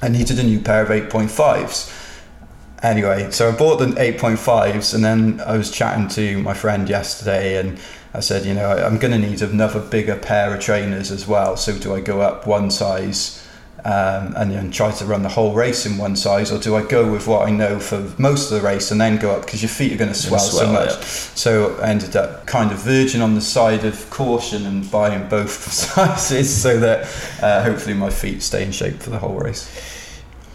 I 0.00 0.08
needed 0.08 0.38
a 0.38 0.42
new 0.42 0.60
pair 0.60 0.82
of 0.82 0.88
8.5s 0.88 2.01
anyway, 2.82 3.30
so 3.30 3.48
I 3.48 3.56
bought 3.56 3.78
the 3.78 3.86
8.5s 3.86 4.94
and 4.94 5.04
then 5.04 5.40
I 5.40 5.56
was 5.56 5.70
chatting 5.70 6.08
to 6.08 6.42
my 6.42 6.54
friend 6.54 6.88
yesterday 6.88 7.58
and 7.58 7.78
I 8.14 8.20
said, 8.20 8.44
you 8.44 8.54
know, 8.54 8.70
I'm 8.70 8.98
going 8.98 9.12
to 9.12 9.26
need 9.26 9.40
another 9.40 9.80
bigger 9.80 10.16
pair 10.16 10.54
of 10.54 10.60
trainers 10.60 11.10
as 11.10 11.26
well. 11.26 11.56
So 11.56 11.78
do 11.78 11.94
I 11.94 12.00
go 12.00 12.20
up 12.20 12.46
one 12.46 12.70
size 12.70 13.42
um, 13.84 14.34
and 14.36 14.52
then 14.52 14.70
try 14.70 14.92
to 14.92 15.04
run 15.04 15.22
the 15.22 15.28
whole 15.28 15.54
race 15.54 15.86
in 15.86 15.98
one 15.98 16.14
size, 16.14 16.52
or 16.52 16.58
do 16.58 16.76
I 16.76 16.84
go 16.84 17.10
with 17.10 17.26
what 17.26 17.48
I 17.48 17.50
know 17.50 17.80
for 17.80 18.12
most 18.16 18.52
of 18.52 18.60
the 18.60 18.66
race 18.66 18.92
and 18.92 19.00
then 19.00 19.18
go 19.18 19.32
up 19.32 19.44
because 19.44 19.60
your 19.60 19.70
feet 19.70 19.92
are 19.92 19.96
going 19.96 20.12
to 20.12 20.16
swell, 20.16 20.38
swell, 20.38 20.66
so 20.66 20.72
much? 20.72 20.90
Yeah. 20.90 21.00
So 21.34 21.76
I 21.80 21.88
ended 21.88 22.14
up 22.14 22.46
kind 22.46 22.70
of 22.70 22.78
verging 22.78 23.22
on 23.22 23.34
the 23.34 23.40
side 23.40 23.84
of 23.84 24.08
caution 24.10 24.66
and 24.66 24.88
buying 24.88 25.28
both 25.28 25.50
sizes 25.72 26.62
so 26.62 26.78
that 26.78 27.08
uh, 27.42 27.64
hopefully 27.64 27.94
my 27.94 28.10
feet 28.10 28.42
stay 28.42 28.64
in 28.64 28.70
shape 28.70 29.00
for 29.00 29.10
the 29.10 29.18
whole 29.18 29.34
race. 29.34 29.68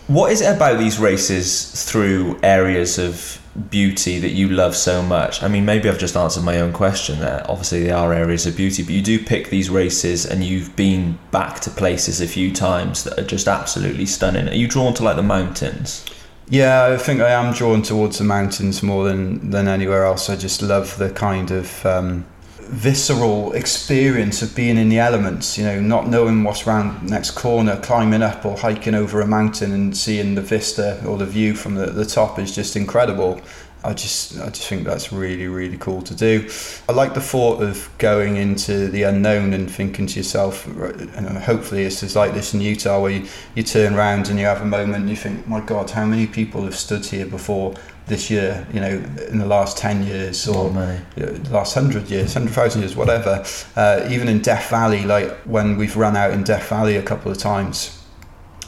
What 0.07 0.31
is 0.31 0.39
it 0.39 0.55
about 0.55 0.79
these 0.79 0.99
races 0.99 1.83
through 1.83 2.39
areas 2.41 2.97
of 2.97 3.41
beauty 3.69 4.19
that 4.19 4.29
you 4.29 4.47
love 4.47 4.73
so 4.73 5.01
much? 5.01 5.43
I 5.43 5.49
mean, 5.49 5.65
maybe 5.65 5.89
I've 5.89 5.99
just 5.99 6.15
answered 6.15 6.45
my 6.45 6.61
own 6.61 6.71
question 6.71 7.19
there. 7.19 7.45
Obviously, 7.49 7.83
they 7.83 7.91
are 7.91 8.13
areas 8.13 8.45
of 8.45 8.55
beauty, 8.55 8.83
but 8.83 8.93
you 8.93 9.01
do 9.01 9.21
pick 9.21 9.49
these 9.49 9.69
races 9.69 10.25
and 10.25 10.45
you've 10.45 10.73
been 10.77 11.19
back 11.31 11.59
to 11.61 11.69
places 11.69 12.21
a 12.21 12.27
few 12.27 12.53
times 12.53 13.03
that 13.03 13.19
are 13.19 13.25
just 13.25 13.49
absolutely 13.49 14.05
stunning. 14.05 14.47
Are 14.47 14.55
you 14.55 14.69
drawn 14.69 14.93
to 14.93 15.03
like 15.03 15.17
the 15.17 15.23
mountains? 15.23 16.05
Yeah, 16.49 16.85
I 16.85 16.95
think 16.95 17.19
I 17.19 17.31
am 17.31 17.53
drawn 17.53 17.81
towards 17.81 18.17
the 18.17 18.23
mountains 18.23 18.81
more 18.81 19.03
than, 19.03 19.49
than 19.49 19.67
anywhere 19.67 20.05
else. 20.05 20.29
I 20.29 20.37
just 20.37 20.61
love 20.61 20.97
the 20.97 21.09
kind 21.09 21.51
of. 21.51 21.85
Um, 21.85 22.25
visceral 22.67 23.53
experience 23.53 24.41
of 24.41 24.55
being 24.55 24.77
in 24.77 24.89
the 24.89 24.99
elements, 24.99 25.57
you 25.57 25.63
know, 25.63 25.79
not 25.79 26.07
knowing 26.07 26.43
what's 26.43 26.67
around 26.67 27.09
next 27.09 27.31
corner, 27.31 27.79
climbing 27.81 28.21
up 28.21 28.45
or 28.45 28.57
hiking 28.57 28.93
over 28.93 29.21
a 29.21 29.27
mountain 29.27 29.71
and 29.71 29.95
seeing 29.95 30.35
the 30.35 30.41
vista 30.41 31.03
or 31.05 31.17
the 31.17 31.25
view 31.25 31.55
from 31.55 31.75
the, 31.75 31.87
the 31.87 32.05
top 32.05 32.39
is 32.39 32.53
just 32.53 32.75
incredible. 32.75 33.41
I 33.83 33.93
just 33.93 34.39
I 34.39 34.49
just 34.49 34.67
think 34.67 34.85
that's 34.85 35.13
really 35.13 35.47
really 35.47 35.77
cool 35.77 36.01
to 36.01 36.15
do. 36.15 36.49
I 36.89 36.93
like 36.93 37.13
the 37.13 37.21
thought 37.21 37.61
of 37.61 37.89
going 37.99 38.35
into 38.35 38.87
the 38.89 39.03
unknown 39.03 39.53
and 39.53 39.69
thinking 39.69 40.07
to 40.07 40.19
yourself, 40.19 40.65
and 40.65 41.37
hopefully 41.37 41.83
it's 41.83 42.01
just 42.01 42.15
like 42.15 42.33
this 42.33 42.53
in 42.53 42.59
Utah 42.59 42.99
where 43.01 43.11
you, 43.11 43.27
you 43.55 43.63
turn 43.63 43.93
around 43.93 44.29
and 44.29 44.39
you 44.39 44.45
have 44.45 44.61
a 44.61 44.65
moment 44.65 45.03
and 45.03 45.09
you 45.09 45.15
think, 45.15 45.47
my 45.47 45.61
God, 45.61 45.91
how 45.91 46.05
many 46.05 46.25
people 46.25 46.63
have 46.63 46.75
stood 46.75 47.05
here 47.05 47.27
before 47.27 47.75
this 48.07 48.29
year, 48.29 48.65
you 48.73 48.79
know, 48.79 49.03
in 49.29 49.37
the 49.37 49.45
last 49.45 49.77
10 49.77 50.03
years 50.03 50.47
or 50.47 50.69
the 50.69 51.49
last 51.51 51.75
100 51.75 52.09
years, 52.09 52.33
100,000 52.33 52.81
years, 52.81 52.95
whatever. 52.95 53.43
Uh, 53.75 54.07
even 54.09 54.27
in 54.27 54.41
Death 54.41 54.69
Valley, 54.69 55.03
like 55.03 55.31
when 55.41 55.77
we've 55.77 55.95
run 55.97 56.15
out 56.15 56.31
in 56.31 56.43
Death 56.43 56.69
Valley 56.69 56.95
a 56.95 57.03
couple 57.03 57.31
of 57.31 57.37
times, 57.37 58.01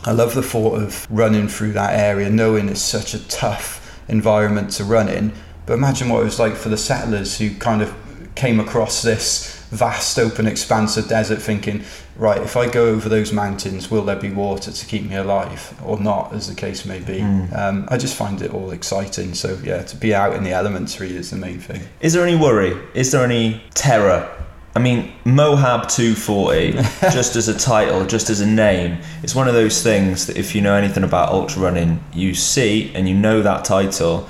I 0.05 0.11
love 0.11 0.33
the 0.35 0.43
thought 0.43 0.81
of 0.81 1.07
running 1.09 1.47
through 1.47 1.73
that 1.73 1.97
area, 1.97 2.29
knowing 2.29 2.69
it's 2.69 2.81
such 2.81 3.13
a 3.13 3.27
tough 3.27 4.01
environment 4.07 4.71
to 4.71 4.83
run 4.83 5.07
in. 5.09 5.33
But 5.65 5.73
imagine 5.73 6.09
what 6.09 6.21
it 6.21 6.25
was 6.25 6.39
like 6.39 6.55
for 6.55 6.69
the 6.69 6.77
settlers 6.77 7.37
who 7.37 7.55
kind 7.55 7.81
of 7.81 7.95
came 8.35 8.59
across 8.59 9.01
this 9.01 9.58
vast 9.71 10.17
open 10.17 10.47
expanse 10.47 10.97
of 10.97 11.07
desert 11.07 11.39
thinking 11.39 11.83
right 12.15 12.41
if 12.41 12.57
i 12.57 12.67
go 12.67 12.87
over 12.87 13.07
those 13.07 13.31
mountains 13.31 13.91
will 13.91 14.03
there 14.03 14.15
be 14.15 14.31
water 14.31 14.71
to 14.71 14.85
keep 14.85 15.03
me 15.03 15.15
alive? 15.15 15.79
Or 15.85 15.99
not 15.99 16.33
as 16.33 16.47
the 16.47 16.55
case 16.55 16.85
may 16.85 16.99
be. 16.99 17.19
Mm. 17.19 17.57
um, 17.57 17.87
i 17.89 17.97
just 17.97 18.15
find 18.15 18.41
it 18.41 18.53
all 18.53 18.71
exciting. 18.71 19.33
So 19.33 19.59
yeah 19.63 19.83
to 19.83 19.95
be 19.95 20.13
out 20.13 20.35
in 20.35 20.43
the 20.43 20.51
elements 20.51 20.99
really 20.99 21.15
is 21.17 21.29
the 21.29 21.37
main 21.37 21.59
thing. 21.59 21.81
Is 22.01 22.13
there 22.13 22.25
any 22.25 22.37
worry? 22.37 22.77
Is 22.93 23.11
there 23.11 23.23
any 23.23 23.61
terror? 23.73 24.29
I 24.75 24.79
mean, 24.79 25.11
Moab 25.25 25.89
240, 25.89 26.71
just 27.11 27.35
as 27.35 27.47
a 27.47 27.57
title, 27.57 28.05
just 28.05 28.29
as 28.29 28.39
a 28.39 28.47
name, 28.47 28.99
it's 29.23 29.33
one 29.33 29.47
of 29.47 29.55
those 29.55 29.81
things 29.81 30.27
that 30.27 30.37
if 30.37 30.53
you 30.53 30.61
know 30.61 30.75
anything 30.75 31.03
about 31.03 31.29
ultra 31.29 31.63
running, 31.63 32.03
you 32.13 32.35
see 32.35 32.91
and 32.93 33.09
you 33.09 33.15
know 33.15 33.41
that 33.41 33.65
title, 33.65 34.29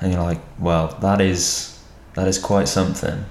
and 0.00 0.12
you're 0.12 0.22
like, 0.22 0.40
well, 0.58 0.88
that 1.00 1.20
is 1.20 1.78
that 2.14 2.26
is 2.26 2.38
quite 2.38 2.66
something. 2.66 3.24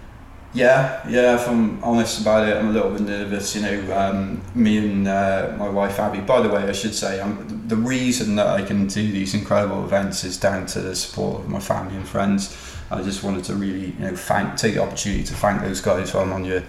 Yeah, 0.53 1.07
yeah. 1.09 1.35
If 1.35 1.47
I'm 1.49 1.83
honest 1.83 2.21
about 2.21 2.47
it, 2.47 2.55
I'm 2.55 2.69
a 2.69 2.71
little 2.71 2.91
bit 2.91 3.01
nervous. 3.01 3.55
You 3.55 3.61
know, 3.63 3.97
um, 3.97 4.41
me 4.53 4.77
and 4.77 5.07
uh, 5.07 5.55
my 5.57 5.67
wife 5.67 5.99
Abby. 5.99 6.19
By 6.19 6.41
the 6.41 6.49
way, 6.49 6.63
I 6.63 6.71
should 6.71 6.93
say, 6.93 7.19
I'm, 7.19 7.67
the 7.67 7.75
reason 7.75 8.35
that 8.35 8.47
I 8.47 8.61
can 8.61 8.87
do 8.87 9.11
these 9.11 9.33
incredible 9.33 9.83
events 9.83 10.23
is 10.23 10.37
down 10.37 10.67
to 10.67 10.81
the 10.81 10.95
support 10.95 11.41
of 11.41 11.49
my 11.49 11.59
family 11.59 11.95
and 11.95 12.07
friends. 12.07 12.55
I 12.91 13.01
just 13.01 13.23
wanted 13.23 13.43
to 13.45 13.55
really, 13.55 13.87
you 13.87 13.99
know, 13.99 14.15
thank, 14.15 14.55
take 14.55 14.75
the 14.75 14.83
opportunity 14.83 15.23
to 15.23 15.33
thank 15.33 15.61
those 15.61 15.81
guys 15.81 16.13
while 16.13 16.23
I'm 16.23 16.33
on 16.33 16.45
your 16.45 16.63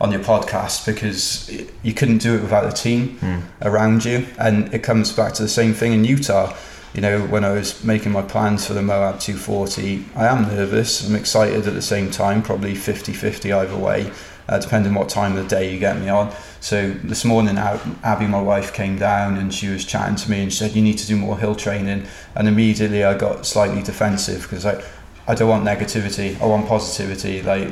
on 0.00 0.10
your 0.10 0.20
podcast 0.20 0.86
because 0.86 1.50
you 1.82 1.94
couldn't 1.94 2.18
do 2.18 2.34
it 2.34 2.42
without 2.42 2.66
a 2.66 2.72
team 2.72 3.16
mm. 3.20 3.42
around 3.62 4.04
you, 4.04 4.26
and 4.38 4.72
it 4.72 4.82
comes 4.82 5.12
back 5.12 5.32
to 5.34 5.42
the 5.42 5.48
same 5.48 5.72
thing 5.72 5.92
in 5.92 6.04
Utah 6.04 6.54
you 6.94 7.00
know, 7.00 7.20
when 7.26 7.44
I 7.44 7.52
was 7.52 7.82
making 7.84 8.12
my 8.12 8.22
plans 8.22 8.66
for 8.66 8.72
the 8.72 8.82
Moab 8.82 9.18
240, 9.20 10.04
I 10.14 10.26
am 10.26 10.42
nervous. 10.42 11.06
I'm 11.06 11.16
excited 11.16 11.66
at 11.66 11.74
the 11.74 11.82
same 11.82 12.10
time, 12.10 12.42
probably 12.42 12.74
50 12.74 13.12
50 13.12 13.52
either 13.52 13.76
way. 13.76 14.12
uh, 14.48 14.58
depending 14.58 14.94
what 14.94 15.08
time 15.08 15.36
of 15.36 15.42
the 15.42 15.48
day 15.48 15.72
you 15.72 15.78
get 15.78 15.98
me 15.98 16.08
on. 16.08 16.32
So 16.60 16.90
this 17.02 17.24
morning, 17.24 17.56
Abby, 17.58 18.26
my 18.26 18.40
wife, 18.40 18.72
came 18.72 18.98
down 18.98 19.36
and 19.36 19.52
she 19.52 19.68
was 19.68 19.84
chatting 19.84 20.16
to 20.16 20.30
me 20.30 20.42
and 20.42 20.52
she 20.52 20.58
said, 20.58 20.72
"You 20.72 20.82
need 20.82 20.98
to 20.98 21.06
do 21.06 21.16
more 21.16 21.38
hill 21.38 21.54
training." 21.54 22.06
And 22.34 22.48
immediately 22.48 23.04
I 23.04 23.16
got 23.16 23.46
slightly 23.46 23.82
defensive 23.82 24.42
because 24.42 24.66
I, 24.66 24.82
I 25.26 25.34
don't 25.34 25.48
want 25.48 25.64
negativity. 25.64 26.40
I 26.40 26.46
want 26.46 26.68
positivity. 26.68 27.42
Like 27.42 27.68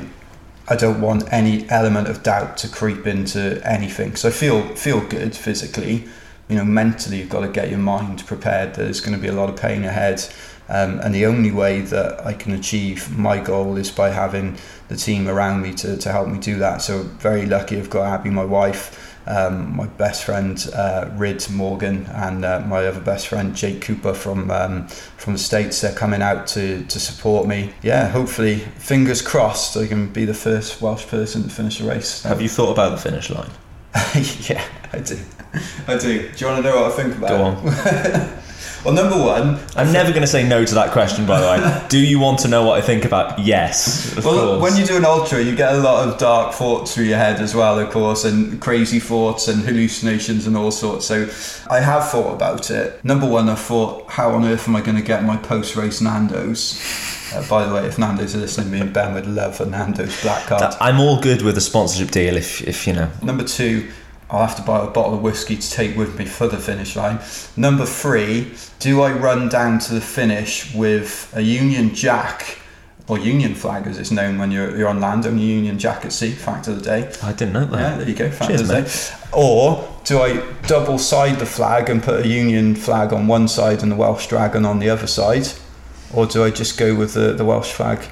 I 0.69 0.77
don't 0.77 1.01
want 1.01 1.31
any 1.33 1.69
element 1.69 2.09
of 2.09 2.23
doubt 2.23 2.57
to 2.59 2.69
creep 2.69 3.07
into 3.07 3.61
anything. 3.69 4.17
So 4.17 4.29
I 4.29 4.33
feel 4.33 4.63
feel 4.75 5.01
good 5.07 5.37
physically. 5.37 6.09
You 6.49 6.57
know, 6.57 6.65
mentally, 6.65 7.19
you've 7.19 7.31
got 7.31 7.41
to 7.41 7.49
get 7.49 7.71
your 7.71 7.79
mind 7.79 8.27
prepared. 8.27 8.75
There's 8.75 9.01
going 9.01 9.15
to 9.15 9.21
be 9.21 9.29
a 9.29 9.33
lot 9.33 9.49
of 9.49 9.57
pain 9.57 9.85
ahead, 9.85 10.27
um, 10.69 11.01
and 11.01 11.15
the 11.15 11.27
only 11.27 11.51
way 11.51 11.81
that 11.81 12.27
I 12.27 12.35
can 12.35 12.53
achieve 12.53 13.17
my 13.17 13.39
goal 13.39 13.77
is 13.77 13.91
by 13.91 14.11
having 14.11 14.59
the 14.89 14.97
team 14.97 15.29
around 15.29 15.63
me 15.63 15.73
to, 15.75 15.97
to 15.97 16.13
help 16.13 16.29
me 16.29 16.39
do 16.39 16.59
that. 16.59 16.83
So 16.83 17.03
very 17.03 17.47
lucky. 17.47 17.79
I've 17.79 17.91
got 17.91 18.07
Abby, 18.07 18.31
my 18.31 18.45
wife 18.45 19.13
um, 19.27 19.77
my 19.77 19.87
best 19.87 20.25
friend 20.25 20.69
uh, 20.75 21.09
Rid 21.15 21.49
Morgan 21.51 22.07
and 22.07 22.45
uh, 22.45 22.61
my 22.61 22.87
other 22.87 23.01
best 23.01 23.29
friend 23.29 23.55
Jake 23.55 23.81
Cooper 23.81 24.15
from 24.15 24.51
um, 24.51 24.89
from 24.89 25.35
the 25.35 25.39
states. 25.39 25.81
They're 25.81 25.95
coming 25.95 26.23
out 26.23 26.47
to 26.49 26.85
to 26.85 27.01
support 27.01 27.47
me. 27.47 27.73
Yeah, 27.83 28.09
hopefully, 28.09 28.59
fingers 28.79 29.23
crossed, 29.23 29.77
I 29.77 29.87
can 29.87 30.13
be 30.13 30.25
the 30.25 30.35
first 30.35 30.81
Welsh 30.81 31.07
person 31.07 31.43
to 31.45 31.49
finish 31.49 31.81
a 31.81 31.85
race. 31.85 32.23
Have 32.23 32.43
you 32.43 32.49
thought 32.49 32.73
about 32.73 32.91
the 32.91 32.99
finish 32.99 33.31
line? 33.31 33.51
yeah, 34.49 34.65
I 34.93 34.99
do. 34.99 35.19
I 35.87 35.99
do. 35.99 36.29
Do 36.31 36.39
you 36.39 36.47
want 36.47 36.63
to 36.65 36.71
know 36.71 36.77
what 36.81 36.93
I 36.93 36.97
think 36.97 37.17
about? 37.17 37.29
Go 37.29 37.43
on. 37.43 38.39
Well, 38.85 38.95
number 38.95 39.17
one, 39.17 39.61
I'm 39.77 39.93
never 39.93 40.11
going 40.11 40.23
to 40.23 40.27
say 40.27 40.47
no 40.47 40.65
to 40.65 40.75
that 40.75 40.91
question. 40.91 41.25
By 41.25 41.41
the 41.41 41.47
way, 41.47 41.87
do 41.89 41.99
you 41.99 42.19
want 42.19 42.41
to 42.41 42.49
know 42.49 42.65
what 42.65 42.83
I 42.83 42.85
think 42.85 43.05
about? 43.05 43.39
Yes. 43.39 44.13
well, 44.17 44.59
course. 44.59 44.63
when 44.73 44.81
you 44.81 44.85
do 44.85 44.97
an 44.97 45.05
ultra, 45.05 45.41
you 45.41 45.55
get 45.55 45.75
a 45.75 45.79
lot 45.79 46.09
of 46.09 46.19
dark 46.19 46.53
thoughts 46.53 46.93
through 46.93 47.05
your 47.05 47.19
head 47.19 47.41
as 47.41 47.55
well, 47.55 47.79
of 47.79 47.91
course, 47.91 48.25
and 48.25 48.61
crazy 48.61 48.99
thoughts 48.99 49.47
and 49.47 49.63
hallucinations 49.63 50.49
and 50.49 50.57
all 50.57 50.73
sorts. 50.73 51.07
So, 51.07 51.29
I 51.71 51.79
have 51.79 52.09
thought 52.09 52.35
about 52.35 52.73
it. 52.73 53.05
Number 53.05 53.29
one, 53.29 53.49
I 53.49 53.55
thought, 53.55 54.11
how 54.11 54.33
on 54.33 54.45
earth 54.45 54.67
am 54.67 54.75
I 54.75 54.81
going 54.81 54.97
to 54.97 55.03
get 55.03 55.23
my 55.23 55.37
post-race 55.37 56.01
Nando's? 56.01 56.83
Uh, 57.33 57.49
by 57.49 57.65
the 57.65 57.73
way, 57.73 57.87
if 57.87 57.99
Nando's 57.99 58.35
are 58.35 58.39
listening, 58.39 58.73
me 58.73 58.81
and 58.81 58.93
Ben 58.93 59.15
would 59.15 59.29
love 59.29 59.61
a 59.61 59.65
Nando's 59.65 60.21
black 60.23 60.47
card. 60.47 60.75
I'm 60.81 61.01
all 61.01 61.21
good 61.21 61.43
with 61.43 61.57
a 61.57 61.61
sponsorship 61.61 62.11
deal 62.11 62.37
if, 62.37 62.61
if 62.67 62.87
you 62.87 62.95
know. 62.95 63.11
Number 63.23 63.45
two, 63.45 63.89
I'll 64.33 64.47
have 64.47 64.57
to 64.57 64.63
buy 64.63 64.83
a 64.83 64.91
bottle 64.91 65.15
of 65.15 65.21
whiskey 65.21 65.57
to 65.57 65.71
take 65.71 65.95
with 65.95 66.19
me 66.19 66.25
for 66.25 66.49
the 66.49 66.57
finish 66.57 66.97
line. 66.97 67.21
Number 67.55 67.85
three, 67.85 68.55
do 68.79 69.03
I 69.03 69.13
run 69.13 69.51
down 69.51 69.79
to 69.81 69.95
the 69.95 70.01
finish 70.01 70.75
with 70.75 71.31
a 71.37 71.43
Union 71.43 71.95
Jack 71.95 72.59
or 73.09 73.19
Union 73.19 73.55
flag 73.55 73.87
as 73.87 73.99
it's 73.99 74.11
known 74.11 74.39
when 74.39 74.51
you're, 74.51 74.75
you're 74.75 74.89
on 74.89 75.01
land, 75.01 75.27
only 75.27 75.43
Union 75.43 75.79
Jack 75.79 76.07
at 76.07 76.15
sea, 76.15 76.31
fact 76.31 76.67
of 76.67 76.77
the 76.77 76.83
day. 76.83 77.13
I 77.23 77.33
didn't 77.33 77.53
know 77.53 77.67
that. 77.67 77.79
Yeah, 77.79 77.97
there 77.99 78.09
you 78.09 78.15
go, 78.15 78.31
fact 78.31 78.49
Cheers, 78.51 78.63
of 78.63 78.69
the 78.69 78.75
mate. 78.75 78.87
day. 78.87 79.29
Or 79.35 80.01
do 80.05 80.21
I 80.21 80.51
double 80.67 80.99
side 80.99 81.39
the 81.39 81.47
flag 81.47 81.91
and 81.91 82.03
put 82.03 82.25
a 82.25 82.29
Union 82.29 82.75
flag 82.75 83.13
on 83.13 83.27
one 83.27 83.49
side 83.49 83.83
and 83.83 83.93
the 83.93 83.97
Welsh 83.97 84.29
Dragon 84.29 84.65
on 84.65 84.79
the 84.79 84.89
other 84.89 85.07
side? 85.07 85.49
Or 86.15 86.25
do 86.25 86.43
I 86.43 86.49
just 86.51 86.79
go 86.79 86.95
with 86.95 87.13
the, 87.13 87.35
the 87.35 87.45
Welsh 87.45 87.73
flag 87.73 88.07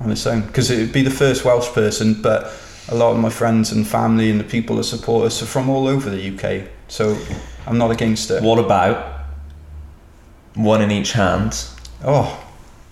on 0.00 0.10
its 0.10 0.26
own? 0.26 0.40
Because 0.42 0.68
it 0.68 0.78
would 0.78 0.92
be 0.92 1.02
the 1.02 1.10
first 1.10 1.44
Welsh 1.44 1.68
person, 1.68 2.20
but 2.20 2.52
a 2.88 2.94
lot 2.94 3.12
of 3.12 3.18
my 3.18 3.30
friends 3.30 3.72
and 3.72 3.86
family 3.86 4.30
and 4.30 4.38
the 4.38 4.44
people 4.44 4.76
that 4.76 4.84
support 4.84 5.26
us 5.26 5.42
are 5.42 5.46
from 5.46 5.68
all 5.68 5.86
over 5.86 6.10
the 6.10 6.30
UK. 6.34 6.68
So 6.88 7.16
I'm 7.66 7.78
not 7.78 7.90
against 7.90 8.30
it. 8.30 8.42
What 8.42 8.58
about 8.58 9.24
one 10.54 10.82
in 10.82 10.90
each 10.90 11.12
hand? 11.12 11.66
Oh, 12.04 12.44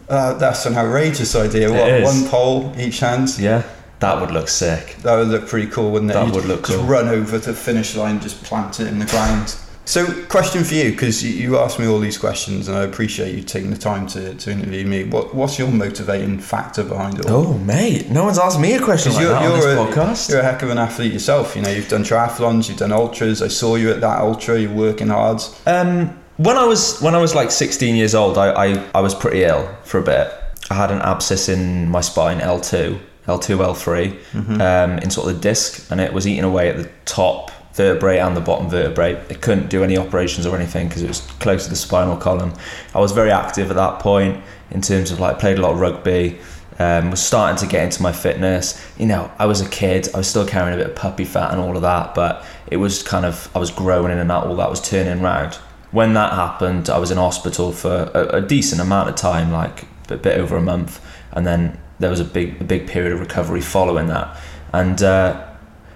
uh, 0.08 0.34
that's 0.34 0.66
an 0.66 0.76
outrageous 0.76 1.36
idea. 1.36 1.70
What, 1.70 2.02
one 2.02 2.28
pole 2.28 2.74
each 2.78 3.00
hand? 3.00 3.38
Yeah, 3.38 3.62
that 4.00 4.20
would 4.20 4.30
look 4.30 4.48
sick. 4.48 4.96
That 5.02 5.16
would 5.16 5.28
look 5.28 5.46
pretty 5.46 5.70
cool, 5.70 5.90
wouldn't 5.90 6.10
it? 6.10 6.14
That 6.14 6.26
You'd 6.26 6.34
would 6.34 6.44
look 6.46 6.66
just 6.66 6.78
cool. 6.78 6.86
run 6.86 7.08
over 7.08 7.38
to 7.38 7.52
the 7.52 7.56
finish 7.56 7.94
line, 7.94 8.20
just 8.20 8.42
plant 8.42 8.80
it 8.80 8.88
in 8.88 8.98
the 8.98 9.06
ground. 9.06 9.56
So, 9.84 10.24
question 10.26 10.62
for 10.62 10.74
you, 10.74 10.92
because 10.92 11.24
you 11.24 11.58
asked 11.58 11.78
me 11.78 11.86
all 11.86 11.98
these 11.98 12.16
questions, 12.16 12.68
and 12.68 12.76
I 12.76 12.84
appreciate 12.84 13.34
you 13.34 13.42
taking 13.42 13.70
the 13.70 13.76
time 13.76 14.06
to, 14.08 14.34
to 14.34 14.50
interview 14.50 14.86
me. 14.86 15.04
What, 15.04 15.34
what's 15.34 15.58
your 15.58 15.68
motivating 15.68 16.38
factor 16.38 16.84
behind 16.84 17.18
it 17.18 17.26
all? 17.26 17.48
Oh, 17.48 17.58
mate, 17.58 18.08
no 18.08 18.24
one's 18.24 18.38
asked 18.38 18.60
me 18.60 18.74
a 18.74 18.80
question 18.80 19.12
like 19.12 19.22
you're, 19.22 19.32
that 19.32 19.42
you're 19.42 19.52
on 19.52 19.58
this 19.58 19.66
a, 19.66 19.76
podcast. 19.76 20.30
You're 20.30 20.40
a 20.40 20.44
heck 20.44 20.62
of 20.62 20.70
an 20.70 20.78
athlete 20.78 21.12
yourself. 21.12 21.56
You 21.56 21.62
know, 21.62 21.70
you've 21.70 21.88
done 21.88 22.04
triathlons, 22.04 22.68
you've 22.68 22.78
done 22.78 22.92
ultras. 22.92 23.42
I 23.42 23.48
saw 23.48 23.74
you 23.74 23.90
at 23.90 24.00
that 24.00 24.20
ultra. 24.20 24.58
You're 24.58 24.72
working 24.72 25.08
hard. 25.08 25.42
Um, 25.66 26.16
when 26.36 26.56
I 26.56 26.64
was 26.64 27.00
when 27.00 27.14
I 27.14 27.18
was 27.18 27.34
like 27.34 27.50
16 27.50 27.96
years 27.96 28.14
old, 28.14 28.38
I, 28.38 28.52
I, 28.52 28.90
I 28.94 29.00
was 29.00 29.14
pretty 29.14 29.44
ill 29.44 29.68
for 29.84 29.98
a 29.98 30.02
bit. 30.02 30.32
I 30.70 30.74
had 30.74 30.90
an 30.90 31.02
abscess 31.02 31.48
in 31.48 31.88
my 31.88 32.00
spine, 32.00 32.38
L2, 32.38 32.98
L2, 33.26 33.58
L3, 33.58 34.18
mm-hmm. 34.32 34.60
um, 34.60 34.98
in 35.00 35.10
sort 35.10 35.28
of 35.28 35.34
the 35.34 35.40
disc, 35.40 35.90
and 35.90 36.00
it 36.00 36.12
was 36.12 36.26
eating 36.26 36.44
away 36.44 36.70
at 36.70 36.76
the 36.76 36.88
top 37.04 37.51
vertebrae 37.74 38.18
and 38.18 38.36
the 38.36 38.40
bottom 38.40 38.68
vertebrae. 38.68 39.12
It 39.28 39.40
couldn't 39.40 39.68
do 39.68 39.82
any 39.82 39.96
operations 39.96 40.46
or 40.46 40.56
anything 40.56 40.88
because 40.88 41.02
it 41.02 41.08
was 41.08 41.20
close 41.40 41.64
to 41.64 41.70
the 41.70 41.76
spinal 41.76 42.16
column. 42.16 42.52
I 42.94 43.00
was 43.00 43.12
very 43.12 43.30
active 43.30 43.70
at 43.70 43.76
that 43.76 44.00
point 44.00 44.42
in 44.70 44.80
terms 44.80 45.10
of 45.10 45.20
like 45.20 45.38
played 45.38 45.58
a 45.58 45.62
lot 45.62 45.72
of 45.72 45.80
rugby. 45.80 46.38
Um, 46.78 47.10
was 47.10 47.22
starting 47.22 47.58
to 47.58 47.66
get 47.66 47.84
into 47.84 48.02
my 48.02 48.12
fitness. 48.12 48.82
You 48.98 49.06
know, 49.06 49.30
I 49.38 49.46
was 49.46 49.60
a 49.60 49.68
kid. 49.68 50.08
I 50.14 50.18
was 50.18 50.26
still 50.26 50.46
carrying 50.46 50.74
a 50.74 50.82
bit 50.82 50.90
of 50.90 50.96
puppy 50.96 51.24
fat 51.24 51.52
and 51.52 51.60
all 51.60 51.76
of 51.76 51.82
that, 51.82 52.14
but 52.14 52.44
it 52.66 52.78
was 52.78 53.02
kind 53.02 53.26
of 53.26 53.50
I 53.54 53.58
was 53.58 53.70
growing 53.70 54.10
in 54.10 54.18
and 54.18 54.30
that 54.30 54.44
all 54.44 54.56
that 54.56 54.70
was 54.70 54.80
turning 54.80 55.22
around. 55.22 55.54
When 55.90 56.14
that 56.14 56.32
happened, 56.32 56.88
I 56.88 56.98
was 56.98 57.10
in 57.10 57.18
hospital 57.18 57.72
for 57.72 58.10
a, 58.14 58.38
a 58.38 58.40
decent 58.40 58.80
amount 58.80 59.10
of 59.10 59.16
time, 59.16 59.52
like 59.52 59.84
a 60.08 60.16
bit 60.16 60.38
over 60.38 60.56
a 60.56 60.62
month, 60.62 61.04
and 61.32 61.46
then 61.46 61.78
there 61.98 62.10
was 62.10 62.20
a 62.20 62.24
big 62.24 62.60
a 62.60 62.64
big 62.64 62.88
period 62.88 63.12
of 63.12 63.20
recovery 63.20 63.60
following 63.60 64.08
that. 64.08 64.36
And 64.72 65.02
uh, 65.02 65.51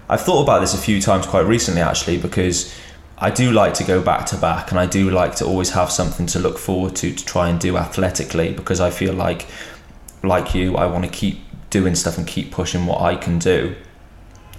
I've 0.09 0.20
thought 0.20 0.42
about 0.42 0.61
this 0.61 0.74
a 0.74 0.78
few 0.78 1.00
times 1.00 1.26
quite 1.26 1.46
recently 1.46 1.80
actually 1.80 2.18
because 2.18 2.72
I 3.18 3.30
do 3.30 3.50
like 3.50 3.74
to 3.74 3.84
go 3.84 4.02
back 4.02 4.26
to 4.26 4.36
back 4.36 4.70
and 4.70 4.78
I 4.78 4.86
do 4.86 5.11
like 5.11 5.36
to 5.36 5.46
always 5.46 5.70
have 5.70 5.90
something 5.90 6.26
to 6.26 6.38
look 6.38 6.59
forward 6.59 6.94
to 6.96 7.12
to 7.12 7.24
try 7.24 7.48
and 7.48 7.59
do 7.59 7.76
athletically 7.76 8.52
because 8.52 8.80
I 8.80 8.90
feel 8.90 9.14
like 9.14 9.46
like 10.22 10.54
you 10.54 10.76
I 10.76 10.86
want 10.86 11.04
to 11.04 11.11
keep 11.11 11.40
doing 11.70 11.94
stuff 11.94 12.18
and 12.18 12.26
keep 12.26 12.52
pushing 12.52 12.86
what 12.86 13.00
I 13.00 13.16
can 13.16 13.38
do. 13.38 13.74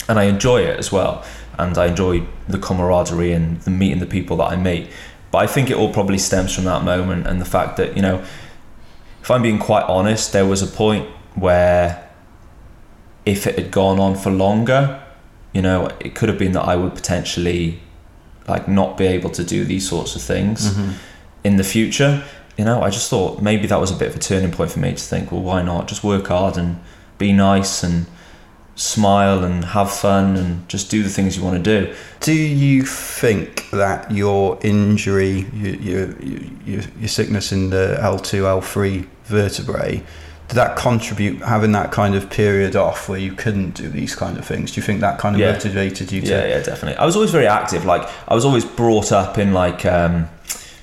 And 0.09 0.19
I 0.19 0.23
enjoy 0.23 0.61
it 0.61 0.77
as 0.77 0.91
well 0.91 1.23
and 1.57 1.77
I 1.77 1.87
enjoy 1.87 2.25
the 2.47 2.59
camaraderie 2.59 3.31
and 3.31 3.61
the 3.61 3.71
meeting 3.71 3.99
the 3.99 4.05
people 4.05 4.37
that 4.37 4.51
I 4.51 4.55
meet. 4.55 4.89
But 5.31 5.39
I 5.39 5.47
think 5.47 5.69
it 5.69 5.77
all 5.77 5.93
probably 5.93 6.17
stems 6.17 6.53
from 6.53 6.65
that 6.65 6.83
moment 6.83 7.27
and 7.27 7.39
the 7.39 7.45
fact 7.45 7.77
that 7.77 7.95
you 7.95 8.01
know 8.01 8.23
if 9.21 9.31
I'm 9.31 9.43
being 9.43 9.59
quite 9.59 9.83
honest 9.83 10.33
there 10.33 10.45
was 10.45 10.61
a 10.61 10.67
point 10.67 11.07
where 11.35 12.09
if 13.25 13.45
it 13.45 13.57
had 13.57 13.71
gone 13.71 13.99
on 13.99 14.15
for 14.15 14.31
longer 14.31 15.03
you 15.53 15.61
know, 15.61 15.89
it 15.99 16.15
could 16.15 16.29
have 16.29 16.37
been 16.37 16.51
that 16.53 16.63
I 16.63 16.75
would 16.75 16.95
potentially 16.95 17.79
like 18.47 18.67
not 18.67 18.97
be 18.97 19.05
able 19.05 19.29
to 19.31 19.43
do 19.43 19.65
these 19.65 19.87
sorts 19.87 20.15
of 20.15 20.21
things 20.21 20.71
mm-hmm. 20.71 20.91
in 21.43 21.57
the 21.57 21.63
future. 21.63 22.23
You 22.57 22.65
know, 22.65 22.81
I 22.81 22.89
just 22.89 23.09
thought 23.09 23.41
maybe 23.41 23.67
that 23.67 23.79
was 23.79 23.91
a 23.91 23.95
bit 23.95 24.09
of 24.09 24.15
a 24.15 24.19
turning 24.19 24.51
point 24.51 24.71
for 24.71 24.79
me 24.79 24.91
to 24.91 25.03
think, 25.03 25.31
well, 25.31 25.41
why 25.41 25.61
not 25.61 25.87
just 25.87 26.03
work 26.03 26.27
hard 26.27 26.57
and 26.57 26.79
be 27.17 27.33
nice 27.33 27.83
and 27.83 28.07
smile 28.77 29.43
and 29.43 29.65
have 29.65 29.91
fun 29.91 30.37
and 30.37 30.69
just 30.69 30.91
do 30.91 31.01
the 31.01 31.09
things 31.09 31.35
you 31.35 31.43
want 31.43 31.63
to 31.63 31.81
do. 31.81 31.93
Do 32.19 32.31
you 32.31 32.83
think 32.83 33.69
that 33.71 34.09
your 34.11 34.59
injury, 34.61 35.47
your 35.51 35.75
your, 35.75 36.21
your, 36.21 36.81
your 36.99 37.07
sickness 37.07 37.51
in 37.51 37.71
the 37.71 37.97
L2, 37.99 38.61
L3 38.61 39.07
vertebrae, 39.25 40.03
did 40.47 40.55
that 40.55 40.77
contribute 40.77 41.39
having 41.41 41.73
that 41.73 41.91
kind 41.91 42.15
of 42.15 42.29
period 42.29 42.75
off 42.75 43.09
where 43.09 43.19
you 43.19 43.33
couldn't 43.33 43.71
do 43.71 43.89
these 43.89 44.15
kind 44.15 44.37
of 44.37 44.45
things? 44.45 44.71
Do 44.71 44.79
you 44.79 44.85
think 44.85 45.01
that 45.01 45.19
kind 45.19 45.35
of 45.35 45.41
yeah. 45.41 45.51
motivated 45.51 46.11
you 46.11 46.21
to? 46.21 46.27
Yeah, 46.27 46.47
yeah, 46.47 46.63
definitely. 46.63 46.95
I 46.97 47.05
was 47.05 47.15
always 47.15 47.31
very 47.31 47.47
active. 47.47 47.83
Like 47.83 48.07
I 48.29 48.33
was 48.33 48.45
always 48.45 48.63
brought 48.63 49.11
up 49.11 49.37
in 49.37 49.53
like, 49.53 49.85
um, 49.85 50.29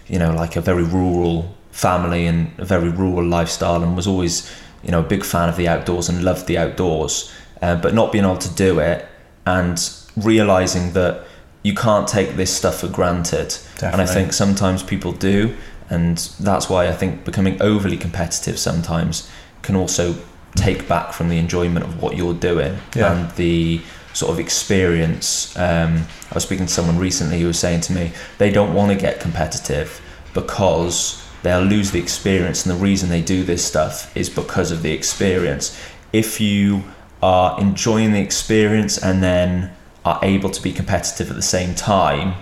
you 0.07 0.19
know, 0.19 0.35
like 0.35 0.57
a 0.57 0.61
very 0.61 0.83
rural 0.83 1.55
family 1.71 2.27
and 2.27 2.53
a 2.59 2.65
very 2.65 2.91
rural 2.91 3.27
lifestyle, 3.27 3.83
and 3.83 3.97
was 3.97 4.07
always, 4.07 4.51
you 4.83 4.91
know, 4.91 5.01
a 5.01 5.03
big 5.03 5.25
fan 5.25 5.49
of 5.49 5.57
the 5.57 5.67
outdoors 5.67 6.11
and 6.11 6.23
loved 6.23 6.47
the 6.47 6.59
outdoors. 6.59 7.33
Uh, 7.63 7.75
but 7.75 7.95
not 7.95 8.13
being 8.13 8.25
able 8.25 8.37
to 8.37 8.53
do 8.55 8.79
it 8.81 9.07
and 9.47 9.91
realizing 10.17 10.93
that 10.93 11.25
you 11.63 11.75
can't 11.75 12.07
take 12.07 12.37
this 12.37 12.55
stuff 12.55 12.81
for 12.81 12.89
granted. 12.89 13.49
Definitely. 13.77 13.89
And 13.93 14.03
I 14.03 14.07
think 14.07 14.35
sometimes 14.35 14.83
people 14.83 15.13
do, 15.13 15.57
and 15.89 16.19
that's 16.39 16.69
why 16.69 16.87
I 16.89 16.93
think 16.93 17.25
becoming 17.25 17.63
overly 17.63 17.97
competitive 17.97 18.59
sometimes 18.59 19.31
can 19.65 19.75
also 19.77 20.15
take 20.55 20.87
back 20.87 21.13
from 21.13 21.29
the 21.29 21.39
enjoyment 21.39 21.85
of 21.85 22.01
what 22.01 22.17
you're 22.17 22.35
doing 22.35 22.79
yeah. 22.95 23.13
and 23.13 23.31
the 23.37 23.81
sort 24.13 24.33
of 24.33 24.39
experience. 24.39 25.57
Um, 25.57 26.05
I 26.31 26.35
was 26.35 26.45
speaking 26.45 26.67
to 26.67 26.73
someone 26.73 26.99
recently 26.99 27.41
who 27.41 27.49
was 27.49 27.59
saying 27.59 27.81
to 27.83 27.93
me 27.93 28.13
they 28.39 28.51
don't 28.51 28.73
want 28.73 28.93
to 28.93 28.97
get 28.97 29.21
competitive 29.21 30.01
because 30.33 31.25
they'll 31.43 31.63
lose 31.63 31.91
the 31.91 32.01
experience, 32.01 32.65
and 32.65 32.75
the 32.75 32.83
reason 32.83 33.09
they 33.09 33.23
do 33.23 33.45
this 33.45 33.65
stuff 33.65 34.17
is 34.17 34.29
because 34.29 34.71
of 34.71 34.83
the 34.83 34.93
experience. 34.93 35.79
If 36.13 36.41
you 36.41 36.85
are 37.23 37.61
enjoying 37.61 38.13
the 38.13 38.21
experience 38.21 38.99
and 38.99 39.23
then 39.23 39.73
are 40.05 40.19
able 40.23 40.51
to 40.51 40.63
be 40.63 40.73
competitive 40.73 41.31
at 41.31 41.37
the 41.37 41.43
same 41.43 41.75
time, 41.75 42.35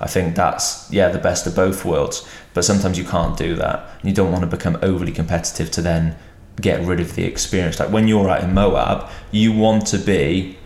I 0.00 0.06
think 0.06 0.34
that's 0.34 0.90
yeah 0.92 1.08
the 1.08 1.18
best 1.18 1.46
of 1.46 1.54
both 1.54 1.84
worlds. 1.84 2.26
But 2.54 2.64
sometimes 2.64 2.98
you 2.98 3.04
can't 3.04 3.36
do 3.36 3.54
that. 3.56 3.88
You 4.02 4.12
don't 4.12 4.32
want 4.32 4.42
to 4.42 4.56
become 4.56 4.78
overly 4.82 5.12
competitive 5.12 5.70
to 5.72 5.82
then 5.82 6.16
get 6.60 6.84
rid 6.86 7.00
of 7.00 7.14
the 7.14 7.24
experience. 7.24 7.78
Like 7.80 7.90
when 7.90 8.08
you're 8.08 8.28
out 8.28 8.42
in 8.42 8.54
Moab, 8.54 9.08
you 9.30 9.52
want 9.52 9.86
to 9.88 9.98
be 9.98 10.56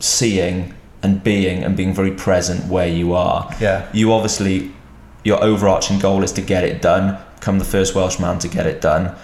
seeing 0.00 0.74
and 1.02 1.22
being 1.22 1.64
and 1.64 1.76
being 1.76 1.94
very 1.94 2.12
present 2.12 2.66
where 2.70 2.86
you 2.88 3.12
are. 3.12 3.54
Yeah. 3.60 3.88
You 3.92 4.12
obviously, 4.12 4.70
your 5.24 5.42
overarching 5.42 5.98
goal 5.98 6.22
is 6.22 6.32
to 6.32 6.42
get 6.42 6.64
it 6.64 6.80
done, 6.82 7.18
become 7.36 7.58
the 7.58 7.64
first 7.64 7.94
Welshman 7.94 8.38
to 8.40 8.48
get 8.48 8.66
it 8.66 8.80
done, 8.80 9.14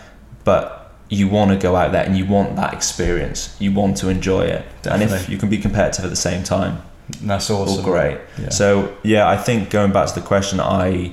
but 0.44 0.92
you 1.08 1.28
want 1.28 1.50
to 1.50 1.56
go 1.56 1.74
out 1.76 1.92
there 1.92 2.04
and 2.04 2.16
you 2.18 2.26
want 2.26 2.56
that 2.56 2.74
experience. 2.74 3.56
You 3.58 3.72
want 3.72 3.96
to 3.98 4.08
enjoy 4.08 4.42
it. 4.42 4.64
Definitely. 4.82 5.14
And 5.14 5.22
if 5.24 5.28
you 5.28 5.38
can 5.38 5.48
be 5.48 5.58
competitive 5.58 6.04
at 6.04 6.10
the 6.10 6.16
same 6.16 6.42
time, 6.42 6.82
That's 7.22 7.48
awesome. 7.50 7.78
all 7.78 7.82
great. 7.84 8.18
Yeah. 8.38 8.50
So 8.50 8.96
yeah, 9.02 9.28
I 9.28 9.36
think 9.36 9.70
going 9.70 9.92
back 9.92 10.08
to 10.08 10.14
the 10.20 10.26
question, 10.26 10.60
I 10.60 11.12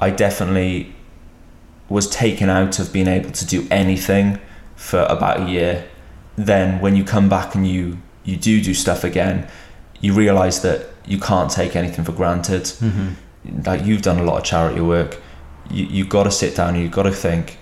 I 0.00 0.10
definitely 0.10 0.92
was 1.90 2.08
taken 2.08 2.48
out 2.48 2.78
of 2.78 2.90
being 2.92 3.08
able 3.08 3.30
to 3.32 3.44
do 3.44 3.66
anything 3.70 4.38
for 4.76 5.02
about 5.10 5.40
a 5.46 5.50
year. 5.50 5.86
Then 6.36 6.80
when 6.80 6.96
you 6.96 7.04
come 7.04 7.28
back 7.28 7.54
and 7.54 7.66
you 7.66 7.98
you 8.24 8.36
do 8.36 8.62
do 8.62 8.72
stuff 8.72 9.04
again, 9.04 9.46
you 10.00 10.14
realise 10.14 10.60
that 10.60 10.86
you 11.06 11.18
can't 11.18 11.50
take 11.50 11.76
anything 11.76 12.04
for 12.04 12.12
granted. 12.12 12.62
Mm-hmm. 12.64 13.62
Like 13.66 13.84
you've 13.84 14.02
done 14.02 14.18
a 14.18 14.22
lot 14.24 14.38
of 14.38 14.44
charity 14.44 14.80
work, 14.80 15.20
you 15.70 15.84
you've 15.84 16.08
got 16.08 16.24
to 16.24 16.30
sit 16.30 16.56
down 16.56 16.74
and 16.74 16.82
you've 16.82 16.92
got 16.92 17.02
to 17.04 17.12
think. 17.12 17.58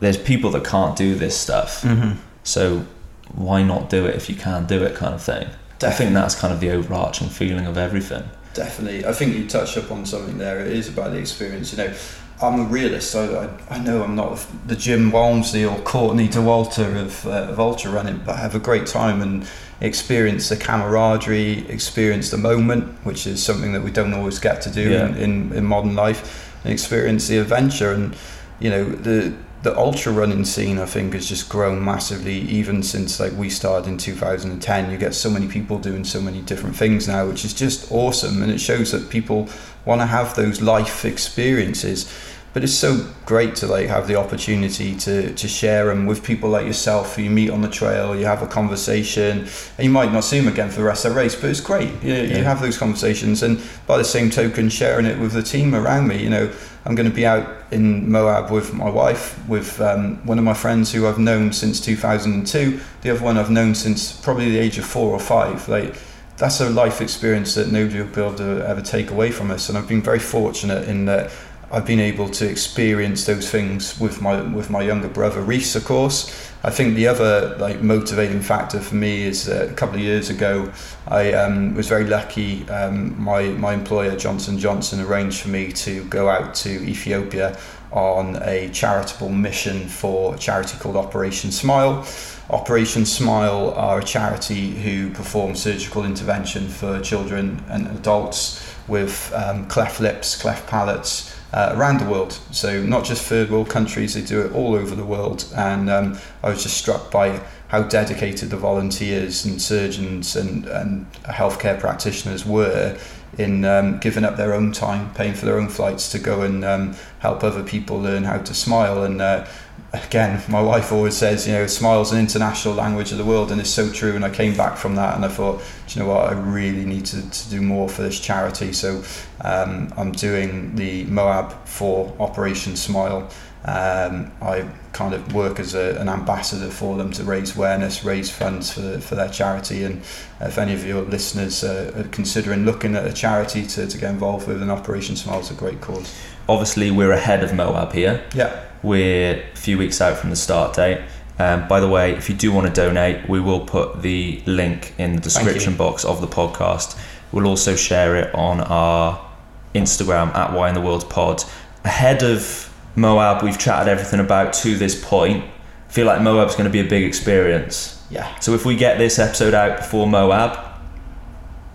There's 0.00 0.16
people 0.16 0.50
that 0.52 0.64
can't 0.64 0.96
do 0.96 1.14
this 1.14 1.36
stuff, 1.36 1.82
Mm-hmm. 1.82 2.12
so 2.42 2.86
why 3.34 3.62
not 3.62 3.90
do 3.90 4.06
it 4.06 4.14
if 4.16 4.28
you 4.30 4.34
can 4.36 4.66
do 4.66 4.82
it, 4.82 4.94
kind 4.96 5.14
of 5.14 5.22
thing. 5.22 5.48
I 5.82 5.90
think 5.90 6.12
that's 6.14 6.34
kind 6.34 6.52
of 6.52 6.60
the 6.60 6.70
overarching 6.70 7.28
feeling 7.28 7.66
of 7.66 7.76
everything. 7.78 8.24
Definitely. 8.54 9.06
I 9.06 9.12
think 9.12 9.36
you 9.36 9.46
touched 9.46 9.76
upon 9.76 10.04
something 10.06 10.36
there. 10.38 10.60
It 10.60 10.72
is 10.72 10.88
about 10.88 11.12
the 11.12 11.18
experience. 11.18 11.72
You 11.72 11.78
know, 11.78 11.94
I'm 12.42 12.60
a 12.60 12.64
realist. 12.64 13.10
so 13.10 13.50
I, 13.70 13.74
I 13.74 13.78
know 13.78 14.02
I'm 14.02 14.16
not 14.16 14.44
the 14.66 14.76
Jim 14.76 15.10
Walmsley 15.10 15.64
or 15.64 15.78
Courtney 15.80 16.28
Dauwalter 16.28 16.96
of, 17.00 17.26
uh, 17.26 17.30
of 17.50 17.60
ultra 17.60 17.90
running, 17.90 18.18
but 18.24 18.36
I 18.36 18.38
have 18.40 18.54
a 18.54 18.58
great 18.58 18.86
time 18.86 19.20
and 19.20 19.46
experience 19.80 20.48
the 20.48 20.56
camaraderie, 20.56 21.68
experience 21.68 22.30
the 22.30 22.38
moment, 22.38 22.84
which 23.04 23.26
is 23.26 23.42
something 23.42 23.72
that 23.72 23.82
we 23.82 23.90
don't 23.90 24.14
always 24.14 24.38
get 24.38 24.62
to 24.62 24.70
do 24.70 24.90
Yeah. 24.90 25.08
in, 25.08 25.16
in, 25.16 25.52
in 25.52 25.64
modern 25.66 25.94
life, 25.94 26.54
and 26.64 26.72
experience 26.72 27.28
the 27.28 27.38
adventure. 27.38 27.92
And, 27.92 28.16
you 28.58 28.70
know, 28.70 28.84
the 28.84 29.34
the 29.62 29.76
ultra 29.76 30.10
running 30.10 30.42
scene 30.42 30.78
I 30.78 30.86
think 30.86 31.12
has 31.12 31.28
just 31.28 31.50
grown 31.50 31.84
massively 31.84 32.32
even 32.32 32.82
since 32.82 33.20
like 33.20 33.32
we 33.36 33.50
started 33.50 33.90
in 33.90 33.98
2010 33.98 34.90
you 34.90 34.96
get 34.96 35.14
so 35.14 35.28
many 35.28 35.48
people 35.48 35.78
doing 35.78 36.02
so 36.02 36.18
many 36.18 36.40
different 36.40 36.76
things 36.76 37.06
now 37.06 37.26
which 37.26 37.44
is 37.44 37.52
just 37.52 37.92
awesome 37.92 38.42
and 38.42 38.50
it 38.50 38.58
shows 38.58 38.90
that 38.92 39.10
people 39.10 39.50
want 39.84 40.00
to 40.00 40.06
have 40.06 40.34
those 40.34 40.62
life 40.62 41.04
experiences 41.04 42.10
but 42.52 42.64
it's 42.64 42.74
so 42.74 43.06
great 43.26 43.54
to 43.54 43.66
like 43.66 43.86
have 43.86 44.06
the 44.08 44.16
opportunity 44.16 44.94
to 44.96 45.32
to 45.34 45.48
share 45.48 45.86
them 45.86 46.06
with 46.06 46.24
people 46.24 46.50
like 46.50 46.66
yourself 46.66 47.16
who 47.16 47.22
you 47.22 47.30
meet 47.30 47.50
on 47.50 47.60
the 47.60 47.68
trail 47.68 48.16
you 48.16 48.24
have 48.24 48.42
a 48.42 48.46
conversation 48.46 49.40
and 49.78 49.84
you 49.84 49.90
might 49.90 50.12
not 50.12 50.24
see 50.24 50.38
them 50.38 50.48
again 50.48 50.68
for 50.68 50.80
the 50.80 50.86
rest 50.86 51.04
of 51.04 51.12
the 51.12 51.18
race 51.18 51.34
but 51.34 51.48
it's 51.50 51.60
great 51.60 51.90
you, 52.02 52.14
know, 52.14 52.22
you 52.22 52.42
have 52.42 52.60
those 52.60 52.78
conversations 52.78 53.42
and 53.42 53.62
by 53.86 53.96
the 53.96 54.04
same 54.04 54.30
token 54.30 54.68
sharing 54.68 55.06
it 55.06 55.18
with 55.18 55.32
the 55.32 55.42
team 55.42 55.74
around 55.74 56.08
me 56.08 56.22
you 56.22 56.30
know 56.30 56.50
I'm 56.84 56.94
going 56.94 57.08
to 57.08 57.14
be 57.14 57.26
out 57.26 57.46
in 57.70 58.10
Moab 58.10 58.50
with 58.50 58.72
my 58.72 58.88
wife, 58.88 59.38
with 59.46 59.80
um, 59.80 60.16
one 60.26 60.38
of 60.38 60.44
my 60.44 60.54
friends 60.54 60.90
who 60.92 61.06
I've 61.06 61.18
known 61.18 61.52
since 61.52 61.78
2002, 61.80 62.80
the 63.02 63.10
other 63.10 63.22
one 63.22 63.36
I've 63.36 63.50
known 63.50 63.74
since 63.74 64.12
probably 64.12 64.50
the 64.50 64.58
age 64.58 64.78
of 64.78 64.86
four 64.86 65.12
or 65.12 65.20
five. 65.20 65.68
Like, 65.68 65.94
that's 66.38 66.60
a 66.60 66.70
life 66.70 67.02
experience 67.02 67.54
that 67.54 67.70
nobody 67.70 68.00
will 68.00 68.06
be 68.06 68.20
able 68.22 68.34
to 68.36 68.66
ever 68.66 68.80
take 68.80 69.10
away 69.10 69.30
from 69.30 69.50
us. 69.50 69.68
And 69.68 69.76
I've 69.76 69.88
been 69.88 70.00
very 70.00 70.18
fortunate 70.18 70.88
in 70.88 71.04
that 71.04 71.30
I've 71.72 71.86
been 71.86 72.00
able 72.00 72.28
to 72.30 72.48
experience 72.48 73.26
those 73.26 73.48
things 73.48 73.98
with 74.00 74.20
my 74.20 74.42
with 74.42 74.70
my 74.70 74.82
younger 74.82 75.08
brother 75.08 75.40
Rhys, 75.40 75.76
of 75.76 75.84
course. 75.84 76.50
I 76.64 76.70
think 76.70 76.96
the 76.96 77.06
other 77.06 77.56
like 77.58 77.80
motivating 77.80 78.40
factor 78.40 78.80
for 78.80 78.96
me 78.96 79.22
is 79.22 79.46
that 79.46 79.70
a 79.70 79.74
couple 79.74 79.94
of 79.94 80.00
years 80.00 80.30
ago, 80.30 80.72
I 81.06 81.32
um, 81.32 81.74
was 81.74 81.88
very 81.88 82.06
lucky. 82.06 82.68
Um, 82.68 83.20
my 83.22 83.44
my 83.50 83.74
employer 83.74 84.16
Johnson 84.16 84.58
Johnson 84.58 85.00
arranged 85.00 85.42
for 85.42 85.48
me 85.48 85.72
to 85.72 86.04
go 86.06 86.28
out 86.28 86.54
to 86.56 86.70
Ethiopia 86.70 87.56
on 87.92 88.36
a 88.42 88.68
charitable 88.70 89.28
mission 89.28 89.86
for 89.88 90.34
a 90.34 90.38
charity 90.38 90.76
called 90.78 90.96
Operation 90.96 91.52
Smile. 91.52 92.06
Operation 92.50 93.06
Smile 93.06 93.72
are 93.74 94.00
a 94.00 94.04
charity 94.04 94.70
who 94.70 95.10
perform 95.10 95.54
surgical 95.54 96.04
intervention 96.04 96.68
for 96.68 97.00
children 97.00 97.62
and 97.68 97.86
adults 97.88 98.74
with 98.88 99.32
um, 99.34 99.66
cleft 99.66 100.00
lips, 100.00 100.40
cleft 100.40 100.68
palates, 100.68 101.39
uh, 101.52 101.74
around 101.76 102.00
the 102.00 102.04
world. 102.04 102.38
So 102.50 102.82
not 102.82 103.04
just 103.04 103.24
third 103.24 103.50
world 103.50 103.68
countries, 103.68 104.14
they 104.14 104.22
do 104.22 104.40
it 104.40 104.52
all 104.52 104.74
over 104.74 104.94
the 104.94 105.04
world. 105.04 105.44
And 105.56 105.90
um, 105.90 106.18
I 106.42 106.50
was 106.50 106.62
just 106.62 106.76
struck 106.76 107.10
by 107.10 107.40
how 107.68 107.82
dedicated 107.82 108.50
the 108.50 108.56
volunteers 108.56 109.44
and 109.44 109.60
surgeons 109.60 110.36
and, 110.36 110.66
and 110.66 111.12
healthcare 111.24 111.78
practitioners 111.78 112.44
were 112.44 112.98
in 113.38 113.64
um, 113.64 113.98
giving 113.98 114.24
up 114.24 114.36
their 114.36 114.54
own 114.54 114.72
time, 114.72 115.12
paying 115.14 115.34
for 115.34 115.46
their 115.46 115.58
own 115.58 115.68
flights 115.68 116.10
to 116.10 116.18
go 116.18 116.42
and 116.42 116.64
um, 116.64 116.94
help 117.20 117.44
other 117.44 117.62
people 117.62 118.00
learn 118.00 118.24
how 118.24 118.38
to 118.38 118.54
smile. 118.54 119.04
And 119.04 119.20
uh, 119.20 119.46
again, 119.92 120.42
my 120.48 120.62
wife 120.62 120.92
always 120.92 121.16
says, 121.16 121.46
you 121.46 121.52
know, 121.52 121.66
smile's 121.66 122.12
an 122.12 122.18
international 122.18 122.74
language 122.74 123.12
of 123.12 123.18
the 123.18 123.24
world, 123.24 123.50
and 123.50 123.60
it's 123.60 123.70
so 123.70 123.90
true. 123.90 124.14
And 124.14 124.24
I 124.24 124.30
came 124.30 124.56
back 124.56 124.76
from 124.76 124.94
that, 124.96 125.16
and 125.16 125.24
I 125.24 125.28
thought, 125.28 125.62
do 125.86 125.98
you 125.98 126.04
know 126.04 126.12
what, 126.12 126.32
I 126.32 126.32
really 126.32 126.84
need 126.84 127.06
to, 127.06 127.28
to 127.28 127.50
do 127.50 127.60
more 127.60 127.88
for 127.88 128.02
this 128.02 128.20
charity. 128.20 128.72
So 128.72 129.02
um, 129.42 129.92
I'm 129.96 130.12
doing 130.12 130.76
the 130.76 131.04
Moab 131.04 131.52
for 131.66 132.14
Operation 132.20 132.76
Smile. 132.76 133.28
Um, 133.62 134.32
I 134.40 134.66
kind 134.92 135.12
of 135.12 135.34
work 135.34 135.60
as 135.60 135.74
a, 135.74 136.00
an 136.00 136.08
ambassador 136.08 136.70
for 136.70 136.96
them 136.96 137.12
to 137.12 137.24
raise 137.24 137.54
awareness, 137.54 138.04
raise 138.04 138.30
funds 138.30 138.72
for, 138.72 138.98
for 139.00 139.16
their 139.16 139.28
charity. 139.28 139.84
And 139.84 139.98
if 140.40 140.56
any 140.56 140.72
of 140.72 140.86
your 140.86 141.02
listeners 141.02 141.62
uh, 141.62 141.92
are 141.94 142.08
considering 142.08 142.64
looking 142.64 142.96
at 142.96 143.06
a 143.06 143.12
charity 143.12 143.66
to, 143.66 143.86
to 143.86 143.98
get 143.98 144.10
involved 144.10 144.48
with, 144.48 144.62
an 144.62 144.70
Operation 144.70 145.14
Smile 145.14 145.40
is 145.40 145.50
a 145.50 145.54
great 145.54 145.80
cause. 145.82 146.16
Obviously, 146.48 146.90
we're 146.90 147.12
ahead 147.12 147.44
of 147.44 147.52
Moab 147.52 147.92
here. 147.92 148.24
Yeah. 148.34 148.64
We're 148.82 149.42
a 149.42 149.56
few 149.56 149.78
weeks 149.78 150.00
out 150.00 150.16
from 150.16 150.30
the 150.30 150.36
start 150.36 150.74
date. 150.74 151.00
Um, 151.38 151.66
by 151.68 151.80
the 151.80 151.88
way, 151.88 152.12
if 152.12 152.28
you 152.28 152.34
do 152.34 152.52
want 152.52 152.66
to 152.66 152.72
donate, 152.72 153.28
we 153.28 153.40
will 153.40 153.60
put 153.60 154.02
the 154.02 154.42
link 154.46 154.94
in 154.98 155.16
the 155.16 155.20
description 155.20 155.76
box 155.76 156.04
of 156.04 156.20
the 156.20 156.26
podcast. 156.26 157.00
We'll 157.32 157.46
also 157.46 157.76
share 157.76 158.16
it 158.16 158.34
on 158.34 158.60
our 158.60 159.30
Instagram 159.74 160.34
at 160.34 160.52
Why 160.52 160.68
in 160.68 160.74
the 160.74 160.80
World 160.80 161.08
Pod. 161.08 161.44
Ahead 161.84 162.22
of 162.22 162.74
Moab, 162.94 163.42
we've 163.42 163.58
chatted 163.58 163.88
everything 163.88 164.20
about 164.20 164.52
to 164.54 164.76
this 164.76 165.02
point. 165.02 165.44
I 165.88 165.92
feel 165.92 166.06
like 166.06 166.20
Moab's 166.20 166.54
going 166.54 166.64
to 166.64 166.70
be 166.70 166.80
a 166.80 166.88
big 166.88 167.04
experience. 167.04 168.04
Yeah. 168.10 168.38
So 168.40 168.52
if 168.54 168.66
we 168.66 168.76
get 168.76 168.98
this 168.98 169.18
episode 169.18 169.54
out 169.54 169.78
before 169.78 170.06
Moab, 170.06 170.58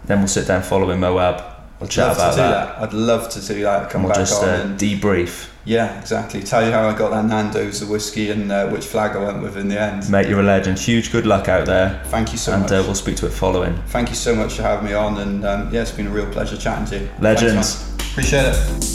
then 0.05 0.19
we'll 0.19 0.27
sit 0.27 0.47
down 0.47 0.61
following 0.61 0.99
Moab. 0.99 1.43
We'll 1.79 1.89
chat 1.89 2.15
about 2.15 2.31
to 2.31 2.35
do 2.35 2.41
that. 2.43 2.79
that. 2.79 2.83
I'd 2.83 2.93
love 2.93 3.29
to 3.29 3.41
do 3.41 3.63
that. 3.63 3.89
Come 3.89 4.01
And 4.01 4.09
we'll 4.09 4.15
back 4.15 4.21
just 4.21 4.43
on 4.43 4.49
uh, 4.49 4.63
and 4.63 4.79
debrief. 4.79 5.49
Yeah, 5.65 5.99
exactly. 5.99 6.43
Tell 6.43 6.63
you 6.63 6.71
how 6.71 6.87
I 6.87 6.95
got 6.95 7.09
that 7.09 7.25
Nando's, 7.25 7.79
the 7.79 7.87
whiskey, 7.87 8.29
and 8.29 8.51
uh, 8.51 8.69
which 8.69 8.85
flag 8.85 9.15
I 9.15 9.25
went 9.25 9.41
with 9.41 9.57
in 9.57 9.67
the 9.67 9.79
end. 9.79 10.07
Mate, 10.09 10.27
you're 10.27 10.39
a 10.39 10.43
legend. 10.43 10.77
Huge 10.77 11.11
good 11.11 11.25
luck 11.25 11.49
out 11.49 11.65
there. 11.65 12.01
Thank 12.05 12.31
you 12.31 12.37
so 12.37 12.53
and 12.53 12.61
much. 12.61 12.71
uh, 12.71 12.83
we'll 12.85 12.93
speak 12.93 13.15
to 13.17 13.25
it 13.25 13.31
following. 13.31 13.75
Thank 13.87 14.09
you 14.09 14.15
so 14.15 14.35
much 14.35 14.53
for 14.53 14.61
having 14.61 14.85
me 14.85 14.93
on, 14.93 15.17
and 15.17 15.43
um, 15.43 15.73
yeah, 15.73 15.81
it's 15.81 15.91
been 15.91 16.07
a 16.07 16.11
real 16.11 16.31
pleasure 16.31 16.55
chatting 16.55 16.85
to 16.85 16.99
you. 16.99 17.09
Legends. 17.19 17.75
Thanks. 17.81 18.11
Appreciate 18.11 18.45
it. 18.45 18.91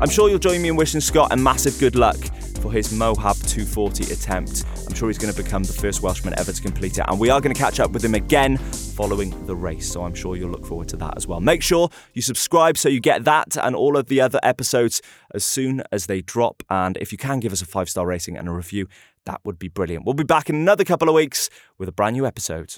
I'm 0.00 0.10
sure 0.10 0.28
you'll 0.28 0.38
join 0.38 0.60
me 0.60 0.68
in 0.68 0.76
wishing 0.76 1.00
Scott 1.00 1.32
a 1.32 1.36
massive 1.36 1.78
good 1.78 1.94
luck 1.96 2.18
for 2.64 2.72
his 2.72 2.90
Moab 2.94 3.36
240 3.36 4.10
attempt. 4.10 4.64
I'm 4.86 4.94
sure 4.94 5.10
he's 5.10 5.18
going 5.18 5.32
to 5.32 5.42
become 5.42 5.64
the 5.64 5.72
first 5.74 6.00
Welshman 6.00 6.32
ever 6.38 6.50
to 6.50 6.62
complete 6.62 6.96
it, 6.96 7.04
and 7.06 7.20
we 7.20 7.28
are 7.28 7.38
going 7.38 7.54
to 7.54 7.60
catch 7.60 7.78
up 7.78 7.90
with 7.90 8.02
him 8.02 8.14
again 8.14 8.56
following 8.56 9.44
the 9.44 9.54
race. 9.54 9.92
So 9.92 10.02
I'm 10.02 10.14
sure 10.14 10.34
you'll 10.34 10.50
look 10.50 10.64
forward 10.64 10.88
to 10.88 10.96
that 10.96 11.14
as 11.14 11.26
well. 11.26 11.42
Make 11.42 11.62
sure 11.62 11.90
you 12.14 12.22
subscribe 12.22 12.78
so 12.78 12.88
you 12.88 13.00
get 13.00 13.24
that 13.24 13.58
and 13.58 13.76
all 13.76 13.98
of 13.98 14.06
the 14.06 14.22
other 14.22 14.40
episodes 14.42 15.02
as 15.34 15.44
soon 15.44 15.82
as 15.92 16.06
they 16.06 16.22
drop. 16.22 16.62
And 16.70 16.96
if 17.02 17.12
you 17.12 17.18
can 17.18 17.38
give 17.38 17.52
us 17.52 17.60
a 17.60 17.66
five 17.66 17.90
star 17.90 18.06
rating 18.06 18.38
and 18.38 18.48
a 18.48 18.52
review, 18.52 18.88
that 19.26 19.42
would 19.44 19.58
be 19.58 19.68
brilliant. 19.68 20.06
We'll 20.06 20.14
be 20.14 20.24
back 20.24 20.48
in 20.48 20.56
another 20.56 20.84
couple 20.84 21.10
of 21.10 21.14
weeks 21.14 21.50
with 21.76 21.90
a 21.90 21.92
brand 21.92 22.14
new 22.14 22.24
episode. 22.24 22.76